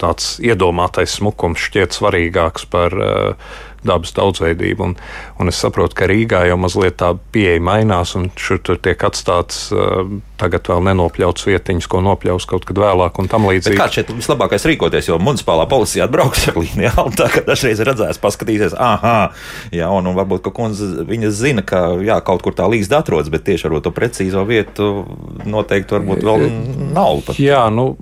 tāds 0.00 0.36
iedomātais 0.44 1.18
smukums 1.18 1.62
šķiet 1.68 1.96
svarīgāks 1.96 2.68
par 2.70 2.94
uh, 2.94 3.58
dabas 3.86 4.12
daudzveidību. 4.16 4.84
Un, 4.84 4.94
un 5.38 5.50
es 5.50 5.58
saprotu, 5.60 5.96
ka 5.98 6.08
Rīgā 6.10 6.44
jau 6.48 6.58
mazliet 6.60 6.98
tā 7.00 7.12
pieeja 7.34 7.60
mainās, 7.62 8.14
un 8.18 8.28
šur 8.38 8.60
tur 8.64 8.80
tiek 8.82 9.02
atstāts 9.06 9.68
uh, 9.74 10.02
tagad 10.40 10.68
vēl 10.70 10.84
nenopļauts 10.88 11.46
vietiņas, 11.48 11.88
ko 11.90 12.02
nopļaus 12.04 12.46
kaut 12.50 12.66
kad 12.68 12.78
vēlāk, 12.80 13.18
un 13.22 13.30
tam 13.30 13.48
līdzīgi. 13.50 13.78
Kā 13.78 13.88
šeit 13.92 14.12
vislabākais 14.14 14.66
rīkoties, 14.70 15.10
jo 15.10 15.18
municipālā 15.22 15.68
policija 15.70 16.08
atbrauks 16.08 16.48
ar 16.50 16.60
līnijā, 16.62 16.94
un 17.04 17.18
tā 17.18 17.30
kā 17.32 17.44
dažreiz 17.46 17.82
redzēs, 17.86 18.20
paskatīsies, 18.22 18.76
ah, 18.78 19.34
jā, 19.74 19.90
un, 19.90 20.10
un 20.10 20.18
varbūt, 20.18 20.44
ka 20.46 20.54
kundze 20.54 21.06
viņa 21.08 21.32
zina, 21.34 21.66
ka 21.66 21.84
jā, 22.04 22.20
kaut 22.26 22.46
kur 22.46 22.56
tā 22.58 22.68
līgsta 22.70 23.02
atrodas, 23.02 23.30
bet 23.32 23.46
tieši 23.48 23.68
ar 23.70 23.78
to 23.84 23.94
precīzo 23.94 24.46
vietu 24.48 24.88
noteikti 25.46 25.98
varbūt 25.98 26.24
vēl 26.26 26.48
nav. 26.94 27.22
Pat. 27.26 27.38
Jā, 27.42 27.66
nu 27.74 27.92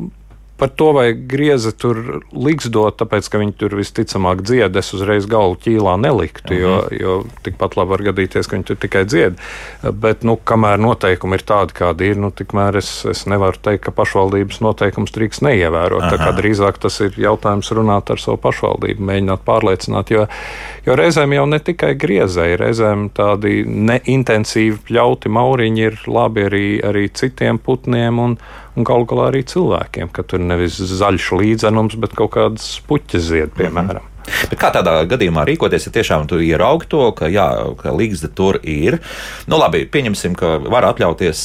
Par 0.57 0.71
to, 0.73 0.93
vai 0.97 1.11
grieze 1.13 1.69
tur 1.77 2.23
liksdot, 2.33 2.97
tāpēc, 2.97 3.27
ka 3.29 3.41
viņi 3.43 3.53
tur 3.61 3.75
visticamāk 3.77 4.41
dzied, 4.41 4.77
es 4.81 4.95
uzreiz 4.97 5.27
galvu 5.29 5.59
ķīlā 5.61 5.99
neliktu, 6.01 6.55
-huh. 6.55 6.61
jo, 6.61 6.77
mhm. 6.77 6.97
jo 7.01 7.17
tikpat 7.45 7.77
labi 7.77 7.91
var 7.91 8.05
gadīties, 8.09 8.49
ka 8.49 8.57
viņi 8.57 8.69
tur 8.71 8.79
tikai 8.81 9.05
dzied. 9.05 9.37
Bet, 9.93 10.25
nu, 10.25 10.37
kamēr 10.37 10.81
noteikumi 10.81 11.37
ir 11.37 11.45
tādi, 11.45 11.77
kādi 11.77 12.11
ir, 12.13 12.17
nu, 12.17 12.31
tikmēr 12.31 12.81
es, 12.81 13.05
es 13.05 13.27
nevaru 13.27 13.61
teikt, 13.63 13.85
ka 13.85 13.93
pašvaldības 13.93 14.61
noteikums 14.65 15.13
drīkst 15.13 15.45
neievērot. 15.45 16.03
-huh. 16.03 16.11
Tā 16.11 16.17
kā 16.25 16.33
drīzāk 16.41 16.81
tas 16.81 17.01
ir 17.01 17.13
jautājums 17.21 17.73
runāt 17.73 18.11
ar 18.11 18.19
savu 18.19 18.41
pašvaldību, 18.41 19.03
mēģināt 19.13 19.45
pārliecināt, 19.45 20.11
jo, 20.11 20.27
jo 20.87 20.97
reizēm 20.97 21.33
jau 21.33 21.47
ne 21.47 21.59
tikai 21.59 21.95
griezēji, 21.95 22.57
reizēm 22.57 23.11
tādi 23.13 23.65
neintensīvi 23.67 24.79
pļauti 24.89 25.29
mauriņi 25.29 25.83
ir 25.83 26.01
labi 26.07 26.49
arī, 26.49 26.69
arī 26.81 27.09
citiem 27.13 27.59
putniem. 27.59 28.19
Un, 28.19 28.39
un 28.77 28.87
galu 28.87 29.09
galā 29.09 29.31
arī 29.33 29.45
cilvēkiem, 29.49 30.13
ka 30.13 30.23
tur 30.23 30.43
nevis 30.45 30.77
zaļš 30.77 31.33
līdzenums, 31.41 31.97
bet 32.03 32.17
kaut 32.19 32.35
kādas 32.37 32.77
puķis 32.89 33.33
zied, 33.33 33.57
piemēram. 33.57 34.05
Mm 34.05 34.11
-hmm. 34.11 34.17
Bet 34.51 34.59
kā 34.59 34.71
tādā 34.75 34.97
gadījumā 35.09 35.45
rīkoties, 35.47 35.87
ja 35.87 35.93
tiešām 35.95 36.27
tur 36.31 36.43
ieraugi 36.43 36.89
to, 36.91 37.03
ka, 37.17 37.29
jā, 37.31 37.47
ka 37.79 37.95
līgsta 37.95 38.31
tur 38.35 38.59
ir? 38.63 38.99
Nu, 39.47 39.59
labi, 39.61 39.85
pieņemsim, 39.87 40.35
ka 40.39 40.57
var 40.67 40.89
atļauties, 40.91 41.45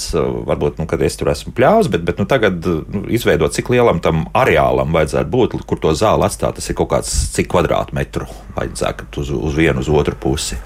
varbūt, 0.49 0.81
nu, 0.81 0.87
kad 0.89 1.03
es 1.05 1.17
tur 1.19 1.31
esmu 1.33 1.53
pļāvis, 1.57 1.91
bet, 1.93 2.05
bet 2.07 2.21
nu, 2.21 2.25
tagad 2.29 2.65
nu, 2.65 3.03
izveidot, 3.13 3.53
cik 3.53 3.69
lielam 3.73 4.01
tam 4.03 4.25
areālam 4.33 4.93
vajadzētu 4.97 5.29
būt, 5.29 5.59
kur 5.69 5.81
to 5.81 5.93
zāli 5.97 6.25
atstāt. 6.25 6.57
Tas 6.57 6.69
ir 6.69 6.77
kaut 6.79 6.91
kāds 6.95 7.13
cik 7.35 7.51
kvadrātmetru 7.53 8.27
vajadzētu 8.57 9.11
uz, 9.21 9.31
uz 9.51 9.57
vienu, 9.57 9.85
uz 9.85 9.91
otru 10.01 10.17
pusi. 10.19 10.57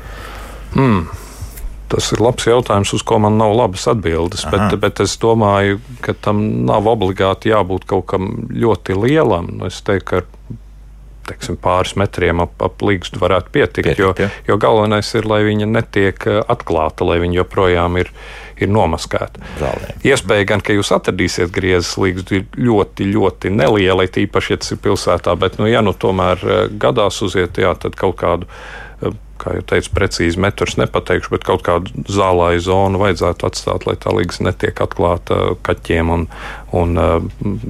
Hmm. 0.75 1.05
Tas 1.91 2.11
ir 2.15 2.21
labs 2.23 2.47
jautājums, 2.47 2.93
uz 2.97 3.03
ko 3.05 3.19
man 3.21 3.37
nav 3.37 3.53
labas 3.55 3.85
atbildes. 3.91 4.45
Aha. 4.47 4.55
Bet, 4.55 4.79
bet 4.81 5.01
es 5.05 5.17
domāju, 5.21 5.79
ka 6.05 6.15
tam 6.17 6.41
nav 6.65 6.87
obligāti 6.89 7.53
jābūt 7.53 7.85
kaut 7.89 8.07
kam 8.13 8.31
ļoti 8.49 8.97
lielam. 8.97 9.51
Es 9.67 9.83
teiktu, 9.85 10.05
ka 10.09 10.61
teiksim, 11.25 11.57
pāris 11.61 11.95
metriem 11.99 12.41
ap, 12.43 12.55
ap 12.63 12.81
līgstu 12.85 13.19
varētu 13.21 13.51
pietikt. 13.53 13.89
pietikt 13.89 14.01
jo, 14.01 14.11
ja. 14.19 14.29
jo 14.47 14.57
galvenais 14.61 15.09
ir, 15.17 15.27
lai 15.29 15.41
viņa 15.47 15.67
netiek 15.69 16.27
eh, 16.29 16.39
atklāta, 16.51 17.07
lai 17.07 17.17
viņa 17.23 17.39
joprojām 17.39 17.99
ir, 18.01 18.11
ir 18.61 18.71
nomaskēta. 18.71 19.43
Zālē. 19.61 19.95
Iespēja 20.05 20.49
gan, 20.53 20.63
ka 20.65 20.75
jūs 20.75 20.93
atradīsiet 20.95 21.53
griezes 21.55 21.95
līgstu 22.01 22.43
ļoti, 22.53 23.09
ļoti 23.15 23.53
neliela, 23.55 24.07
tīpaši, 24.17 24.55
ja 24.55 24.61
tas 24.63 24.75
ir 24.75 24.81
pilsētā, 24.85 25.35
bet, 25.41 25.59
nu, 25.61 25.69
ja 25.71 25.83
nu 25.85 25.95
tomēr 25.97 26.45
eh, 26.45 26.65
gadās 26.81 27.21
uziet, 27.25 27.61
jā, 27.61 27.73
tad 27.79 27.97
kaut 27.99 28.19
kādu 28.21 28.49
kā 29.41 29.55
jau 29.57 29.63
teicu, 29.71 29.91
precīzi 29.95 30.39
metrus 30.41 30.77
nepateikšu, 30.79 31.31
bet 31.33 31.45
kaut 31.47 31.63
kādu 31.65 32.05
zālāju 32.11 32.61
zonu 32.65 33.01
vajadzētu 33.01 33.47
atstāt, 33.47 33.87
lai 33.87 33.95
tā 33.99 34.13
līgas 34.15 34.41
netiek 34.43 34.79
atklāta 34.81 35.55
kaķiem 35.65 36.11
un, 36.13 36.25
un 36.75 36.99
uh, 36.99 37.17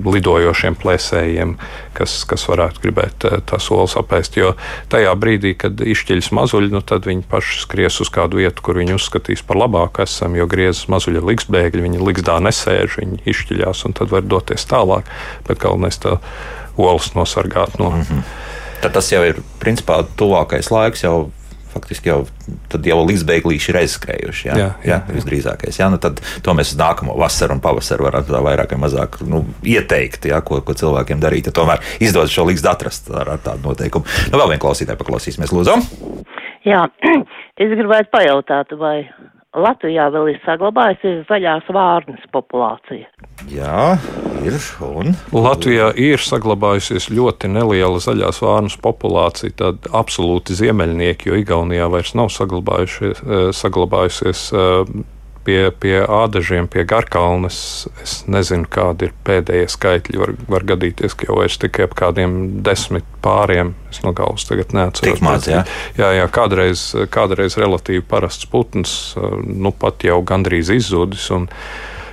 lidojošiem 0.05 0.77
plēsējiem, 0.81 1.55
kas, 1.97 2.17
kas 2.29 2.45
varētu 2.49 2.83
gribēt 2.85 3.27
uh, 3.27 3.37
tās 3.49 3.69
olas 3.73 3.97
apēst. 3.99 4.37
Jo 4.39 4.53
tajā 4.93 5.13
brīdī, 5.19 5.55
kad 5.59 5.81
izšķiļas 5.81 6.31
mazuļi, 6.37 6.73
nu, 6.75 6.83
tad 6.85 7.09
viņi 7.09 7.25
paši 7.31 7.61
skries 7.65 8.01
uz 8.05 8.11
kādu 8.13 8.41
vietu, 8.43 8.65
kur 8.65 8.81
viņi 8.81 8.97
uzskatīs 8.97 9.45
par 9.45 9.61
labāku 9.63 10.05
esam, 10.05 10.37
jo 10.37 10.47
griezas 10.51 10.85
mazuļi 10.91 11.21
ir 11.21 11.29
liksbēgļi, 11.31 11.87
viņi 11.89 12.03
liksdā 12.03 12.37
nesēž, 12.45 12.99
viņi 13.01 13.23
izšķiļās 13.33 13.87
un 13.89 13.97
tad 13.97 14.13
var 14.13 14.27
doties 14.27 14.67
tālāk. 14.69 15.09
Bet 15.47 15.63
galvenais 15.63 15.97
tā 16.01 16.19
olas 16.77 17.13
nosargāt 17.15 17.79
no. 17.79 17.89
Mm 17.89 18.01
-hmm. 18.01 18.21
Tad 18.81 18.93
tas 18.93 19.11
jau 19.11 19.23
ir 19.23 19.39
principā 19.59 20.03
tuvākais 20.17 20.71
laiks 20.71 21.03
jau 21.03 21.31
faktiski 21.75 22.11
jau, 22.11 22.21
jau 22.73 22.99
līdzbeiglīši 23.03 23.71
ir 23.71 23.79
aizskrējuši. 23.81 24.47
Jā, 24.49 24.55
jā, 24.57 24.69
jā. 24.85 24.99
jā 25.07 25.17
visdrīzākais. 25.17 25.79
Jā, 25.81 25.89
nu 25.91 25.99
tad 26.01 26.21
to 26.45 26.55
mēs 26.57 26.73
uz 26.73 26.79
nākamo 26.79 27.17
vasaru 27.19 27.57
un 27.57 27.63
pavasaru 27.63 28.07
varam 28.07 28.25
tā 28.27 28.41
vairāk 28.45 28.75
vai 28.75 28.81
mazāk 28.85 29.19
nu, 29.27 29.43
ieteikt, 29.67 30.29
jā, 30.31 30.41
ko, 30.45 30.61
ko 30.65 30.77
cilvēkiem 30.77 31.21
darīt. 31.23 31.51
Ja 31.51 31.55
tomēr 31.55 31.83
izdodas 32.03 32.33
šo 32.33 32.47
līdzi 32.49 32.71
atrast 32.71 33.11
ar, 33.13 33.35
ar 33.35 33.43
tādu 33.43 33.69
noteikumu. 33.69 34.07
Nu, 34.31 34.39
vēl 34.41 34.55
vien 34.55 34.63
klausītāji 34.63 35.01
paklausīsimies, 35.01 35.53
lūdzu. 35.55 35.77
Jā, 36.65 36.85
es 37.63 37.77
gribētu 37.77 38.13
pajautāt, 38.15 38.73
vai 38.79 38.97
Latvijā 39.55 40.09
vēl 40.11 40.33
ir 40.33 40.39
saglabājusies 40.43 41.21
zaļās 41.29 41.69
vārnas 41.71 42.23
populācija. 42.35 43.07
Jā, 43.47 43.95
ir. 44.43 44.57
Un... 44.83 45.13
Latvijā 45.31 45.93
ir 45.95 46.19
saglabājusies 46.19 47.07
ļoti 47.13 47.47
neliela 47.53 48.01
zaļās 48.03 48.41
vārnas 48.43 48.75
populācija, 48.83 49.55
tāda 49.61 49.93
absolūti 49.95 50.57
ziemeļnieki, 50.59 51.31
jo 51.31 51.39
Igaunijā 51.39 51.87
vairs 51.93 52.11
nav 52.19 52.33
saglabājusies. 52.35 54.43
Eh, 55.45 55.65
eh, 55.65 55.71
pie, 55.71 55.71
pie 55.79 56.05
ādažiem, 56.05 56.67
pie 56.67 56.83
garkalnes. 56.85 57.87
Es 58.03 58.23
nezinu, 58.27 58.65
kādi 58.69 59.09
ir 59.09 59.13
pēdējie 59.25 59.67
skaitļi. 59.69 60.19
Var, 60.19 60.33
var 60.47 60.63
gadīties, 60.63 61.15
ka 61.15 61.29
jau 61.29 61.41
ir 61.43 61.49
tikai 61.49 61.85
ap 61.85 61.95
kādiem 61.95 62.63
desmit 62.63 63.05
pāriem. 63.21 63.73
Es 63.91 64.01
no 64.03 64.13
galvas 64.13 64.45
tagad 64.45 64.73
neatceros. 64.73 65.21
Maz, 65.21 65.47
jā? 65.47 65.65
Jā, 65.97 66.11
jā 66.17 66.27
kādreiz, 66.27 66.93
kādreiz 67.09 67.57
relatīvi 67.57 68.03
parasts 68.07 68.45
putns, 68.45 69.15
nu 69.45 69.71
pat 69.71 70.03
jau 70.03 70.21
gandrīz 70.25 70.73
izzudis. 70.73 71.29
Un, 71.31 71.49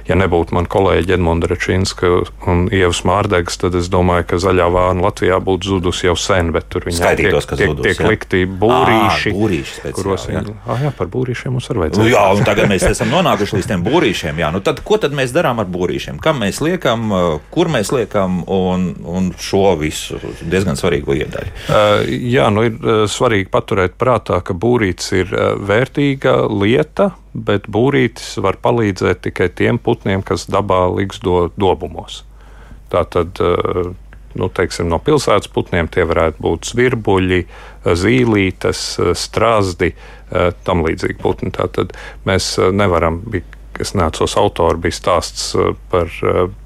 ja 0.08 0.16
nebūtu 0.18 0.56
man 0.56 0.66
kolēģi 0.70 1.16
Edmunds 1.16 1.48
Rečinska 1.50 2.10
un 2.50 2.64
Ievas 2.72 3.02
Mārdegs, 3.08 3.58
tad 3.60 3.76
es 3.78 3.90
domāju, 3.92 4.26
ka 4.32 4.40
zaļā 4.42 4.68
vārna 4.72 5.06
Latvijā 5.06 5.38
būtu 5.42 5.74
zudusi 5.74 6.08
jau 6.08 6.16
sen, 6.18 6.52
bet 6.54 6.68
tur 6.72 6.86
viņai 6.88 7.12
tiek, 7.18 7.36
tiek, 7.36 7.62
zudus, 7.70 7.86
tiek 7.86 8.02
likti 8.06 8.42
būrīši. 8.46 9.32
À, 9.32 9.36
būrīši 9.38 9.94
kuros 9.96 10.26
jā. 10.28 10.42
viņi, 10.42 10.56
ah, 10.66 10.84
jā, 10.86 10.92
par 10.98 11.10
būrīšiem 11.12 11.56
mums 11.56 11.68
var 11.70 11.82
vajadzēt. 11.84 12.10
Jā, 12.12 12.24
un 12.36 12.46
tagad 12.46 12.70
mēs 12.72 12.86
esam 12.88 13.12
nonākuši 13.12 13.58
līdz 13.58 13.70
tiem 13.72 13.86
būrīšiem. 13.86 14.42
Jā, 14.42 14.50
nu 14.54 14.62
tad 14.64 14.82
ko 14.86 14.98
tad 15.02 15.16
mēs 15.16 15.34
darām 15.34 15.62
ar 15.62 15.70
būrīšiem? 15.72 16.20
Kam 16.22 16.42
mēs 16.42 16.62
liekam, 16.64 17.08
kur 17.54 17.72
mēs 17.72 17.92
liekam 17.94 18.42
un, 18.50 18.92
un 19.06 19.32
šo 19.38 19.74
visu 19.80 20.20
diezgan 20.42 20.78
svarīgu 20.80 21.16
iedaļu? 21.22 21.56
Uh, 21.68 22.06
jā, 22.08 22.48
nu 22.54 22.66
ir 22.68 22.78
svarīgi 23.10 23.50
paturēt 23.52 23.98
prātā, 24.00 24.42
ka 24.44 24.56
būrīts 24.56 25.12
ir 25.18 25.34
vērtīga 25.62 26.42
lieta, 26.50 27.12
bet 27.32 27.68
būrītis 27.72 28.36
var 28.44 28.58
palīdzēt 28.62 29.24
tikai 29.28 29.48
tiem 29.56 29.80
putniem, 29.80 30.22
kas 30.24 30.46
dabā 30.50 30.84
ligzdo 30.92 31.48
dobumos. 31.56 32.22
Tātad, 32.92 33.40
eh, 33.40 33.92
nu, 34.36 34.48
teiksim, 34.48 34.88
no 34.92 34.98
pilsētas 35.00 35.50
putniem 35.52 35.88
tie 35.88 36.04
varētu 36.08 36.44
būt 36.44 36.68
zvirbuļi, 36.72 37.40
zīlītes, 37.84 38.84
strazdi, 39.16 39.94
eh, 39.94 40.52
tam 40.64 40.84
līdzīgi 40.84 41.18
putni. 41.20 41.50
Tātad 41.50 41.96
mēs 42.28 42.58
eh, 42.58 42.70
nevaram, 42.72 43.22
es 43.80 43.94
neatceros 43.94 44.36
autoru, 44.36 44.78
bija 44.78 44.98
stāsts 44.98 45.56
par 45.90 46.10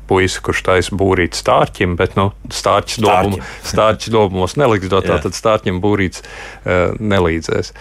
puisi, 0.08 0.40
kurš 0.44 0.62
taisa 0.66 0.98
būrīt 0.98 1.38
stārķim, 1.38 1.96
bet 1.98 2.16
nu, 2.18 2.30
stārķis, 2.52 3.00
dobumu, 3.04 3.40
stārķis 3.72 4.12
dobumos 4.14 4.56
neliks 4.60 4.90
dot, 4.92 5.08
tad 5.08 5.36
stārķim 5.36 5.80
būrīts 5.84 6.22
uh, 6.22 6.94
nelīdzēs. 7.00 7.72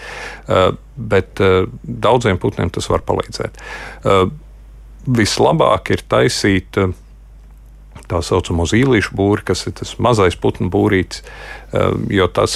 Uh, 0.46 0.68
bet 0.96 1.42
uh, 1.44 1.64
daudziem 1.82 2.40
putniem 2.42 2.72
tas 2.74 2.88
var 2.92 3.04
palīdzēt. 3.06 3.62
Uh, 4.04 4.28
vislabāk 5.06 5.92
ir 5.94 6.04
taisīt 6.10 6.80
uh, 6.82 6.94
tā 8.10 8.20
saucamo 8.22 8.66
zīlīšu 8.68 9.14
būri, 9.16 9.44
kas 9.46 9.66
ir 9.66 9.74
tas 9.80 9.96
mazais 10.02 10.36
putnu 10.38 10.70
būrītis, 10.72 11.24
jo 12.12 12.28
tas 12.32 12.54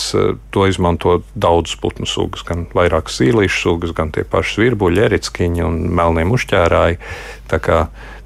to 0.55 0.66
izmanto 0.70 1.20
daudzas 1.34 1.76
putnu 1.82 2.07
sugas, 2.09 2.44
gan 2.46 2.68
vairākas 2.76 3.18
zīlīšu 3.20 3.61
sugas, 3.64 3.94
gan 3.96 4.14
tie 4.14 4.24
paši 4.24 4.64
virbuļi, 4.64 5.05
erickiņi 5.09 5.66
un 5.66 5.82
melnie 5.98 6.26
mušķērāji. 6.30 7.01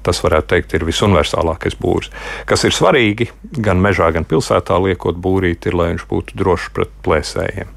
Tas, 0.05 0.19
varētu 0.21 0.51
teikt, 0.51 0.75
ir 0.77 0.83
visuniversālākais 0.85 1.79
būrs. 1.81 2.11
Kas 2.45 2.61
ir 2.67 2.75
svarīgi 2.77 3.25
gan 3.57 3.79
mežā, 3.81 4.11
gan 4.13 4.27
pilsētā 4.29 4.77
liekot 4.83 5.17
būrīti, 5.17 5.71
ir, 5.71 5.77
lai 5.79 5.87
viņš 5.95 6.05
būtu 6.11 6.37
drošs 6.37 6.67
pret 6.77 6.91
plēsējiem. 7.07 7.71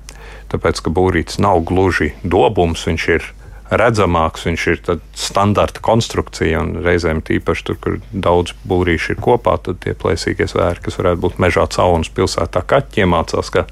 Tāpēc, 0.53 0.83
ka 0.85 0.93
būrītis 0.93 1.41
nav 1.41 1.63
gluži 1.65 2.11
dobums, 2.21 2.85
viņš 2.85 3.07
ir 3.15 3.31
redzamāks, 3.71 4.47
viņš 4.49 4.67
ir 4.73 4.83
standarta 5.19 5.83
konstrukcija, 5.85 6.63
un 6.65 6.83
reizēm 6.85 7.21
tīpaši 7.25 7.67
tur, 7.69 7.79
kur 7.83 7.99
daudz 8.13 8.55
būrīši 8.69 9.15
ir 9.15 9.23
kopā, 9.25 9.59
tad 9.65 9.83
tie 9.85 9.95
plēsīgie 9.99 10.49
zvēri, 10.49 10.83
kas 10.85 10.99
varētu 11.01 11.25
būt 11.25 11.41
mežā 11.43 11.67
caunas 11.75 12.11
pilsētā, 12.15 12.65
kaķi 12.69 13.05
iemācās, 13.05 13.53
ka 13.55 13.67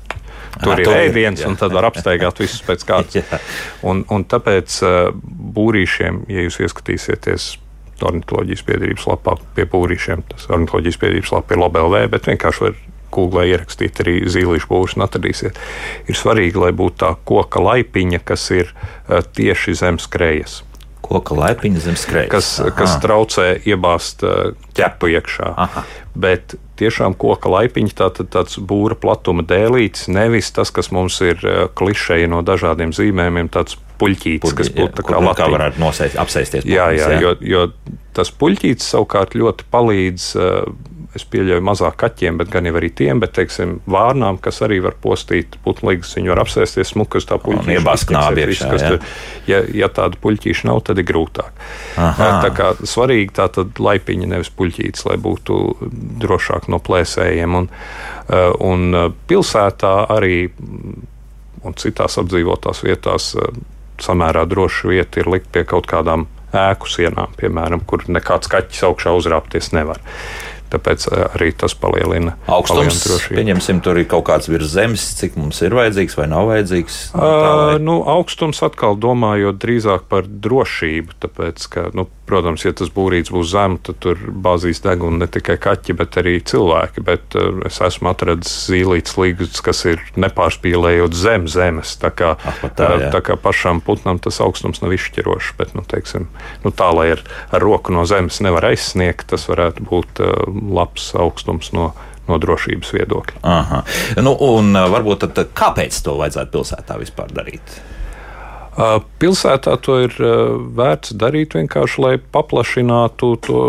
tur 0.63 0.75
Aha, 0.75 0.81
ir 0.83 0.93
ēdiens, 1.07 1.45
un 1.49 1.57
tad 1.61 1.75
var 1.77 1.91
apsteigāt 1.91 2.41
visus 2.45 2.65
pēc 2.67 2.85
kārtas. 2.89 3.37
Un, 3.87 4.05
un 4.13 4.27
tāpēc 4.29 4.81
būrīšiem, 5.57 6.27
ja 6.33 6.47
jūs 6.47 6.61
ieskatīsieties 6.67 7.55
ornitholoģijas 8.05 8.65
biedrības 8.67 9.07
lapā 9.09 9.37
pie 9.57 9.65
pūrīšiem. 9.73 10.25
Tas 10.33 10.49
ornitholoģijas 10.53 11.01
biedrības 11.01 11.33
lapā 11.33 11.57
ir 11.57 11.63
LOBLV, 11.63 11.97
bet 12.13 12.29
vienkārši 12.29 12.67
var 12.67 12.77
Google 13.15 13.47
ierakstīt 13.51 14.01
arī 14.05 14.19
zīlīšu 14.31 14.71
būšanu, 14.71 15.07
atradīsiet. 15.07 15.59
Ir 16.11 16.19
svarīgi, 16.19 16.61
lai 16.63 16.73
būtu 16.77 17.01
tā 17.05 17.13
koka 17.29 17.63
laipiņa, 17.63 18.23
kas 18.27 18.49
ir 18.55 18.73
uh, 18.73 19.21
tieši 19.23 19.77
zem 19.83 20.01
skrējas. 20.03 20.63
Koka 21.07 21.37
laipiņa 21.39 21.83
zem 21.85 21.97
skrējas. 21.99 22.31
Kas, 22.33 22.53
Aha. 22.65 22.75
kas 22.75 22.97
traucē 23.03 23.49
iebāzt 23.69 24.25
uh, 24.27 24.53
ķepu 24.77 25.13
iekšā. 25.15 25.53
Aha. 25.67 25.85
Bet 26.19 26.57
tiešām 26.81 27.15
koka 27.19 27.51
laipiņa, 27.53 27.95
tā, 27.97 28.11
tā, 28.17 28.27
tāds 28.37 28.59
būra 28.59 28.99
platuma 28.99 29.45
dēlītis, 29.47 30.09
nevis 30.13 30.51
tas, 30.57 30.73
kas 30.75 30.91
mums 30.95 31.21
ir 31.25 31.41
uh, 31.45 31.67
klišeji 31.79 32.31
no 32.33 32.43
dažādiem 32.47 32.95
zīmējumiem, 32.97 33.53
tāds 33.55 33.79
puļķītis, 34.01 34.45
Puļķi, 34.45 34.59
kas 34.59 34.73
būtu 34.75 35.07
kā 35.07 35.21
latiņa. 35.23 35.39
Kā 35.39 35.53
varētu 35.53 35.83
nosēst, 35.83 36.19
apsēsties. 36.21 36.67
Jā, 36.69 36.91
jā, 36.97 37.13
jā. 37.15 37.23
Jo, 37.23 37.33
jo 37.41 37.63
tas 38.17 38.33
puļķītis 38.35 38.93
savukārt 38.93 39.37
ļoti 39.39 39.69
palīdz. 39.73 40.29
Uh, 40.37 40.93
es 41.15 41.25
pieļauju 41.31 41.63
mazāk 41.65 41.97
kaķiem, 42.01 42.39
bet 42.41 42.51
gan 42.53 42.67
arī 42.71 42.91
tiem, 42.97 43.21
bet, 43.23 43.35
teiksim, 43.37 43.77
vārnām, 43.91 44.41
kas 44.43 44.61
arī 44.67 44.81
var 44.85 44.97
postīt 45.03 45.59
putlīgas, 45.65 46.15
viņi 46.19 46.33
var 46.33 46.43
apsēsties 46.43 46.93
smukas 46.95 47.29
tā 47.29 47.39
puļķīša. 47.43 47.77
Iebāzt 47.77 48.09
knābiekšā, 48.11 48.71
jā. 48.75 48.91
Tur, 48.91 49.19
ja, 49.51 49.63
ja 49.83 49.91
tāda 49.93 50.21
puļķīša 50.23 50.71
nav, 50.71 50.83
tad 50.89 51.03
ir 51.03 51.09
grūtāk. 51.09 51.65
Aha. 52.03 52.31
Tā 52.45 52.53
kā 52.57 52.71
svarīgi 52.83 53.37
tā 53.37 53.49
tad 53.55 53.81
laipiņa, 53.83 54.31
nevis 54.35 54.53
puļķītis, 54.57 55.07
lai 55.09 55.19
būtu 55.23 55.61
drošāk 56.25 56.71
no 56.73 56.81
plēsējiem. 56.83 57.61
Un, 57.61 57.71
un 58.67 59.01
pilsētā 59.31 59.95
arī 60.17 60.41
un 61.67 61.75
citās 61.81 62.19
apdzīvotās 62.21 62.85
vietās 62.87 63.33
samērā 64.03 64.45
droša 64.49 64.91
vieta 64.93 65.23
ir 65.23 65.31
likt 65.33 65.49
pie 65.55 65.65
kaut 65.69 65.89
kādām 65.91 66.27
ēku 66.57 66.89
sienām, 66.91 67.33
piemēram, 67.39 67.83
kur 67.89 68.05
nekāds 68.09 68.51
kaķis 68.53 68.85
augšā 68.89 69.15
uzrāpties 69.19 69.73
nevar. 69.77 70.01
Tāpēc 70.77 71.07
eh, 71.09 71.23
arī 71.33 71.51
tas 71.57 71.73
palielina 71.79 72.37
augstums. 72.53 73.01
Pieņemsim, 73.33 73.81
tur 73.85 74.01
ir 74.01 74.09
kaut 74.11 74.27
kāds 74.29 74.51
virs 74.51 74.69
zemes, 74.75 75.07
cik 75.17 75.39
mums 75.41 75.63
ir 75.65 75.77
vajadzīgs 75.77 76.19
vai 76.19 76.29
nav 76.33 76.51
vajadzīgs. 76.51 76.99
Tā, 77.15 77.31
lai... 77.63 77.79
nu, 77.83 78.03
augstums 78.17 78.61
atkal 78.67 78.99
domājot 79.01 79.61
drīzāk 79.63 80.05
par 80.13 80.29
drošību, 80.29 81.17
tāpēc, 81.25 81.69
ka 81.73 81.89
nu, 81.97 82.09
Protams, 82.27 82.65
ja 82.67 82.73
tas 82.75 82.91
būrīts 82.91 83.31
būs 83.31 83.53
zems, 83.53 83.83
tad 83.87 84.01
tur 84.03 84.19
bāzīs 84.19 84.81
degunu 84.83 85.21
ne 85.21 85.29
tikai 85.31 85.55
kaķi, 85.63 85.95
bet 85.99 86.19
arī 86.19 86.35
cilvēki. 86.43 87.05
Bet 87.07 87.37
uh, 87.39 87.61
es 87.69 87.79
esmu 87.85 88.11
atradzis 88.11 88.67
zīlītes 88.73 89.15
līgus, 89.21 89.61
kas 89.65 89.85
ir 89.87 90.03
nepārspīlējot 90.19 91.15
zem 91.15 91.47
zemes. 91.51 91.95
Tā 92.03 92.11
kā, 92.11 92.35
ah, 92.37 92.65
tā, 92.67 92.91
jā. 93.05 93.13
tā 93.15 93.23
kā 93.27 93.39
pašam 93.39 93.83
putnam 93.85 94.19
tas 94.23 94.41
augstums 94.43 94.83
nav 94.83 94.97
izšķirošs, 94.97 95.55
bet 95.61 95.77
nu, 95.79 95.87
teiksim, 95.87 96.27
nu, 96.67 96.75
tā, 96.75 96.91
lai 96.99 97.13
ar, 97.15 97.23
ar 97.55 97.63
roku 97.63 97.95
no 97.95 98.03
zemes 98.11 98.43
nevar 98.43 98.73
aizsniegt, 98.73 99.29
tas 99.31 99.47
varētu 99.51 99.87
būt 99.87 100.23
uh, 100.25 100.35
labs 100.51 101.13
augstums 101.15 101.73
no 101.77 101.93
no 102.27 102.41
drošības 102.43 102.89
viedokļa. 102.91 103.43
Aha. 103.47 103.83
Nu, 104.19 104.33
un 104.49 104.75
varbūt 104.75 105.29
tad, 105.29 105.45
kāpēc 105.55 105.99
to 106.03 106.17
vajadzētu 106.19 106.57
pilsētā 106.57 106.99
vispār 106.99 107.31
darīt? 107.31 107.77
Pilsētā 108.77 109.73
to 109.81 109.95
ir 110.05 110.15
vērts 110.77 111.15
darīt 111.17 111.55
vienkārši, 111.57 112.01
lai 112.05 112.15
paplašinātu 112.21 113.31
to 113.47 113.61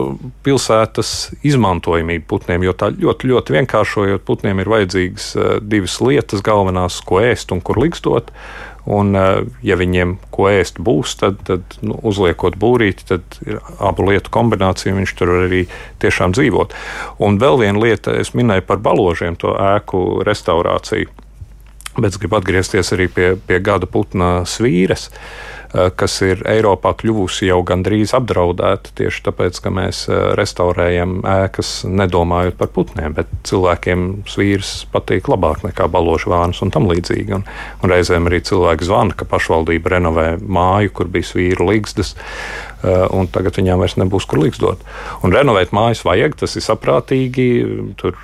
pilsētas 0.43 1.11
izmantojamību 1.47 2.25
putniem. 2.27 2.65
Jo 2.67 2.73
tā 2.75 2.89
ļoti, 2.91 3.29
ļoti 3.31 3.55
vienkāršojot, 3.55 4.25
putniem 4.27 4.59
ir 4.59 4.71
vajadzīgas 4.73 5.29
divas 5.63 5.95
lietas, 6.03 6.43
galvenās, 6.43 6.99
ko 7.07 7.21
ēst 7.23 7.55
un 7.55 7.63
kur 7.63 7.79
likstot. 7.79 8.33
Un, 8.87 9.15
ja 9.67 9.75
viņiem 9.75 10.13
ko 10.31 10.47
ēst 10.47 10.77
būs, 10.79 11.17
tad, 11.19 11.39
tad 11.47 11.75
nu, 11.83 11.97
uzliekot 12.07 12.55
būrīti, 12.59 13.07
tad 13.09 13.39
abu 13.83 14.05
lietu 14.07 14.31
kombinācija, 14.31 14.95
viņš 14.95 15.15
tur 15.19 15.33
arī 15.41 15.65
tiešām 16.03 16.35
dzīvot. 16.35 16.75
Un 17.23 17.39
vēl 17.39 17.59
viena 17.63 17.83
lieta, 17.83 18.15
es 18.15 18.31
minēju 18.35 18.63
par 18.67 18.79
baložiem, 18.83 19.35
to 19.39 19.55
ēku 19.55 20.23
restaurāciju 20.27 21.26
Bet 21.97 22.13
es 22.13 22.21
gribu 22.21 22.37
atgriezties 22.37 22.93
arī 22.93 23.07
pie, 23.09 23.31
pie 23.47 23.57
gada 23.63 23.89
putna 23.89 24.43
svīras. 24.45 25.09
Eh, 25.67 25.89
kas 25.99 26.13
ir 26.23 26.39
Eiropā 26.47 26.93
kļuvusi 26.95 27.49
jau 27.49 27.57
gandrīz 27.67 28.13
apdraudēta 28.15 28.93
tieši 28.95 29.23
tāpēc, 29.25 29.57
ka 29.59 29.71
mēs 29.73 30.05
eh, 30.07 30.19
restaurējam 30.39 31.17
ēkas 31.27 31.71
nedomājot 31.91 32.55
par 32.59 32.69
putniem, 32.71 33.17
bet 33.17 33.33
cilvēkiem 33.49 34.05
svīrs 34.31 34.85
patīk 34.93 35.27
labāk 35.27 35.65
nekā 35.65 35.89
balošu 35.91 36.31
vānas 36.31 36.63
un 36.63 36.71
tam 36.71 36.87
līdzīgi. 36.87 37.35
Un, 37.35 37.43
un 37.83 37.91
reizēm 37.91 38.29
arī 38.29 38.39
cilvēki 38.47 38.87
zvana, 38.87 39.17
ka 39.17 39.27
pašvaldība 39.27 39.97
renovē 39.97 40.29
māju, 40.39 40.93
kur 41.01 41.11
bija 41.11 41.33
svīru 41.33 41.67
līgstas, 41.73 42.13
eh, 42.15 43.03
un 43.11 43.27
tagad 43.27 43.59
viņām 43.59 43.83
vairs 43.83 43.99
nebūs 43.99 44.29
kur 44.29 44.45
līgstot. 44.45 44.87
Un 45.27 45.35
renovēt 45.35 45.75
mājas 45.75 46.05
vajag, 46.07 46.39
tas 46.45 46.55
ir 46.55 46.63
saprātīgi. 46.63 47.49
Tur 47.99 48.15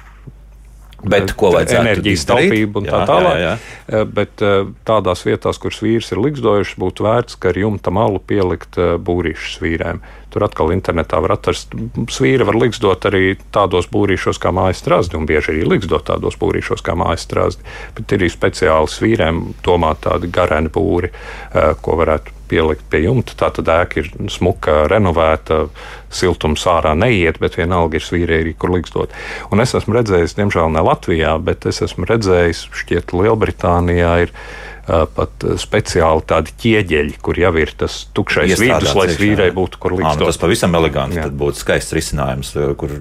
Bet 1.03 1.33
ko 1.37 1.51
vajadzētu 1.53 1.81
enerģijas 1.81 2.25
taupību 2.29 2.81
un 2.81 2.87
tā 2.87 2.99
jā, 3.01 3.07
tālāk. 3.09 3.35
Jā, 3.35 3.43
jā. 3.43 3.53
Eh, 3.91 4.05
bet 4.19 4.43
eh, 4.45 4.59
tādās 4.87 5.23
vietās, 5.27 5.59
kur 5.59 5.75
svīrs 5.75 6.11
ir 6.13 6.21
likstojušas, 6.23 6.77
būtu 6.79 7.07
vērts, 7.07 7.39
ka 7.39 7.51
ar 7.51 7.59
jumta 7.59 7.93
malu 7.93 8.21
pielikt 8.23 8.79
eh, 8.79 8.95
būrīšu 9.03 9.57
svīrēm. 9.57 10.03
Tur 10.33 10.47
atkal 10.47 10.73
internetā 10.73 11.19
var 11.21 11.35
atrast 11.35 11.75
svīra, 12.09 12.47
var 12.49 12.57
liksdot 12.57 13.05
arī 13.09 13.35
tādos 13.53 13.89
būrīšos 13.93 14.41
kā 14.41 14.53
mājas 14.55 14.81
strāzdi, 14.81 15.17
un 15.19 15.27
bieži 15.29 15.53
arī 15.53 15.67
liksdot 15.75 16.07
tādos 16.09 16.39
būrīšos 16.41 16.81
kā 16.85 16.97
mājas 16.97 17.27
strāzdi. 17.27 17.65
Bet 17.97 18.15
ir 18.15 18.23
arī 18.23 18.31
speciāli 18.33 18.89
svīrēm 18.89 19.43
domāti 19.65 20.07
tādi 20.07 20.31
gareni 20.33 20.73
būri, 20.73 21.13
ko 21.53 21.99
varētu 22.01 22.41
pielikt 22.53 22.85
pie 22.91 23.03
jumta. 23.05 23.35
Tā 23.37 23.49
tad 23.55 23.69
ēka 23.73 24.01
ir 24.01 24.09
smuka, 24.31 24.83
renovēta, 24.91 25.67
siltums 26.13 26.65
ārā 26.69 26.93
neiet, 26.97 27.39
bet 27.41 27.57
vienalga 27.57 27.97
ir 27.97 28.05
svīrēji, 28.05 28.57
kur 28.59 28.75
likstot. 28.75 29.13
Un 29.53 29.63
es 29.63 29.73
esmu 29.77 29.97
redzējis, 29.97 30.37
diemžēl 30.37 30.73
ne 30.73 30.83
Latvijā, 30.85 31.37
bet 31.41 31.65
es 31.69 31.81
esmu 31.85 32.09
redzējis, 32.09 32.67
šķiet, 32.83 33.15
Lielbritānijā 33.17 34.13
ir 34.27 34.35
pat 34.83 35.45
speciāli 35.61 36.25
tādi 36.27 36.53
ķieģeļi, 36.59 37.15
kur 37.23 37.37
jau 37.39 37.51
ir 37.61 37.71
tas 37.79 38.01
tukšais 38.15 38.55
vidus, 38.59 38.91
lai 38.97 39.05
vīrai 39.15 39.49
būtu 39.55 39.79
kur 39.79 39.95
likt. 39.95 40.19
Nu, 40.19 40.27
tas 40.27 40.39
pavisam 40.41 40.75
eleganti, 40.75 41.21
tad 41.21 41.37
būtu 41.39 41.61
skaists 41.61 41.95
risinājums, 41.95 42.51
kur 42.79 42.91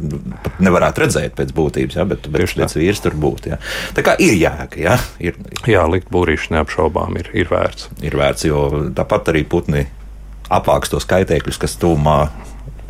pat 0.45 0.61
nevarētu 0.63 1.03
redzēt 1.03 1.35
pēc 1.39 1.51
būtības, 1.57 1.99
ja, 1.99 2.07
bet, 2.07 2.29
bet 2.31 2.55
pēc 2.55 2.77
vīrs 2.79 3.03
tur 3.03 3.17
būtu. 3.19 3.51
Ja. 3.55 3.59
Tā 3.97 4.05
kā 4.07 4.15
ir 4.23 4.37
jēga, 4.39 4.79
ja. 4.79 4.99
Ir, 5.23 5.41
Jā, 5.67 5.83
likt 5.91 6.11
būrīšu 6.15 6.55
neapšaubām 6.55 7.19
ir, 7.19 7.33
ir 7.35 7.51
vērts. 7.51 7.91
Ir 8.07 8.15
vērts, 8.19 8.47
jo 8.47 8.63
tāpat 8.95 9.33
arī 9.35 9.43
putni 9.49 9.89
apvāks 10.53 10.93
tos 10.93 11.07
kaitēkļus, 11.11 11.59
kas 11.63 11.75
tūmā 11.83 12.19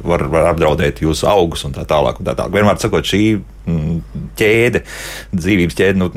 var, 0.05 0.27
var 0.33 0.51
apdraudēt 0.53 1.01
jūsu 1.05 1.29
augus 1.31 1.65
un 1.69 1.77
tā 1.77 1.87
tālāk. 1.89 2.21
Un 2.21 2.29
tā 2.29 2.37
tālāk. 2.37 2.55
Vienmēr 2.57 2.81
sakot, 2.83 3.07
šī 3.09 3.23
mm, 3.39 4.29
ķēde, 4.41 4.85
dzīvības 5.37 5.79
ķēde, 5.81 6.03
nu, 6.03 6.11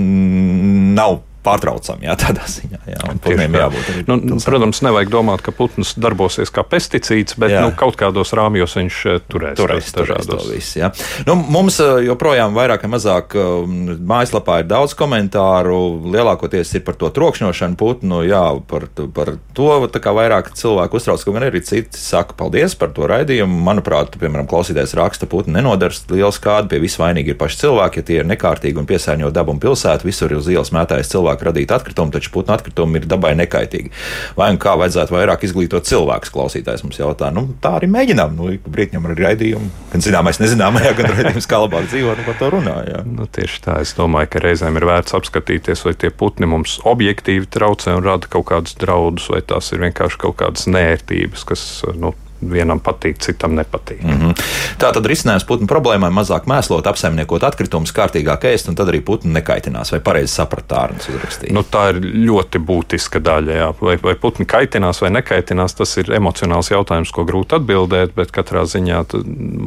nav 0.97 1.21
pārtraucami. 1.45 2.07
Jā, 2.09 2.15
tādā 2.19 2.45
ziņā. 2.49 2.81
Jā, 2.89 3.13
putniem 3.23 3.57
jābūt. 3.59 3.91
Nu, 4.09 4.39
protams, 4.41 4.81
nevajag 4.85 5.11
domāt, 5.13 5.43
ka 5.45 5.53
putns 5.55 5.95
darbosies 6.01 6.51
kā 6.53 6.65
pesticīds, 6.67 7.37
bet 7.41 7.53
jā. 7.53 7.63
nu, 7.65 7.73
kaut 7.77 7.97
kādos 7.99 8.33
rāmjos 8.37 8.77
viņš 8.79 8.99
eh, 9.11 9.21
turēs. 9.31 9.57
Turēs, 9.59 9.91
turēs 9.95 10.29
to 10.29 10.39
visu. 10.49 10.79
Jā. 10.81 10.91
Nu, 11.27 11.37
mums 11.37 11.79
eh, 11.83 12.05
joprojām 12.09 12.55
vairāk 12.57 12.85
vai 12.85 12.91
mazāk 12.95 13.35
um, 13.39 13.95
mājaslapā 14.07 14.61
ir 14.63 14.69
daudz 14.69 14.95
komentāru. 14.97 15.79
Lielākoties 16.13 16.75
ir 16.77 16.85
par 16.87 16.97
to 16.99 17.09
trokšņošanu 17.15 17.79
putnu, 17.79 18.21
jā, 18.27 18.43
par, 18.69 18.87
par 19.15 19.35
to 19.57 19.71
vairāk 20.15 20.51
cilvēku 20.57 20.99
uztrauc, 20.99 21.23
ka 21.23 21.33
man 21.35 21.47
arī 21.47 21.61
citi 21.65 21.99
saka 21.99 22.35
paldies 22.37 22.75
par 22.79 22.93
to 22.95 23.07
raidījumu. 23.09 23.57
Manuprāt, 23.65 24.15
piemēram, 24.19 24.47
klausītājs 24.49 24.95
raksta, 24.97 25.29
putni 25.29 25.57
nenodars 25.57 26.03
lielu 26.11 26.31
skādu, 26.35 26.69
pie 26.71 26.81
visvainīgi 26.83 27.33
ir 27.33 27.39
paši 27.39 27.61
cilvēki, 27.65 28.01
ja 28.01 28.07
tie 28.09 28.19
ir 28.21 28.29
nekārtīgi 28.29 28.81
un 28.81 28.89
piesārņo 28.89 29.31
dabu 29.35 29.55
un 29.55 29.61
pilsētu, 29.63 30.07
visur 30.07 30.31
ir 30.31 30.39
uz 30.39 30.49
ielas 30.51 30.71
mētājas 30.75 31.11
cilvēki 31.11 31.34
cilvēku 31.35 31.45
radīti 31.45 31.73
atkritumi, 31.73 32.11
taču 32.11 32.31
putnu 32.31 32.53
atkritumi 32.55 32.99
ir 32.99 33.05
dabai 33.07 33.35
nekaitīgi. 33.35 33.91
Vai 34.37 34.51
un 34.53 34.59
kā 34.59 34.75
vajadzētu 34.79 35.13
vairāk 35.13 35.43
izglītot 35.43 35.85
cilvēkus? 35.85 36.31
Klausītājs 36.31 36.83
mums 36.83 36.99
jautā, 36.99 37.31
nu, 37.33 37.55
tā 37.61 37.75
arī 37.79 37.89
mēģinām. 37.91 38.35
Nu, 38.35 38.51
brīdņam 38.65 39.07
ar 39.09 39.15
raidījumu, 39.19 39.69
gan 39.91 40.01
zināmais, 40.05 40.39
nezināmajā, 40.39 40.93
gan 40.97 41.11
raidījums, 41.11 41.47
kā 41.47 41.59
labāk 41.61 41.89
dzīvot, 41.89 42.19
nu, 42.19 42.25
par 42.27 42.39
to 42.39 42.51
runāja. 42.55 43.03
Nu, 43.05 43.27
tieši 43.27 43.63
tā, 43.65 43.79
es 43.83 43.95
domāju, 43.97 44.31
ka 44.33 44.43
reizēm 44.43 44.79
ir 44.79 44.87
vērts 44.89 45.17
apskatīties, 45.17 45.85
vai 45.85 45.95
tie 45.99 46.11
putni 46.11 46.49
mums 46.49 46.79
objektīvi 46.85 47.49
traucē 47.51 47.97
un 47.97 48.05
rada 48.05 48.29
kaut 48.31 48.49
kādus 48.51 48.77
draudus, 48.79 49.29
vai 49.33 49.41
tās 49.45 49.71
ir 49.73 49.83
vienkārši 49.85 50.21
kaut 50.21 50.39
kādas 50.41 50.69
nērtības, 50.71 51.47
kas 51.47 51.65
nu, 51.99 52.15
vienam 52.41 52.79
patīk, 52.79 53.19
citam 53.19 53.55
nepatīk. 53.55 54.03
Mm 54.03 54.19
-hmm. 54.21 54.43
Tā 54.77 54.91
tad 54.93 55.05
risinājums 55.05 55.45
putnu 55.47 55.67
problēmai 55.67 56.11
mazāk 56.11 56.45
mēslot, 56.47 56.87
apsaimniekot 56.87 57.43
atkritumus, 57.43 57.93
kārtīgāk 57.93 58.45
ēst, 58.51 58.69
un 58.69 58.75
tad 58.75 58.87
arī 58.87 59.01
putni 59.01 59.33
nekaitinās. 59.33 59.91
Vai 59.91 59.99
pareizi 59.99 60.33
saprat 60.33 60.67
tārnas 60.67 61.09
uzrakstīt? 61.09 61.51
Nu, 61.51 61.63
tā 61.63 61.89
ir 61.89 62.01
ļoti 62.01 62.59
būtiska 62.59 63.19
daļa. 63.19 63.51
Jā. 63.51 63.73
Vai, 63.81 63.97
vai 64.03 64.15
putni 64.15 64.45
kaitinās 64.45 65.01
vai 65.01 65.09
nekaitinās, 65.09 65.75
tas 65.75 65.97
ir 65.97 66.11
emocionāls 66.11 66.71
jautājums, 66.71 67.11
ko 67.11 67.23
grūti 67.23 67.55
atbildēt, 67.55 68.15
bet 68.15 68.31
katrā 68.31 68.65
ziņā 68.65 69.05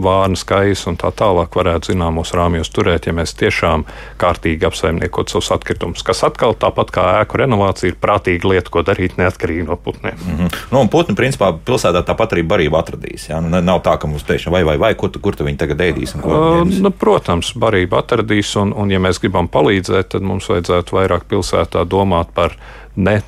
vārnas, 0.02 0.44
kais 0.44 0.86
un 0.86 0.96
tā 0.96 1.10
tālāk 1.10 1.56
varētu 1.56 1.92
zināmos 1.92 2.34
rāmjos 2.34 2.70
turēt, 2.70 3.06
ja 3.06 3.12
mēs 3.12 3.34
tiešām 3.34 3.84
kārtīgi 4.18 4.66
apsaimniekot 4.66 5.30
savus 5.30 5.50
atkritumus. 5.50 6.02
Kas 6.02 6.24
atkal 6.24 6.54
tāpat 6.54 6.90
kā 6.90 7.06
ēku 7.22 7.40
renovācija 7.42 7.92
ir 7.92 7.98
prātīga 8.00 8.48
lieta, 8.48 8.70
ko 8.70 8.82
darīt 8.82 9.16
neatkarīgi 9.18 9.66
no 9.68 9.76
putniem. 9.76 10.14
Mm 10.26 10.36
-hmm. 10.38 10.54
nu, 10.70 10.88
putni 10.88 11.14
principā 11.14 11.52
pilsētā 11.64 12.02
tāpat 12.04 12.32
arī 12.32 12.42
barību 12.58 12.78
atradīs. 12.78 13.28
Ja? 13.30 13.40
Nu, 13.44 13.52
nav 13.62 13.82
tā, 13.86 13.94
ka 14.00 14.10
mums 14.10 14.26
pēkšņi 14.26 14.52
vai, 14.52 14.64
vai, 14.66 14.76
vai 14.80 14.92
kur, 14.98 15.12
tu, 15.14 15.22
kur 15.22 15.38
tu 15.38 15.46
viņi 15.46 15.60
tagad 15.60 15.84
ēdīs. 15.86 16.16
Nu, 16.18 16.90
protams, 16.90 17.52
barību 17.58 18.00
atradīs, 18.00 18.54
un, 18.60 18.74
un 18.76 18.90
ja 18.92 19.00
mēs 19.02 19.22
gribam 19.22 19.50
palīdzēt, 19.52 20.12
tad 20.16 20.26
mums 20.26 20.48
vajadzētu 20.50 20.98
vairāk 20.98 21.28
pilsētā 21.30 21.84
domāt 21.88 22.34
par 22.36 22.56
ne 22.98 23.20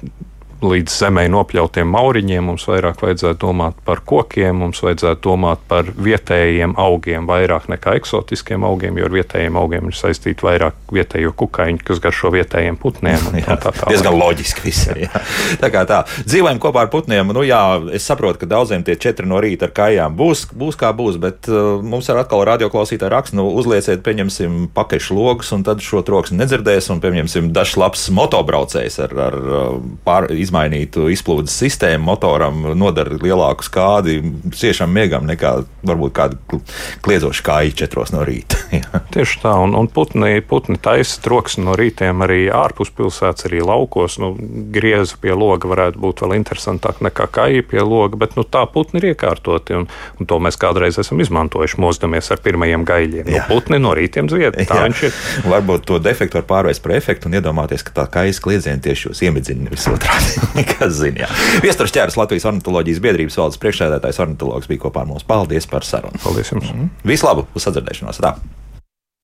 līdz 0.61 0.93
zemē 1.03 1.25
nopļautiem 1.33 1.89
mauriņiem, 1.91 2.45
mums 2.51 2.67
vairāk 2.69 3.01
vajadzētu 3.03 3.41
domāt 3.41 3.79
par 3.87 4.03
kokiem, 4.07 4.59
mums 4.61 4.83
vajadzētu 4.85 5.23
domāt 5.25 5.63
par 5.71 5.89
vietējiem 5.97 6.75
augiem 6.81 7.29
vairāk 7.29 7.69
nekā 7.73 7.95
eksotiskiem 8.01 8.65
augiem, 8.69 8.99
jo 9.01 9.09
ar 9.09 9.15
vietējiem 9.15 9.57
augiem 9.61 9.89
ir 9.91 9.97
saistīti 9.97 10.45
vairāk 10.45 10.77
vietējo 10.93 11.33
kukaiņu, 11.41 11.83
kas 11.87 12.03
garšo 12.03 12.33
vietējiem 12.35 12.79
putniem. 12.81 13.31
jā, 13.43 13.57
tā 13.57 13.73
tā 13.77 13.89
diezgan 13.93 14.19
loģiski 14.21 14.65
viss. 14.67 14.91
Jā. 15.01 15.23
Tā 15.63 15.71
kā 15.73 15.85
tā. 15.89 16.03
Dzīvojam 16.27 16.61
kopā 16.63 16.85
ar 16.87 16.93
putniem. 16.93 17.33
Nu, 17.35 17.45
jā, 17.47 17.61
es 17.97 18.07
saprotu, 18.09 18.43
ka 18.43 18.51
daudziem 18.51 18.85
tie 18.87 18.99
četri 19.01 19.29
no 19.29 19.41
rīta 19.43 19.69
ar 19.69 19.75
kājām 19.77 20.17
būs, 20.19 20.47
būs 20.57 20.79
kā 20.81 20.93
būs, 20.97 21.21
bet 21.23 21.49
uh, 21.51 21.79
mums 21.81 22.11
ir 22.11 22.21
atkal 22.21 22.45
radioklausītāji 22.49 23.13
raksts, 23.13 23.37
nu, 23.39 23.47
uzlieciet, 23.61 24.03
pieņemsim, 24.05 24.71
pakaļšu 24.77 25.17
logus, 25.17 25.53
un 25.57 25.65
tad 25.67 25.83
šo 25.85 26.03
troksni 26.07 26.41
nedzirdēs, 26.41 26.91
un 26.93 27.03
pieņemsim 27.03 27.51
dažs 27.57 27.77
labs 27.81 28.07
motobraucējs 28.15 29.01
ar, 29.07 29.17
ar 29.29 29.39
uh, 29.41 29.81
pār, 30.05 30.29
izmainītu 30.51 31.07
izplūdes 31.15 31.55
sistēmu 31.63 32.11
motoram 32.11 32.65
nodara 32.79 33.15
lielāku 33.23 33.65
skādi 33.65 34.19
ciešam 34.57 34.91
miegam 34.93 35.29
nekā 35.31 35.61
varbūt 35.87 36.15
kāda 36.17 36.61
kliedzoša 37.05 37.45
kāja 37.47 37.77
četros 37.83 38.13
no 38.13 38.25
rīta. 38.27 38.59
Tieši 39.15 39.41
tā, 39.45 39.55
un, 39.63 39.75
un 39.79 39.89
putni, 39.91 40.41
putni 40.47 40.79
taisa 40.83 41.21
troksni 41.23 41.65
no 41.67 41.77
rītiem 41.79 42.25
arī 42.27 42.43
ārpus 42.55 42.93
pilsētas, 42.97 43.47
arī 43.49 43.63
laukos. 43.65 44.19
Nu, 44.21 44.33
grieza 44.75 45.19
pie 45.21 45.33
loga 45.37 45.71
varētu 45.71 46.03
būt 46.03 46.25
vēl 46.25 46.37
interesantāk 46.41 47.01
nekā 47.05 47.29
kāja 47.33 47.65
pie 47.67 47.83
loga, 47.85 48.19
bet 48.21 48.37
nu, 48.39 48.45
tā 48.45 48.65
putni 48.71 49.01
ir 49.01 49.11
iekārtoti, 49.13 49.79
un, 49.79 49.89
un 50.21 50.31
to 50.31 50.41
mēs 50.43 50.59
kādreiz 50.61 50.99
esam 51.01 51.23
izmantojuši, 51.23 51.81
mozdamies 51.81 52.31
ar 52.35 52.43
pirmajiem 52.45 52.87
gaļiem. 52.89 53.31
Nu, 53.31 53.43
putni 53.49 53.81
no 53.83 53.95
rītiem 53.97 54.31
zvied, 54.33 54.59
tā 54.69 54.83
Jā. 54.83 54.87
viņš 54.89 55.05
ir. 55.09 55.19
Varbūt 55.51 55.87
to 55.89 56.01
defektu 56.03 56.41
var 56.41 56.49
pārvērst 56.51 56.85
par 56.85 56.97
efektu 56.97 57.31
un 57.31 57.39
iedomāties, 57.41 57.85
ka 57.87 57.97
tā 58.03 58.07
kājas 58.19 58.43
kliedziena 58.43 58.83
tieši 58.85 59.11
jūs 59.11 59.25
iemidzina 59.27 59.69
nevis 59.69 59.89
otrādi. 59.91 60.40
Kas 60.73 60.97
zina? 61.01 61.29
Viestures 61.65 61.95
ķēras 61.97 62.19
Latvijas 62.21 62.49
ornitoloģijas 62.51 63.03
biedrības 63.05 63.39
valdes 63.41 63.61
priekšsēdētājs 63.63 64.23
ornitologs 64.25 64.71
bija 64.71 64.85
kopā 64.87 65.05
ar 65.05 65.11
mums. 65.11 65.27
Paldies 65.29 65.69
par 65.71 65.87
sarunu. 65.87 66.21
Paldies 66.25 66.53
jums! 66.55 66.73
Visu 67.07 67.29
labu! 67.29 67.47
Uz 67.55 67.67
sadzirdēšanos! 67.69 68.23
Tā. 68.25 68.37